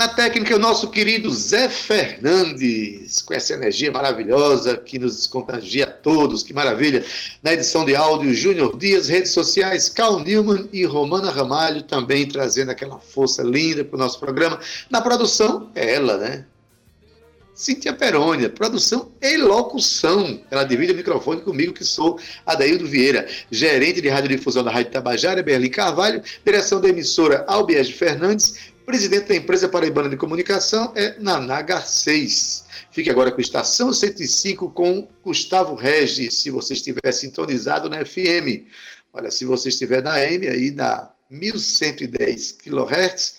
Na 0.00 0.08
técnica, 0.08 0.56
o 0.56 0.58
nosso 0.58 0.90
querido 0.90 1.30
Zé 1.30 1.68
Fernandes, 1.68 3.20
com 3.20 3.34
essa 3.34 3.52
energia 3.52 3.92
maravilhosa 3.92 4.78
que 4.78 4.98
nos 4.98 5.26
contagia 5.26 5.84
a 5.84 5.90
todos, 5.90 6.42
que 6.42 6.54
maravilha. 6.54 7.04
Na 7.42 7.52
edição 7.52 7.84
de 7.84 7.94
áudio, 7.94 8.32
Júnior 8.32 8.78
Dias, 8.78 9.08
redes 9.08 9.32
sociais, 9.32 9.90
Carl 9.90 10.18
Newman 10.20 10.70
e 10.72 10.86
Romana 10.86 11.30
Ramalho 11.30 11.82
também 11.82 12.26
trazendo 12.26 12.70
aquela 12.70 12.98
força 12.98 13.42
linda 13.42 13.84
para 13.84 13.96
o 13.96 13.98
nosso 13.98 14.18
programa. 14.18 14.58
Na 14.88 15.02
produção, 15.02 15.70
é 15.74 15.96
ela, 15.96 16.16
né? 16.16 16.46
Cíntia 17.60 17.92
Perônia, 17.92 18.48
produção 18.48 19.12
e 19.20 19.36
locução. 19.36 20.42
Ela 20.50 20.64
divide 20.64 20.92
o 20.92 20.96
microfone 20.96 21.42
comigo, 21.42 21.74
que 21.74 21.84
sou 21.84 22.18
Adaildo 22.46 22.86
Vieira, 22.86 23.28
gerente 23.50 24.00
de 24.00 24.08
radiodifusão 24.08 24.64
da 24.64 24.70
Rádio 24.70 24.92
Tabajara, 24.92 25.42
Berlim 25.42 25.68
Carvalho, 25.68 26.22
direção 26.42 26.80
da 26.80 26.88
emissora 26.88 27.44
Albiege 27.46 27.92
Fernandes 27.92 28.70
Presidente 28.86 29.28
da 29.28 29.36
empresa 29.36 29.68
Paraibana 29.68 30.08
de 30.08 30.16
Comunicação 30.16 30.92
é 30.96 31.16
Naná 31.20 31.62
Garcês. 31.62 32.64
Fique 32.90 33.08
agora 33.08 33.30
com 33.30 33.40
Estação 33.40 33.92
105 33.92 34.70
com 34.70 35.06
Gustavo 35.22 35.74
Regis, 35.76 36.34
se 36.38 36.50
você 36.50 36.74
estiver 36.74 37.12
sintonizado 37.12 37.88
na 37.88 38.04
FM. 38.04 38.66
Olha, 39.12 39.30
se 39.30 39.44
você 39.44 39.68
estiver 39.68 40.02
na 40.02 40.20
M, 40.24 40.48
aí 40.48 40.70
na 40.72 41.08
1110 41.30 42.52
kHz, 42.52 43.36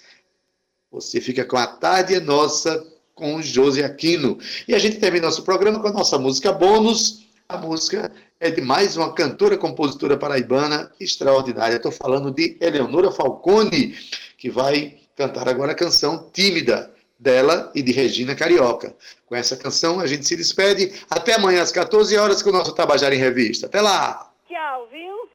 você 0.92 1.20
fica 1.20 1.44
com 1.44 1.58
a 1.58 1.68
tarde 1.68 2.18
nossa 2.20 2.82
com 3.22 3.40
José 3.40 3.86
Aquino. 3.86 4.40
E 4.68 4.74
a 4.74 4.80
gente 4.80 4.98
termina 4.98 5.28
nosso 5.28 5.44
programa 5.44 5.80
com 5.80 5.88
a 5.88 5.94
nossa 5.94 6.18
música 6.18 6.52
bônus. 6.52 7.28
A 7.48 7.56
música 7.56 8.12
é 8.40 8.50
de 8.50 8.62
mais 8.62 8.98
uma 8.98 9.14
cantora, 9.14 9.56
compositora 9.56 10.18
paraibana 10.18 10.92
extraordinária. 11.00 11.76
Estou 11.76 11.92
falando 11.92 12.32
de 12.32 12.58
Eleonora 12.60 13.12
Falcone, 13.12 13.96
que 14.40 14.50
vai 14.50 14.98
cantar 15.16 15.48
agora 15.48 15.74
a 15.74 15.76
canção 15.76 16.32
Tímida, 16.34 16.92
dela 17.20 17.72
e 17.76 17.84
de 17.84 17.92
Regina 17.92 18.34
Carioca. 18.34 18.96
Com 19.28 19.36
essa 19.36 19.56
canção 19.56 20.00
a 20.00 20.08
gente 20.08 20.26
se 20.26 20.36
despede. 20.36 20.92
Até 21.08 21.36
amanhã 21.36 21.62
às 21.62 21.72
14 21.72 22.18
horas 22.18 22.42
com 22.42 22.50
o 22.50 22.54
nosso 22.54 22.74
Tabajara 22.74 23.14
em 23.14 23.20
Revista. 23.20 23.68
Até 23.68 23.82
lá! 23.82 24.32
Tchau, 24.48 24.88
viu? 24.92 25.30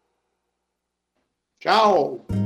Tchau! 1.61 2.45